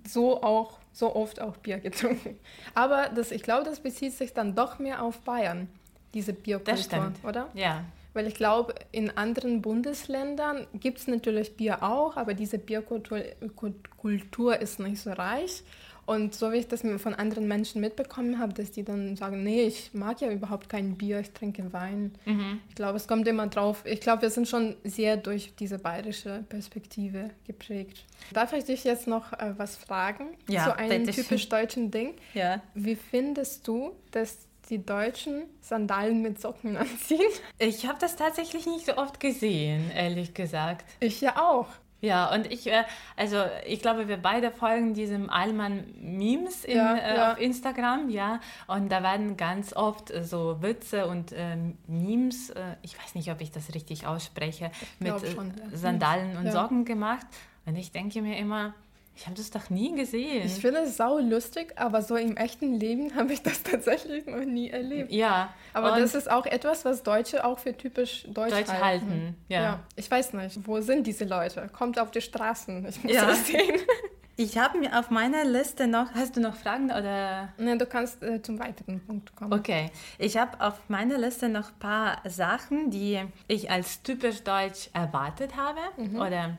so 0.07 0.43
auch 0.43 0.79
so 0.93 1.15
oft 1.15 1.41
auch 1.41 1.57
Bier 1.59 1.79
getrunken. 1.79 2.39
Aber 2.75 3.09
das, 3.15 3.31
ich 3.31 3.43
glaube, 3.43 3.65
das 3.65 3.81
bezieht 3.81 4.13
sich 4.13 4.33
dann 4.35 4.55
doch 4.55 4.79
mehr 4.79 5.03
auf 5.03 5.21
Bayern, 5.21 5.69
diese 6.15 6.33
Bierkultur, 6.33 6.75
Das 6.75 6.85
stimmt. 6.85 7.25
oder? 7.25 7.49
Ja, 7.55 7.85
Weil 8.13 8.27
ich 8.27 8.35
glaube, 8.35 8.75
in 8.91 9.17
anderen 9.17 9.63
Bundesländern 9.63 10.67
gibt 10.75 10.99
es 10.99 11.07
natürlich 11.07 11.57
Bier 11.57 11.83
auch, 11.83 12.17
aber 12.17 12.35
diese 12.35 12.59
Bierkultur 12.59 13.23
Kult- 13.57 13.97
Kultur 13.97 14.59
ist 14.59 14.79
nicht 14.81 15.01
so 15.01 15.13
reich. 15.13 15.63
Und 16.05 16.35
so 16.35 16.53
wie 16.53 16.57
ich 16.57 16.69
das 16.69 16.83
von 16.83 17.15
anderen 17.15 17.47
Menschen 17.47 17.81
mitbekommen 17.81 18.39
habe, 18.39 18.53
dass 18.53 18.73
die 18.73 18.83
dann 18.83 19.17
sagen, 19.17 19.45
nee, 19.45 19.63
ich 19.63 19.95
mag 19.95 20.21
ja 20.21 20.31
überhaupt 20.31 20.69
kein 20.69 20.97
Bier, 20.97 21.21
ich 21.21 21.31
trinke 21.31 21.73
Wein. 21.73 22.13
Mhm. 22.25 22.61
Ich 22.69 22.75
glaube, 22.75 22.97
es 22.97 23.07
kommt 23.07 23.29
immer 23.29 23.47
drauf. 23.47 23.83
Ich 23.85 24.01
glaube, 24.01 24.23
wir 24.23 24.31
sind 24.31 24.49
schon 24.49 24.77
sehr 24.85 25.17
durch 25.17 25.55
diese 25.59 25.79
bayerische 25.79 26.45
Perspektive 26.49 27.31
geprägt. 27.47 28.05
Darf 28.33 28.53
ich 28.53 28.65
dich 28.65 28.85
jetzt 28.85 29.07
noch 29.07 29.33
äh, 29.35 29.55
was 29.57 29.77
fragen? 29.77 30.37
Ja, 30.49 30.65
Zu 30.65 30.77
einem 30.77 31.07
typisch 31.07 31.49
deutschen 31.49 31.91
Ding. 31.91 32.15
ja. 32.35 32.61
Wie 32.75 32.97
findest 32.97 33.69
du, 33.69 33.93
dass 34.11 34.39
die 34.71 34.85
Deutschen 34.85 35.45
Sandalen 35.61 36.23
mit 36.23 36.41
Socken 36.41 36.77
anziehen? 36.79 37.21
Ich 37.59 37.87
habe 37.87 37.99
das 38.01 38.17
tatsächlich 38.17 38.67
nicht 38.67 38.87
so 38.87 38.97
oft 38.97 39.21
gesehen, 39.21 39.91
ehrlich 39.95 40.35
gesagt. 40.35 40.85
Ich 41.01 41.21
ja 41.21 41.41
auch. 41.41 41.69
Ja, 42.03 42.35
und 42.35 42.51
ich, 42.51 42.67
äh, 42.67 42.83
also 43.17 43.45
ich 43.65 43.81
glaube, 43.81 44.09
wir 44.09 44.17
beide 44.17 44.51
folgen 44.51 44.93
diesem 44.93 45.31
Allmann 45.31 45.85
Memes 46.01 46.65
in, 46.65 46.77
Ja, 46.77 46.97
äh, 46.97 47.17
ja. 47.17 47.33
auf 47.33 47.41
Instagram, 47.41 48.11
ja. 48.11 48.41
Und 48.67 48.91
da 48.91 49.05
werden 49.05 49.37
ganz 49.37 49.73
oft 49.73 50.11
äh, 50.11 50.25
so 50.25 50.61
Witze 50.61 51.07
und 51.07 51.33
ähm, 51.33 51.79
Memes, 51.87 52.51
äh, 52.51 52.75
ich 52.83 52.99
weiß 53.01 53.15
nicht, 53.15 53.31
ob 53.31 53.41
ich 53.41 53.53
das 53.53 53.73
richtig 53.73 54.05
ausspreche, 54.05 54.73
mit 54.99 55.23
äh, 55.23 55.31
schon, 55.33 55.55
ja. 55.57 55.77
Sandalen 55.77 56.37
und. 56.37 56.51
Socken 56.51 56.85
gemacht. 56.85 57.27
Und 57.67 57.77
ich 57.77 57.93
denke 57.93 58.21
mir 58.21 58.37
immer, 58.37 58.75
ich 59.15 59.27
habe 59.27 59.37
das 59.37 59.51
doch 59.51 59.69
nie 59.71 59.95
gesehen. 59.95 60.47
Ich 60.47 60.55
finde 60.55 60.81
es 60.81 60.97
sau 60.97 61.19
lustig, 61.19 61.73
aber 61.77 62.03
so 62.03 62.17
im 62.17 62.37
echten 62.37 62.81
Leben 62.81 63.15
habe 63.17 63.33
ich 63.33 63.43
das 63.43 63.63
tatsächlich 63.63 64.27
noch 64.27 64.45
nie 64.45 64.71
erlebt. 64.71 65.13
ja, 65.13 65.53
Aber 65.75 65.99
das 66.01 66.15
ist 66.15 66.31
auch 66.31 66.47
etwas, 66.47 66.85
was 66.85 67.03
Deutsche 67.03 67.45
auch 67.45 67.59
für 67.59 67.77
typisch 67.77 68.25
deutsch, 68.29 68.53
Deutsch 68.53 68.69
halten, 68.73 69.37
ja. 69.49 69.81
Ich 69.97 70.11
weiß 70.11 70.33
nicht, 70.35 70.67
wo 70.67 70.81
sind 70.81 71.07
diese 71.07 71.25
Leute? 71.25 71.69
Kommt 71.73 71.99
auf 71.99 72.11
die 72.11 72.21
Straßen, 72.21 72.87
ich 72.89 73.03
muss 73.05 73.13
Ja. 73.13 73.27
das 73.27 73.47
sehen. 73.47 73.81
Ich 74.35 74.57
habe 74.57 74.79
mir 74.79 74.99
auf 74.99 75.11
meiner 75.11 75.45
Liste 75.45 75.87
noch. 75.87 76.11
Hast 76.15 76.37
du 76.37 76.41
noch 76.41 76.57
Fragen 76.57 76.87
oder? 76.87 77.53
Ne, 77.59 77.77
du 77.77 77.85
kannst 77.85 78.23
äh, 78.23 78.41
zum 78.41 78.59
weiteren 78.59 78.99
Punkt 78.99 79.37
kommen. 79.37 79.53
Okay, 79.53 79.91
ich 80.19 80.39
habe 80.39 80.59
auf 80.59 80.81
meiner 80.89 81.19
Liste 81.19 81.51
noch 81.51 81.69
ein 81.69 81.79
paar 81.79 82.17
Sachen, 82.29 82.91
die 82.91 83.21
ich 83.47 83.71
als 83.71 84.03
typisch 84.03 84.43
deutsch 84.43 84.89
erwartet 84.95 85.53
habe. 85.55 85.81
Oder 86.17 86.57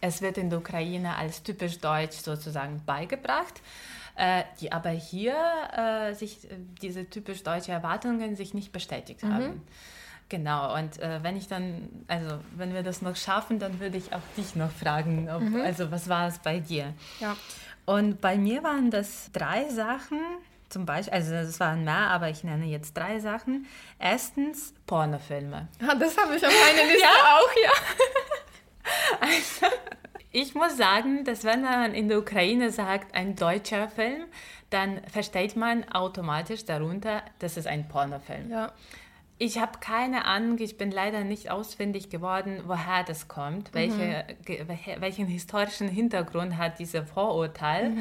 es 0.00 0.22
wird 0.22 0.38
in 0.38 0.50
der 0.50 0.58
Ukraine 0.58 1.16
als 1.16 1.42
typisch 1.42 1.78
deutsch 1.78 2.18
sozusagen 2.18 2.82
beigebracht. 2.84 3.60
Äh, 4.16 4.42
die 4.60 4.70
aber 4.70 4.90
hier 4.90 5.34
äh, 5.72 6.12
sich 6.14 6.44
äh, 6.44 6.56
diese 6.82 7.08
typisch 7.08 7.42
deutsche 7.42 7.72
Erwartungen 7.72 8.36
sich 8.36 8.52
nicht 8.52 8.70
bestätigt 8.70 9.22
haben. 9.22 9.62
Genau, 10.28 10.76
und 10.76 11.00
äh, 11.00 11.22
wenn 11.22 11.36
ich 11.36 11.48
dann, 11.48 11.88
also 12.06 12.38
wenn 12.54 12.74
wir 12.74 12.82
das 12.82 13.02
noch 13.02 13.16
schaffen, 13.16 13.58
dann 13.58 13.80
würde 13.80 13.96
ich 13.96 14.12
auch 14.12 14.20
dich 14.36 14.56
noch 14.56 14.70
fragen, 14.70 15.28
ob, 15.30 15.42
also 15.64 15.90
was 15.90 16.08
war 16.08 16.28
es 16.28 16.38
bei 16.38 16.60
dir? 16.60 16.92
Ja. 17.18 17.36
Und 17.86 18.20
bei 18.20 18.36
mir 18.36 18.62
waren 18.62 18.90
das 18.90 19.30
drei 19.32 19.68
Sachen, 19.70 20.20
zum 20.68 20.86
Beispiel, 20.86 21.14
also 21.14 21.34
es 21.34 21.58
waren 21.58 21.82
mehr, 21.82 22.10
aber 22.10 22.30
ich 22.30 22.44
nenne 22.44 22.66
jetzt 22.66 22.96
drei 22.96 23.18
Sachen. 23.18 23.66
Erstens 23.98 24.72
Pornofilme. 24.86 25.66
Ah, 25.80 25.94
das 25.96 26.16
habe 26.16 26.36
ich 26.36 26.46
auf 26.46 26.52
meiner 26.52 26.88
Liste 26.92 27.08
auch, 27.08 27.50
ja. 27.64 27.72
Ich 30.32 30.54
muss 30.54 30.76
sagen, 30.76 31.24
dass 31.24 31.44
wenn 31.44 31.62
man 31.62 31.92
in 31.92 32.08
der 32.08 32.18
Ukraine 32.18 32.70
sagt, 32.70 33.14
ein 33.14 33.34
deutscher 33.34 33.88
Film, 33.88 34.24
dann 34.70 35.00
versteht 35.08 35.56
man 35.56 35.88
automatisch 35.88 36.64
darunter, 36.64 37.22
dass 37.40 37.56
es 37.56 37.66
ein 37.66 37.88
Pornofilm. 37.88 38.48
Ja, 38.50 38.72
Ich 39.38 39.58
habe 39.58 39.78
keine 39.80 40.26
Ahnung, 40.26 40.58
ich 40.60 40.76
bin 40.78 40.90
leider 40.92 41.24
nicht 41.24 41.50
ausfindig 41.50 42.10
geworden, 42.10 42.62
woher 42.66 43.02
das 43.04 43.26
kommt, 43.26 43.72
ge- 44.44 44.64
welche, 44.68 45.00
welchen 45.00 45.26
historischen 45.26 45.88
Hintergrund 45.88 46.56
hat 46.58 46.78
dieser 46.78 47.04
Vorurteil. 47.04 47.92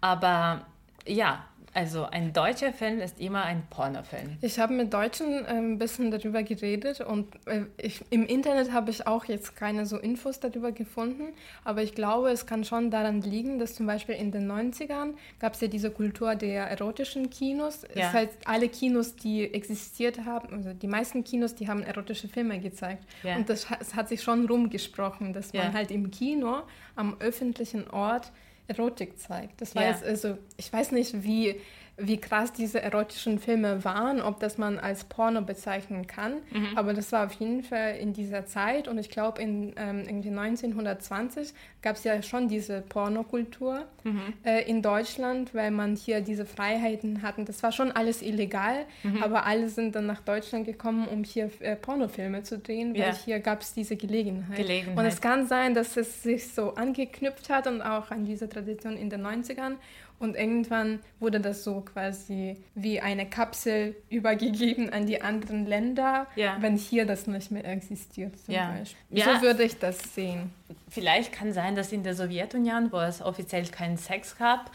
Aber 0.00 0.64
ja, 1.06 1.44
also 1.78 2.04
ein 2.06 2.32
deutscher 2.32 2.72
Film 2.72 3.00
ist 3.00 3.20
immer 3.20 3.44
ein 3.44 3.62
Pornofilm. 3.70 4.36
ich 4.42 4.58
habe 4.58 4.72
mit 4.74 4.92
Deutschen 4.92 5.46
ein 5.46 5.78
bisschen 5.78 6.10
darüber 6.10 6.42
geredet 6.42 7.00
und 7.00 7.26
äh, 7.46 7.62
ich, 7.76 8.00
im 8.10 8.26
Internet 8.26 8.72
habe 8.72 8.90
ich 8.90 9.06
auch 9.06 9.26
jetzt 9.26 9.54
keine 9.54 9.86
so 9.86 9.96
Infos 9.96 10.40
darüber 10.40 10.72
gefunden, 10.72 11.28
aber 11.64 11.82
ich 11.84 11.94
glaube, 11.94 12.30
es 12.30 12.46
kann 12.46 12.64
schon 12.64 12.90
daran 12.90 13.22
liegen, 13.22 13.60
dass 13.60 13.76
zum 13.76 13.86
Beispiel 13.86 14.16
in 14.16 14.32
den 14.32 14.50
90ern 14.50 15.14
gab 15.38 15.54
es 15.54 15.60
ja 15.60 15.68
diese 15.68 15.90
Kultur 15.92 16.34
der 16.34 16.64
erotischen 16.68 17.30
Kinos. 17.30 17.82
Ja. 17.94 18.08
Es 18.08 18.12
heißt, 18.12 18.38
alle 18.46 18.68
Kinos, 18.68 19.14
die 19.14 19.44
existiert 19.54 20.24
haben, 20.24 20.52
also 20.52 20.72
die 20.72 20.88
meisten 20.88 21.22
Kinos, 21.22 21.54
die 21.54 21.68
haben 21.68 21.84
erotische 21.84 22.26
Filme 22.28 22.58
gezeigt. 22.58 23.04
Ja. 23.22 23.36
Und 23.36 23.48
das, 23.48 23.66
es 23.80 23.94
hat 23.94 24.08
sich 24.08 24.22
schon 24.22 24.46
rumgesprochen, 24.46 25.32
dass 25.32 25.52
Ja. 25.52 25.62
man 25.64 25.74
halt 25.74 25.90
im 25.92 26.10
Kino 26.10 26.62
am 26.96 27.16
öffentlichen 27.20 27.88
Ort 27.90 28.32
Erotik 28.68 29.18
zeigt. 29.18 29.60
Das 29.60 29.74
war 29.74 29.82
Ja. 29.82 29.90
jetzt, 29.90 30.04
also 30.04 30.38
ich 30.56 30.72
weiß 30.72 30.92
nicht, 30.92 31.22
wie, 31.24 31.56
wie 32.00 32.18
krass 32.18 32.52
diese 32.52 32.80
erotischen 32.80 33.38
Filme 33.40 33.84
waren, 33.84 34.20
ob 34.20 34.38
das 34.40 34.56
man 34.56 34.78
als 34.78 35.04
Porno 35.04 35.42
bezeichnen 35.42 36.06
kann, 36.06 36.34
Mhm. 36.52 36.68
aber 36.76 36.94
das 36.94 37.10
war 37.12 37.26
auf 37.26 37.32
jeden 37.32 37.62
Fall 37.64 37.96
in 37.96 38.12
dieser 38.12 38.46
Zeit 38.46 38.86
und 38.88 38.98
ich 38.98 39.10
glaube 39.10 39.42
in 39.42 39.72
ähm, 39.76 40.04
irgendwie 40.06 40.30
1920 40.30 41.52
gab 41.82 41.96
es 41.96 42.04
ja 42.04 42.22
schon 42.22 42.48
diese 42.48 42.80
Pornokultur 42.82 43.84
Mhm. 44.04 44.20
äh, 44.44 44.62
in 44.68 44.80
Deutschland, 44.82 45.54
weil 45.54 45.70
man 45.70 45.96
hier 45.96 46.20
diese 46.20 46.46
Freiheiten 46.46 47.22
hatten. 47.22 47.44
Das 47.44 47.62
war 47.62 47.72
schon 47.72 47.90
alles 47.92 48.22
illegal, 48.22 48.84
Mhm. 49.02 49.22
aber 49.22 49.44
alle 49.46 49.68
sind 49.68 49.94
dann 49.94 50.06
nach 50.06 50.20
Deutschland 50.20 50.66
gekommen, 50.66 51.06
um 51.08 51.24
hier 51.24 51.50
äh, 51.60 51.76
Pornofilme 51.76 52.42
zu 52.42 52.58
drehen, 52.58 52.94
weil 52.94 53.00
Ja. 53.00 53.12
hier 53.24 53.40
gab 53.40 53.62
es 53.62 53.74
diese 53.74 53.96
Gelegenheit. 53.96 54.56
Gelegenheit. 54.56 54.98
Und 54.98 55.04
es 55.04 55.20
kann 55.20 55.46
sein, 55.46 55.74
dass 55.74 55.96
es 55.96 56.22
sich 56.22 56.48
so 56.52 56.74
angeknüpft 56.74 57.50
hat 57.50 57.66
und 57.66 57.82
auch 57.82 58.10
an 58.10 58.24
diese 58.24 58.48
Tradition 58.48 58.96
in 58.96 59.10
den 59.10 59.22
90ern. 59.22 59.76
Und 60.20 60.34
irgendwann 60.36 60.98
wurde 61.20 61.38
das 61.40 61.62
so 61.62 61.80
quasi 61.80 62.56
wie 62.74 63.00
eine 63.00 63.26
Kapsel 63.26 63.94
übergegeben 64.10 64.92
an 64.92 65.06
die 65.06 65.22
anderen 65.22 65.64
Länder, 65.66 66.26
Ja. 66.34 66.56
wenn 66.60 66.76
hier 66.76 67.06
das 67.06 67.26
nicht 67.26 67.50
mehr 67.50 67.64
existiert. 67.64 68.38
Zum 68.44 68.54
Ja. 68.54 68.74
Beispiel. 68.78 69.22
So 69.24 69.42
würde 69.42 69.62
ich 69.62 69.78
das 69.78 69.98
sehen. 70.14 70.50
Vielleicht 70.90 71.32
kann 71.32 71.52
sein, 71.52 71.76
dass 71.76 71.92
in 71.92 72.02
der 72.02 72.14
Sowjetunion, 72.14 72.90
wo 72.92 72.98
es 72.98 73.22
offiziell 73.22 73.66
keinen 73.66 73.96
Sex 73.96 74.36
gab, 74.36 74.70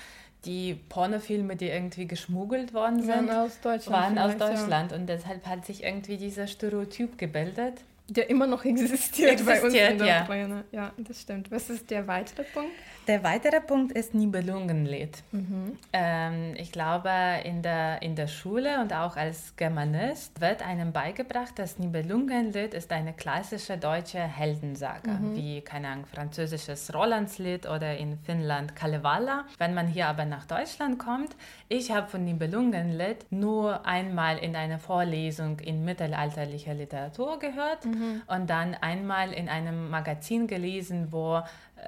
die 0.45 0.75
Pornofilme, 0.89 1.55
die 1.55 1.67
irgendwie 1.69 2.05
geschmuggelt 2.05 2.73
worden 2.73 3.01
sind, 3.01 3.27
Waren 3.27 3.29
aus 3.29 3.59
Deutschland. 3.61 3.89
waren 3.91 4.17
aus 4.19 4.33
vielleicht, 4.33 4.51
ja. 4.53 4.59
Deutschland. 4.59 4.93
Und 4.93 5.07
deshalb 5.07 5.45
hat 5.45 5.65
sich 5.65 5.83
irgendwie 5.83 6.17
dieser 6.17 6.47
Stereotyp 6.47 7.17
gebildet. 7.17 7.75
der 8.09 8.29
immer 8.29 8.45
noch 8.47 8.65
existiert, 8.65 9.37
bei 9.45 9.53
uns 9.53 9.73
Existiert, 9.73 9.91
in 9.93 9.97
der 9.99 10.07
ja. 10.07 10.21
Ukraine. 10.23 10.63
Ja, 10.73 10.91
das 10.97 11.21
stimmt. 11.21 11.49
Was 11.51 11.69
ist 11.69 11.89
der 11.89 12.05
weitere 12.07 12.43
Punkt? 12.43 12.71
Der 13.07 13.21
weitere 13.21 13.59
Punkt 13.59 13.91
ist 13.91 14.13
Nibelungenlied. 14.13 15.23
Mhm. 15.33 15.77
Ähm, 15.91 16.53
ich 16.55 16.71
glaube, 16.71 17.09
in 17.43 17.61
der, 17.61 18.01
in 18.01 18.15
der 18.15 18.27
Schule 18.27 18.79
und 18.79 18.93
auch 18.93 19.17
als 19.17 19.57
Germanist 19.57 20.39
wird 20.39 20.65
einem 20.65 20.93
beigebracht, 20.93 21.59
dass 21.59 21.79
Nibelungenlied 21.79 22.73
ist 22.73 22.93
eine 22.93 23.11
klassische 23.11 23.77
deutsche 23.77 24.19
Heldensaga, 24.19 25.11
Mhm. 25.11 25.35
wie, 25.35 25.59
keine 25.59 25.89
Ahnung, 25.89 26.05
französisches 26.05 26.93
Rolandslied 26.93 27.67
oder 27.67 27.97
in 27.97 28.17
Finnland 28.19 28.73
Kalevala. 28.73 29.43
Wenn 29.57 29.73
man 29.73 29.87
hier 29.87 30.07
aber 30.07 30.23
nach 30.23 30.45
Deutschland 30.45 30.97
kommt, 30.97 31.35
ich 31.67 31.91
habe 31.91 32.07
von 32.07 32.23
Nibelungenlied 32.23 33.25
nur 33.31 33.85
einmal 33.85 34.37
in 34.37 34.55
einer 34.55 34.79
Vorlesung 34.79 35.59
in 35.59 35.83
mittelalterlicher 35.83 36.73
Literatur 36.73 37.37
gehört 37.37 37.83
Mhm. 37.83 38.21
und 38.27 38.49
dann 38.49 38.75
einmal 38.75 39.33
in 39.33 39.49
einem 39.49 39.89
Magazin 39.89 40.47
gelesen, 40.47 41.07
wo 41.11 41.41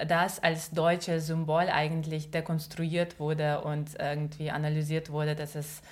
das 0.06 0.42
als 0.42 0.70
deutsches 0.70 1.26
Symbol 1.26 1.68
eigentlich 1.68 2.30
dekonstruiert 2.30 3.18
wurde 3.20 3.62
und 3.62 3.90
irgendwie 3.98 4.50
analysiert 4.50 5.10
wurde, 5.10 5.34
dass 5.34 5.54
es 5.54 5.82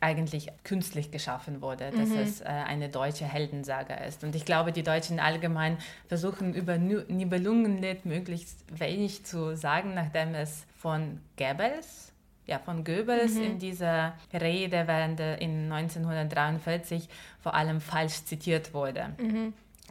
eigentlich 0.00 0.48
künstlich 0.64 1.12
geschaffen 1.12 1.62
wurde, 1.62 1.92
dass 1.92 2.10
es 2.10 2.40
äh, 2.40 2.44
eine 2.46 2.88
deutsche 2.88 3.24
Heldensaga 3.24 3.94
ist. 3.94 4.24
Und 4.24 4.34
ich 4.34 4.44
glaube, 4.44 4.72
die 4.72 4.82
Deutschen 4.82 5.20
allgemein 5.20 5.78
versuchen 6.08 6.54
über 6.54 6.76
Nibelungenlied 6.76 8.04
möglichst 8.04 8.64
wenig 8.76 9.24
zu 9.24 9.56
sagen, 9.56 9.94
nachdem 9.94 10.34
es 10.34 10.66
von 10.76 11.20
Goebbels, 11.38 12.12
ja, 12.46 12.58
von 12.58 12.82
Goebbels 12.82 13.36
in 13.36 13.58
dieser 13.60 14.14
Rede 14.32 14.88
während 14.88 15.20
der, 15.20 15.40
in 15.40 15.70
1943 15.72 17.08
vor 17.40 17.54
allem 17.54 17.80
falsch 17.80 18.24
zitiert 18.24 18.74
wurde. 18.74 19.10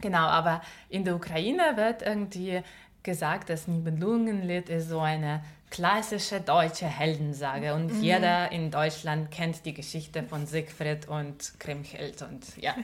Genau, 0.02 0.26
aber 0.26 0.60
in 0.90 1.04
der 1.04 1.14
Ukraine 1.16 1.76
wird 1.76 2.02
irgendwie 2.02 2.60
gesagt, 3.02 3.50
das 3.50 3.68
Nibelungenlied 3.68 4.68
ist 4.68 4.88
so 4.88 5.00
eine 5.00 5.42
klassische 5.72 6.40
deutsche 6.40 6.86
Heldensage 6.86 7.72
und 7.72 8.02
jeder 8.02 8.52
in 8.52 8.70
Deutschland 8.70 9.30
kennt 9.30 9.64
die 9.64 9.72
Geschichte 9.72 10.22
von 10.22 10.46
Siegfried 10.46 11.08
und 11.08 11.58
Kriemhild 11.58 12.20
und 12.20 12.44
ja. 12.58 12.74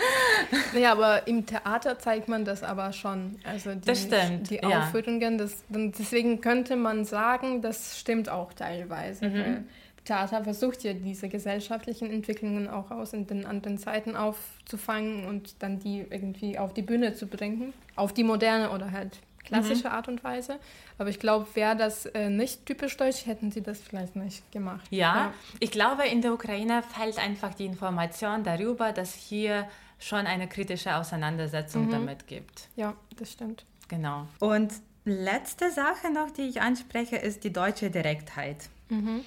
Naja, 0.72 0.92
aber 0.92 1.26
im 1.26 1.44
Theater 1.44 1.98
zeigt 1.98 2.28
man 2.28 2.46
das 2.46 2.62
aber 2.62 2.92
schon. 2.94 3.38
Also 3.44 3.74
die, 3.74 3.80
Das 3.82 4.02
stimmt, 4.02 4.48
die 4.48 4.56
ja. 4.56 4.78
Aufführungen, 4.80 5.36
das, 5.36 5.62
und 5.68 5.98
deswegen 5.98 6.40
könnte 6.40 6.74
man 6.74 7.04
sagen, 7.04 7.60
das 7.60 7.98
stimmt 7.98 8.30
auch 8.30 8.54
teilweise. 8.54 9.28
Mhm. 9.28 9.64
Theater 10.04 10.42
versucht 10.42 10.82
ja 10.84 10.94
diese 10.94 11.28
gesellschaftlichen 11.28 12.10
Entwicklungen 12.10 12.66
auch 12.66 12.90
aus 12.90 13.12
in 13.12 13.26
den 13.26 13.44
anderen 13.44 13.78
Zeiten 13.78 14.16
aufzufangen 14.16 15.26
und 15.26 15.62
dann 15.62 15.78
die 15.78 16.04
irgendwie 16.08 16.58
auf 16.58 16.72
die 16.72 16.82
Bühne 16.82 17.14
zu 17.14 17.26
bringen. 17.26 17.72
Auf 17.94 18.12
die 18.12 18.24
moderne 18.24 18.70
oder 18.70 18.90
halt 18.90 19.18
klassische 19.44 19.88
Mhm. 19.88 19.94
Art 19.94 20.08
und 20.08 20.24
Weise. 20.24 20.58
Aber 20.98 21.08
ich 21.10 21.18
glaube, 21.18 21.46
wäre 21.54 21.76
das 21.76 22.06
äh, 22.06 22.30
nicht 22.30 22.66
typisch 22.66 22.96
deutsch, 22.96 23.26
hätten 23.26 23.50
sie 23.50 23.62
das 23.62 23.80
vielleicht 23.80 24.16
nicht 24.16 24.50
gemacht. 24.52 24.86
Ja, 24.90 25.32
ich 25.60 25.70
glaube, 25.70 26.06
in 26.06 26.22
der 26.22 26.32
Ukraine 26.32 26.82
fällt 26.82 27.18
einfach 27.18 27.54
die 27.54 27.66
Information 27.66 28.44
darüber, 28.44 28.92
dass 28.92 29.14
hier 29.14 29.68
schon 29.98 30.26
eine 30.26 30.48
kritische 30.48 30.96
Auseinandersetzung 30.96 31.90
damit 31.90 32.26
gibt. 32.26 32.68
Ja, 32.76 32.94
das 33.16 33.32
stimmt. 33.32 33.64
Genau. 33.88 34.26
Und 34.40 34.72
letzte 35.04 35.70
Sache 35.70 36.12
noch, 36.12 36.30
die 36.30 36.42
ich 36.42 36.60
anspreche, 36.60 37.16
ist 37.16 37.44
die 37.44 37.52
deutsche 37.52 37.90
Direktheit. 37.90 38.68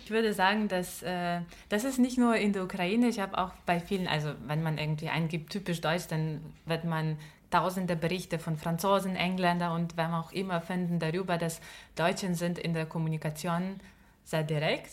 Ich 0.03 0.11
würde 0.11 0.31
sagen, 0.31 0.67
dass 0.67 1.01
äh, 1.01 1.39
das 1.69 1.85
ist 1.85 1.97
nicht 1.97 2.19
nur 2.19 2.35
in 2.35 2.53
der 2.53 2.63
Ukraine, 2.63 3.07
ich 3.07 3.19
habe 3.19 3.35
auch 3.35 3.51
bei 3.65 3.79
vielen, 3.79 4.05
also 4.07 4.29
wenn 4.45 4.61
man 4.61 4.77
irgendwie 4.77 5.09
eingibt, 5.09 5.51
typisch 5.51 5.81
deutsch, 5.81 6.05
dann 6.07 6.39
wird 6.67 6.83
man 6.83 7.17
tausende 7.55 7.95
Berichte 7.95 8.37
von 8.37 8.57
Franzosen, 8.57 9.15
Engländern 9.15 9.71
und 9.71 9.95
wem 9.95 10.13
auch 10.13 10.31
immer 10.33 10.59
finden 10.59 10.99
darüber, 10.99 11.37
dass 11.37 11.61
Deutschen 11.95 12.35
sind 12.35 12.59
in 12.59 12.73
der 12.73 12.85
Kommunikation 12.85 13.79
sehr 14.25 14.43
direkt. 14.43 14.91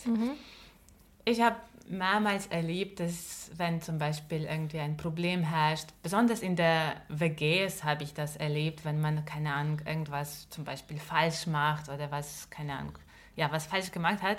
Ich 1.25 1.41
habe 1.41 1.57
mehrmals 1.89 2.47
erlebt, 2.47 3.01
dass 3.01 3.51
wenn 3.57 3.81
zum 3.81 3.97
Beispiel 3.97 4.45
irgendwie 4.45 4.79
ein 4.79 4.95
Problem 4.95 5.43
herrscht, 5.43 5.89
besonders 6.01 6.41
in 6.41 6.55
der 6.55 6.95
WGs 7.09 7.83
habe 7.83 8.03
ich 8.03 8.13
das 8.13 8.37
erlebt, 8.37 8.85
wenn 8.85 9.01
man, 9.01 9.25
keine 9.25 9.53
Ahnung, 9.53 9.81
irgendwas 9.85 10.49
zum 10.49 10.63
Beispiel 10.63 10.97
falsch 10.97 11.47
macht 11.47 11.89
oder 11.89 12.11
was, 12.11 12.49
keine 12.49 12.77
Ahnung, 12.77 12.97
ja, 13.35 13.51
was 13.51 13.65
falsch 13.65 13.91
gemacht 13.91 14.21
hat, 14.21 14.37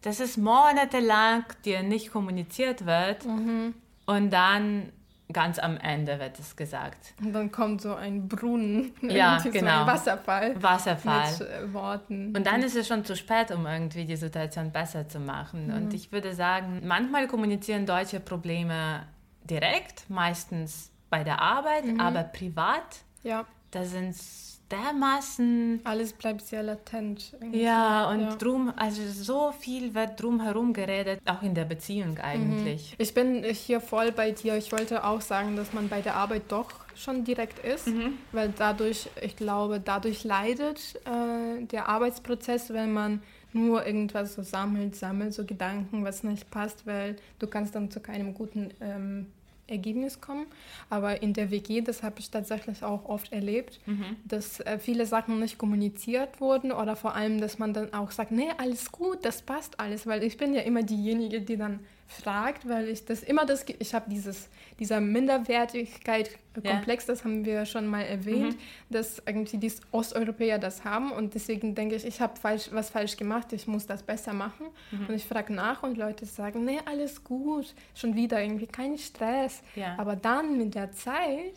dass 0.00 0.18
es 0.18 0.36
monatelang 0.36 1.44
dir 1.64 1.84
nicht 1.84 2.10
kommuniziert 2.10 2.86
wird 2.86 3.24
und 4.06 4.30
dann 4.30 4.92
ganz 5.32 5.58
am 5.58 5.76
Ende 5.78 6.18
wird 6.18 6.38
es 6.38 6.56
gesagt. 6.56 7.14
Und 7.22 7.32
dann 7.32 7.50
kommt 7.52 7.80
so 7.80 7.94
ein 7.94 8.28
Brunnen, 8.28 8.92
Ja, 9.02 9.34
irgendwie 9.36 9.58
so 9.58 9.64
genau. 9.64 9.80
ein 9.82 9.86
Wasserfall 9.86 10.62
Wasserfall. 10.62 11.30
mit 11.38 11.40
äh, 11.48 11.72
Worten. 11.74 12.36
Und 12.36 12.46
dann 12.46 12.62
ist 12.62 12.76
es 12.76 12.86
schon 12.88 13.04
zu 13.04 13.16
spät, 13.16 13.50
um 13.50 13.66
irgendwie 13.66 14.04
die 14.04 14.16
Situation 14.16 14.70
besser 14.72 15.08
zu 15.08 15.18
machen. 15.20 15.68
Mhm. 15.68 15.74
Und 15.74 15.94
ich 15.94 16.12
würde 16.12 16.34
sagen, 16.34 16.82
manchmal 16.84 17.26
kommunizieren 17.28 17.86
Deutsche 17.86 18.20
Probleme 18.20 19.06
direkt, 19.44 20.08
meistens 20.08 20.90
bei 21.10 21.24
der 21.24 21.40
Arbeit, 21.40 21.84
Mhm. 21.84 22.00
aber 22.00 22.22
privat, 22.24 22.98
ja, 23.22 23.44
da 23.70 23.84
sind 23.84 24.14
dermaßen 24.72 25.80
alles 25.84 26.12
bleibt 26.12 26.42
sehr 26.42 26.62
latent. 26.62 27.34
irgendwie. 27.40 27.62
ja, 27.62 28.08
und 28.10 28.20
Ja. 28.20 28.36
drum, 28.36 28.72
also 28.76 29.02
so 29.10 29.52
viel 29.52 29.94
wird 29.94 30.20
drumherum 30.20 30.72
geredet, 30.72 31.20
auch 31.24 31.42
in 31.42 31.54
der 31.54 31.64
Beziehung 31.64 32.18
eigentlich. 32.18 32.94
Ich 32.98 33.14
bin 33.14 33.44
hier 33.44 33.80
voll 33.80 34.12
bei 34.12 34.30
dir. 34.32 34.56
Ich 34.56 34.72
wollte 34.72 35.04
auch 35.04 35.20
sagen, 35.20 35.56
dass 35.56 35.72
man 35.72 35.88
bei 35.88 36.00
der 36.00 36.14
Arbeit 36.16 36.42
doch 36.48 36.70
schon 36.94 37.24
direkt 37.24 37.58
ist, 37.64 37.86
Mhm. 37.88 38.18
weil 38.32 38.52
dadurch, 38.56 39.08
ich 39.20 39.36
glaube, 39.36 39.80
dadurch 39.80 40.24
leidet 40.24 40.96
äh, 41.06 41.64
der 41.64 41.88
Arbeitsprozess, 41.88 42.72
wenn 42.72 42.92
man 42.92 43.22
nur 43.54 43.84
irgendwas 43.86 44.34
so 44.34 44.42
sammelt, 44.42 44.96
sammelt, 44.96 45.34
so 45.34 45.44
Gedanken, 45.44 46.04
was 46.04 46.22
nicht 46.22 46.50
passt, 46.50 46.86
weil 46.86 47.16
du 47.38 47.46
kannst 47.46 47.74
dann 47.74 47.90
zu 47.90 48.00
keinem 48.00 48.32
guten 48.34 48.70
ähm, 48.80 49.26
Ergebnis 49.72 50.20
kommen. 50.20 50.46
Aber 50.90 51.22
in 51.22 51.32
der 51.32 51.50
WG, 51.50 51.80
das 51.80 52.02
habe 52.02 52.20
ich 52.20 52.30
tatsächlich 52.30 52.82
auch 52.84 53.06
oft 53.06 53.32
erlebt, 53.32 53.80
dass 54.24 54.60
äh, 54.60 54.78
viele 54.78 55.06
Sachen 55.06 55.40
nicht 55.40 55.58
kommuniziert 55.58 56.40
wurden 56.40 56.72
oder 56.72 56.96
vor 56.96 57.14
allem, 57.14 57.40
dass 57.40 57.58
man 57.58 57.72
dann 57.72 57.92
auch 57.92 58.10
sagt, 58.10 58.30
nee, 58.30 58.48
alles 58.58 58.92
gut, 58.92 59.24
das 59.24 59.42
passt 59.42 59.80
alles, 59.80 60.06
weil 60.06 60.22
ich 60.22 60.36
bin 60.36 60.54
ja 60.54 60.62
immer 60.62 60.82
diejenige, 60.82 61.40
die 61.40 61.56
dann 61.56 61.80
fragt, 62.06 62.68
weil 62.68 62.88
ich 62.88 63.04
das 63.04 63.22
immer 63.22 63.46
das, 63.46 63.64
ich 63.78 63.94
habe 63.94 64.10
dieses, 64.10 64.48
dieser 64.78 65.00
Minderwertigkeit-Komplex, 65.00 67.06
das 67.06 67.24
haben 67.24 67.44
wir 67.44 67.64
schon 67.66 67.86
mal 67.86 68.02
erwähnt, 68.02 68.56
dass 68.90 69.22
irgendwie 69.26 69.58
die 69.58 69.72
Osteuropäer 69.90 70.58
das 70.58 70.84
haben 70.84 71.12
und 71.12 71.34
deswegen 71.34 71.74
denke 71.74 71.96
ich, 71.96 72.04
ich 72.04 72.20
habe 72.20 72.38
falsch, 72.38 72.68
was 72.72 72.90
falsch 72.90 73.16
gemacht, 73.16 73.52
ich 73.52 73.66
muss 73.66 73.86
das 73.86 74.02
besser 74.02 74.32
machen. 74.32 74.66
Und 75.08 75.14
ich 75.14 75.24
frage 75.24 75.52
nach 75.52 75.82
und 75.82 75.96
Leute 75.96 76.26
sagen, 76.26 76.64
nee, 76.64 76.80
alles 76.84 77.24
gut, 77.24 77.74
schon 77.94 78.14
wieder 78.14 78.42
irgendwie 78.42 78.66
kein 78.66 78.98
Stress, 78.98 79.62
Ja. 79.74 79.94
aber 79.98 80.16
dann 80.16 80.58
mit 80.58 80.74
der 80.74 80.92
Zeit 80.92 81.54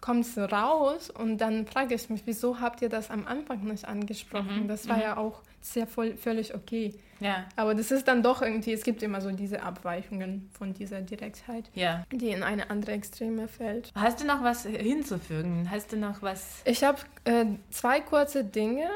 kommt 0.00 0.26
es 0.26 0.36
raus 0.36 1.10
und 1.10 1.38
dann 1.38 1.66
frage 1.66 1.94
ich 1.94 2.10
mich, 2.10 2.22
wieso 2.26 2.60
habt 2.60 2.82
ihr 2.82 2.88
das 2.88 3.10
am 3.10 3.26
Anfang 3.26 3.64
nicht 3.64 3.86
angesprochen? 3.86 4.68
Das 4.68 4.88
war 4.88 5.00
ja 5.00 5.16
auch 5.16 5.42
sehr 5.60 5.86
voll, 5.86 6.16
völlig 6.16 6.54
okay. 6.54 6.94
Ja, 7.20 7.46
Aber 7.56 7.74
das 7.74 7.90
ist 7.90 8.06
dann 8.08 8.22
doch 8.22 8.42
irgendwie, 8.42 8.72
es 8.72 8.82
gibt 8.84 9.02
immer 9.02 9.20
so 9.20 9.30
diese 9.30 9.62
Abweichungen 9.62 10.50
von 10.56 10.74
dieser 10.74 11.00
Direktheit, 11.00 11.70
ja. 11.74 12.04
die 12.12 12.28
in 12.30 12.42
eine 12.42 12.68
andere 12.70 12.92
Extreme 12.92 13.48
fällt. 13.48 13.90
Hast 13.94 14.20
du 14.20 14.26
noch 14.26 14.42
was 14.42 14.64
hinzufügen? 14.66 15.68
Hast 15.70 15.92
du 15.92 15.96
noch 15.96 16.22
was? 16.22 16.62
Ich 16.64 16.82
habe 16.84 16.98
äh, 17.24 17.44
zwei 17.70 18.00
kurze 18.00 18.44
Dinge. 18.44 18.88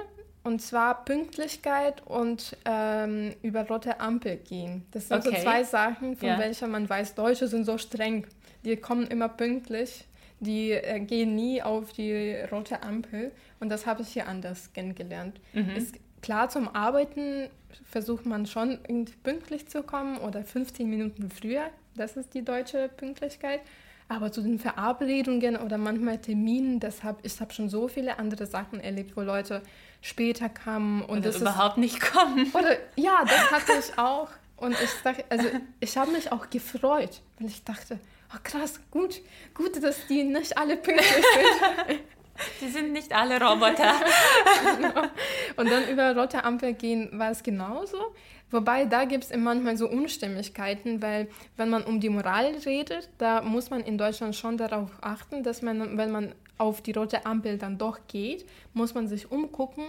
Und 0.43 0.62
zwar 0.62 1.05
Pünktlichkeit 1.05 2.01
und 2.07 2.57
ähm, 2.64 3.35
über 3.43 3.66
rote 3.68 4.01
Ampel 4.01 4.37
gehen. 4.39 4.87
Das 4.91 5.09
sind 5.09 5.18
Okay. 5.27 5.37
so 5.37 5.43
zwei 5.43 5.64
Sachen, 5.64 6.16
von 6.16 6.29
Ja. 6.29 6.39
welchen 6.39 6.71
man 6.71 6.89
weiß, 6.89 7.14
Deutsche 7.14 7.47
sind 7.47 7.66
so 7.66 7.77
streng. 7.77 8.27
Die 8.64 8.75
kommen 8.77 9.07
immer 9.09 9.29
pünktlich, 9.29 10.07
die 10.41 10.71
äh, 10.73 10.99
gehen 11.01 11.35
nie 11.35 11.61
auf 11.62 11.93
die 11.93 12.37
rote 12.51 12.83
Ampel. 12.83 13.33
Und 13.61 13.68
das 13.68 13.85
habe 13.85 14.01
ich 14.01 14.09
hier 14.09 14.29
anders 14.29 14.73
kennengelernt. 14.73 15.39
Ist, 15.77 15.97
klar, 16.23 16.49
zum 16.49 16.68
Arbeiten 16.75 17.49
versucht 17.91 18.27
man 18.27 18.47
schon 18.47 18.79
irgendwie 18.87 19.14
pünktlich 19.23 19.68
zu 19.68 19.83
kommen 19.83 20.18
oder 20.18 20.43
15 20.45 20.89
Minuten 20.89 21.31
früher. 21.31 21.71
Das 21.97 22.16
ist 22.16 22.35
die 22.35 22.45
deutsche 22.45 22.89
Pünktlichkeit. 22.89 23.61
Aber 24.09 24.33
zu 24.33 24.43
den 24.43 24.59
Verabredungen 24.59 25.57
oder 25.57 25.79
manchmal 25.79 26.18
Terminen, 26.18 26.81
das 26.81 27.05
hab, 27.05 27.25
ich 27.25 27.41
habe 27.41 27.53
schon 27.53 27.68
so 27.68 27.87
viele 27.87 28.18
andere 28.18 28.45
Sachen 28.47 28.81
erlebt, 28.81 29.16
wo 29.16 29.21
Leute 29.21 29.62
später 30.01 30.49
kamen 30.49 31.03
und 31.03 31.18
Oder 31.18 31.21
das 31.21 31.37
ist, 31.37 31.43
überhaupt 31.43 31.79
nicht 31.79 32.01
kommen? 32.01 32.51
oder 32.53 32.77
ja, 32.97 33.23
das 33.25 33.51
hatte 33.53 33.73
ich 33.79 33.97
auch. 33.99 34.29
Und 34.57 34.73
ich 34.73 34.91
dachte, 35.05 35.25
also 35.29 35.47
ich 35.79 35.97
habe 35.97 36.11
mich 36.11 36.33
auch 36.33 36.51
gefreut, 36.51 37.21
weil 37.39 37.49
ich 37.49 37.62
dachte, 37.62 38.01
oh 38.35 38.39
krass, 38.43 38.81
gut, 38.91 39.21
gut, 39.55 39.83
dass 39.83 40.07
die 40.09 40.25
nicht 40.25 40.59
alle 40.59 40.77
pünktlich 40.77 41.07
sind. 41.07 42.01
Die 42.61 42.68
sind 42.68 42.93
nicht 42.93 43.14
alle 43.14 43.41
Roboter. 43.41 43.95
Und 45.57 45.70
dann 45.70 45.88
über 45.88 46.16
rote 46.16 46.45
Ampel 46.45 46.74
gehen 46.74 47.11
war 47.12 47.30
es 47.30 47.43
genauso. 47.43 48.14
Wobei 48.51 48.84
da 48.84 49.05
gibt 49.05 49.24
es 49.24 49.36
manchmal 49.36 49.76
so 49.76 49.88
Unstimmigkeiten, 49.88 51.01
weil 51.03 51.28
wenn 51.57 51.70
man 51.70 51.84
um 51.84 52.01
die 52.01 52.09
Moral 52.09 52.53
redet, 52.66 53.09
da 53.18 53.43
muss 53.43 53.70
man 53.70 53.80
in 53.82 53.97
Deutschland 53.97 54.34
schon 54.34 54.57
darauf 54.57 54.91
achten, 55.01 55.43
dass 55.43 55.62
man, 55.62 55.97
wenn 55.97 56.11
man 56.11 56.34
auf 56.59 56.82
die 56.82 56.93
rote 56.93 57.24
Ampel 57.26 57.59
dann 57.59 57.78
doch 57.78 58.01
geht, 58.09 58.45
muss 58.74 58.95
man 58.95 59.07
sich 59.07 59.30
umgucken 59.30 59.84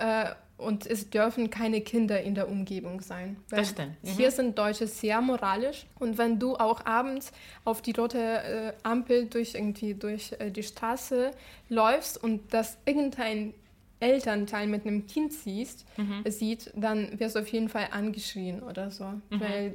äh, 0.00 0.30
und 0.60 0.86
es 0.86 1.10
dürfen 1.10 1.50
keine 1.50 1.80
Kinder 1.80 2.20
in 2.22 2.34
der 2.34 2.48
Umgebung 2.48 3.00
sein. 3.00 3.36
Das 3.50 3.70
stimmt. 3.70 4.02
Mhm. 4.02 4.08
Hier 4.08 4.30
sind 4.30 4.58
Deutsche 4.58 4.86
sehr 4.86 5.20
moralisch 5.20 5.86
und 5.98 6.18
wenn 6.18 6.38
du 6.38 6.56
auch 6.56 6.84
abends 6.86 7.32
auf 7.64 7.82
die 7.82 7.92
rote 7.92 8.18
äh, 8.18 8.72
Ampel 8.82 9.26
durch 9.26 9.54
irgendwie 9.54 9.94
durch 9.94 10.32
äh, 10.38 10.50
die 10.50 10.62
Straße 10.62 11.30
läufst 11.68 12.22
und 12.22 12.52
das 12.52 12.78
irgendein 12.84 13.54
Elternteil 14.02 14.66
mit 14.66 14.86
einem 14.86 15.06
Kind 15.06 15.32
siehst, 15.32 15.84
Mhm. 15.98 16.24
sieht, 16.30 16.70
dann 16.74 17.18
wirst 17.20 17.36
du 17.36 17.40
auf 17.40 17.48
jeden 17.48 17.68
Fall 17.68 17.88
angeschrien 17.90 18.62
oder 18.62 18.90
so. 18.90 19.04
Weil 19.28 19.74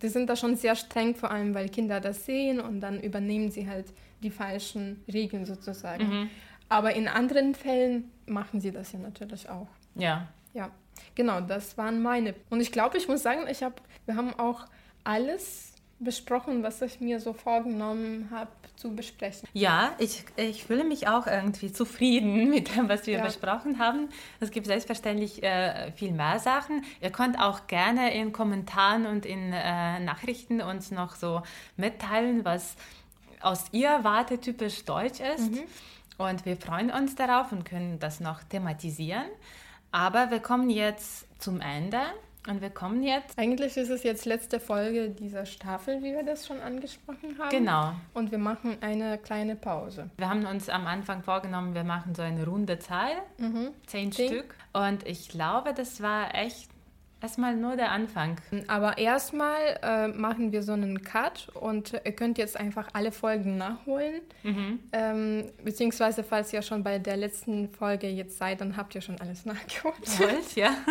die 0.00 0.08
sind 0.08 0.28
da 0.30 0.36
schon 0.36 0.54
sehr 0.54 0.76
streng, 0.76 1.16
vor 1.16 1.32
allem 1.32 1.54
weil 1.54 1.68
Kinder 1.68 1.98
das 2.00 2.24
sehen 2.24 2.60
und 2.60 2.80
dann 2.80 3.00
übernehmen 3.00 3.50
sie 3.50 3.68
halt 3.68 3.86
die 4.22 4.30
falschen 4.30 5.02
Regeln 5.12 5.44
sozusagen. 5.44 6.04
Mhm. 6.08 6.30
Aber 6.68 6.94
in 6.94 7.08
anderen 7.08 7.56
Fällen 7.56 8.10
machen 8.26 8.60
sie 8.60 8.70
das 8.70 8.92
ja 8.92 9.00
natürlich 9.00 9.48
auch. 9.50 9.66
Ja. 9.94 10.28
Ja, 10.52 10.70
genau, 11.14 11.40
das 11.40 11.76
waren 11.76 12.02
meine. 12.02 12.34
Und 12.50 12.60
ich 12.60 12.70
glaube, 12.72 12.96
ich 12.98 13.08
muss 13.08 13.22
sagen, 13.22 13.46
ich 13.50 13.62
hab, 13.62 13.80
wir 14.06 14.16
haben 14.16 14.32
auch 14.38 14.66
alles 15.02 15.72
besprochen, 16.00 16.62
was 16.62 16.82
ich 16.82 17.00
mir 17.00 17.20
so 17.20 17.32
vorgenommen 17.32 18.28
habe 18.30 18.50
zu 18.76 18.94
besprechen. 18.94 19.48
Ja, 19.52 19.92
ich, 19.98 20.24
ich 20.36 20.64
fühle 20.64 20.84
mich 20.84 21.08
auch 21.08 21.26
irgendwie 21.26 21.72
zufrieden 21.72 22.50
mit 22.50 22.74
dem, 22.76 22.88
was 22.88 23.06
wir 23.06 23.18
Ja. 23.18 23.24
besprochen 23.24 23.78
haben. 23.78 24.08
Es 24.40 24.50
gibt 24.50 24.66
selbstverständlich 24.66 25.42
äh, 25.42 25.92
viel 25.92 26.12
mehr 26.12 26.38
Sachen. 26.40 26.84
Ihr 27.00 27.10
könnt 27.10 27.38
auch 27.38 27.66
gerne 27.68 28.12
in 28.14 28.32
Kommentaren 28.32 29.06
und 29.06 29.24
in 29.24 29.52
äh, 29.52 30.00
Nachrichten 30.00 30.60
uns 30.60 30.90
noch 30.90 31.14
so 31.14 31.42
mitteilen, 31.76 32.44
was 32.44 32.76
aus 33.40 33.64
Ihrer 33.72 34.04
Warte 34.04 34.40
typisch 34.40 34.84
deutsch 34.84 35.20
ist. 35.20 35.50
Und 36.18 36.44
wir 36.44 36.56
freuen 36.56 36.90
uns 36.90 37.14
darauf 37.14 37.52
und 37.52 37.64
können 37.64 37.98
das 37.98 38.20
noch 38.20 38.42
thematisieren. 38.44 39.26
Aber 39.94 40.32
wir 40.32 40.40
kommen 40.40 40.70
jetzt 40.70 41.24
zum 41.40 41.60
Ende 41.60 42.00
und 42.48 42.60
wir 42.60 42.70
kommen 42.70 43.04
jetzt. 43.04 43.38
Eigentlich 43.38 43.76
ist 43.76 43.90
es 43.90 44.02
jetzt 44.02 44.24
letzte 44.24 44.58
Folge 44.58 45.10
dieser 45.10 45.46
Staffel, 45.46 46.02
wie 46.02 46.12
wir 46.12 46.24
das 46.24 46.48
schon 46.48 46.60
angesprochen 46.60 47.38
haben. 47.38 47.50
Genau. 47.50 47.92
Und 48.12 48.32
wir 48.32 48.38
machen 48.38 48.76
eine 48.80 49.18
kleine 49.18 49.54
Pause. 49.54 50.10
Wir 50.16 50.28
haben 50.28 50.46
uns 50.46 50.68
am 50.68 50.88
Anfang 50.88 51.22
vorgenommen, 51.22 51.76
wir 51.76 51.84
machen 51.84 52.12
so 52.16 52.22
eine 52.22 52.44
runde 52.44 52.80
Zahl, 52.80 53.12
zehn 53.86 54.10
Zehn. 54.10 54.30
Stück. 54.32 54.56
Und 54.72 55.06
ich 55.06 55.28
glaube, 55.28 55.72
das 55.74 56.02
war 56.02 56.34
echt 56.34 56.73
erstmal 57.24 57.56
nur 57.56 57.74
der 57.74 57.90
Anfang. 57.90 58.36
Aber 58.68 58.98
erstmal 58.98 59.78
äh, 59.82 60.08
machen 60.08 60.52
wir 60.52 60.62
so 60.62 60.72
einen 60.72 61.02
Cut 61.02 61.48
und 61.54 61.94
ihr 62.04 62.12
könnt 62.12 62.36
jetzt 62.36 62.54
einfach 62.54 62.88
alle 62.92 63.12
Folgen 63.12 63.56
nachholen. 63.56 64.20
Ähm, 64.92 65.50
beziehungsweise, 65.64 66.22
falls 66.22 66.52
ihr 66.52 66.60
schon 66.60 66.84
bei 66.84 66.98
der 66.98 67.16
letzten 67.16 67.70
Folge 67.70 68.08
jetzt 68.08 68.36
seid, 68.36 68.60
dann 68.60 68.76
habt 68.76 68.94
ihr 68.94 69.00
schon 69.00 69.18
alles 69.22 69.46
nachgeholt. 69.46 69.96
Holz, 70.18 70.54
ja. 70.54 70.70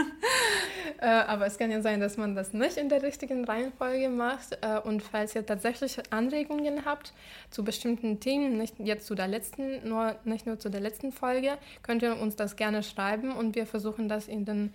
Äh, 1.00 1.08
aber 1.08 1.48
es 1.48 1.58
kann 1.58 1.70
ja 1.70 1.82
sein, 1.82 2.00
dass 2.00 2.16
man 2.16 2.34
das 2.34 2.54
nicht 2.54 2.78
in 2.78 2.88
der 2.88 3.04
richtigen 3.04 3.44
Reihenfolge 3.44 4.08
macht. 4.08 4.58
Äh, 4.62 4.80
und 4.80 5.02
falls 5.02 5.36
ihr 5.36 5.46
tatsächlich 5.46 5.98
Anregungen 6.12 6.86
habt 6.86 7.14
zu 7.50 7.64
bestimmten 7.64 8.22
Themen, 8.22 8.58
nicht 8.58 8.80
jetzt 8.80 9.08
zu 9.08 9.16
der 9.16 9.28
letzten, 9.28 9.88
nur, 9.88 10.16
nicht 10.24 10.46
nur 10.46 10.60
zu 10.60 10.70
der 10.70 10.80
letzten 10.80 11.12
Folge, 11.12 11.58
könnt 11.82 12.04
ihr 12.04 12.18
uns 12.18 12.38
das 12.38 12.56
gerne 12.56 12.84
schreiben 12.84 13.34
und 13.34 13.56
wir 13.56 13.66
versuchen 13.66 14.08
das 14.08 14.28
in 14.30 14.46
den 14.46 14.74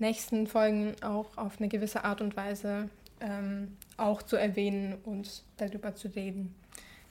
nächsten 0.00 0.46
Folgen 0.46 0.94
auch 1.02 1.36
auf 1.36 1.58
eine 1.58 1.68
gewisse 1.68 2.04
Art 2.04 2.20
und 2.20 2.36
Weise 2.36 2.88
ähm, 3.20 3.76
auch 3.96 4.22
zu 4.22 4.36
erwähnen 4.36 4.98
und 5.04 5.42
darüber 5.58 5.94
zu 5.94 6.08
reden. 6.08 6.54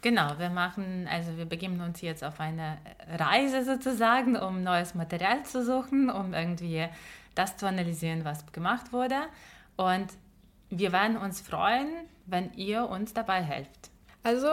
Genau, 0.01 0.39
wir 0.39 0.49
machen, 0.49 1.07
also 1.11 1.37
wir 1.37 1.45
begeben 1.45 1.81
uns 1.81 2.01
jetzt 2.01 2.23
auf 2.23 2.39
eine 2.39 2.77
Reise 3.17 3.65
sozusagen, 3.65 4.37
um 4.37 4.63
neues 4.63 4.95
Material 4.95 5.43
zu 5.43 5.63
suchen, 5.63 6.09
um 6.09 6.33
irgendwie 6.33 6.87
das 7.35 7.57
zu 7.57 7.67
analysieren, 7.67 8.23
was 8.23 8.49
gemacht 8.53 8.93
wurde. 8.93 9.17
Und 9.75 10.07
wir 10.69 10.91
werden 10.93 11.17
uns 11.17 11.41
freuen, 11.41 11.89
wenn 12.25 12.53
ihr 12.53 12.87
uns 12.87 13.13
dabei 13.13 13.41
helft. 13.41 13.89
Also 14.23 14.47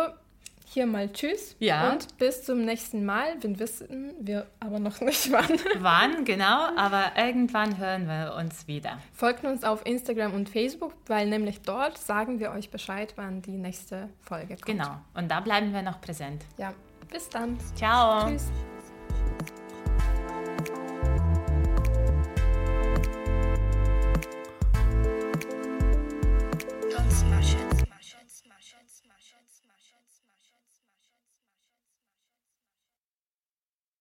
hier 0.69 0.87
mal 0.87 1.11
Tschüss 1.13 1.57
Ja. 1.59 1.91
und 1.93 2.19
bis 2.19 2.45
zum 2.45 2.65
nächsten 2.65 3.05
Mal. 3.05 3.37
Wir 3.41 3.59
wissen 3.59 4.13
wir 4.21 4.47
aber 4.61 4.79
noch 4.79 5.01
nicht 5.01 5.31
wann. 5.33 5.59
Wann 5.79 6.25
genau, 6.25 6.69
aber 6.77 7.13
irgendwann 7.17 7.79
hören 7.79 8.07
wir 8.07 8.35
uns 8.37 8.67
wieder. 8.67 8.99
Folgt 9.13 9.45
uns 9.45 9.65
auf 9.65 9.87
Instagram 9.87 10.35
und 10.35 10.49
Facebook, 10.49 10.93
weil 11.07 11.29
nämlich 11.29 11.63
dort 11.63 11.97
sagen 11.99 12.39
wir 12.41 12.51
euch 12.51 12.71
Bescheid, 12.71 13.13
wann 13.17 13.43
die 13.43 13.57
nächste 13.57 14.09
Folge 14.21 14.55
kommt. 14.57 14.67
Genau, 14.67 14.97
und 15.15 15.31
da 15.31 15.41
bleiben 15.41 15.73
wir 15.73 15.83
noch 15.83 16.01
präsent. 16.01 16.45
Ja, 16.59 16.73
bis 17.11 17.29
dann. 17.29 17.57
Ciao. 17.77 18.29
Tschüss. 18.29 18.76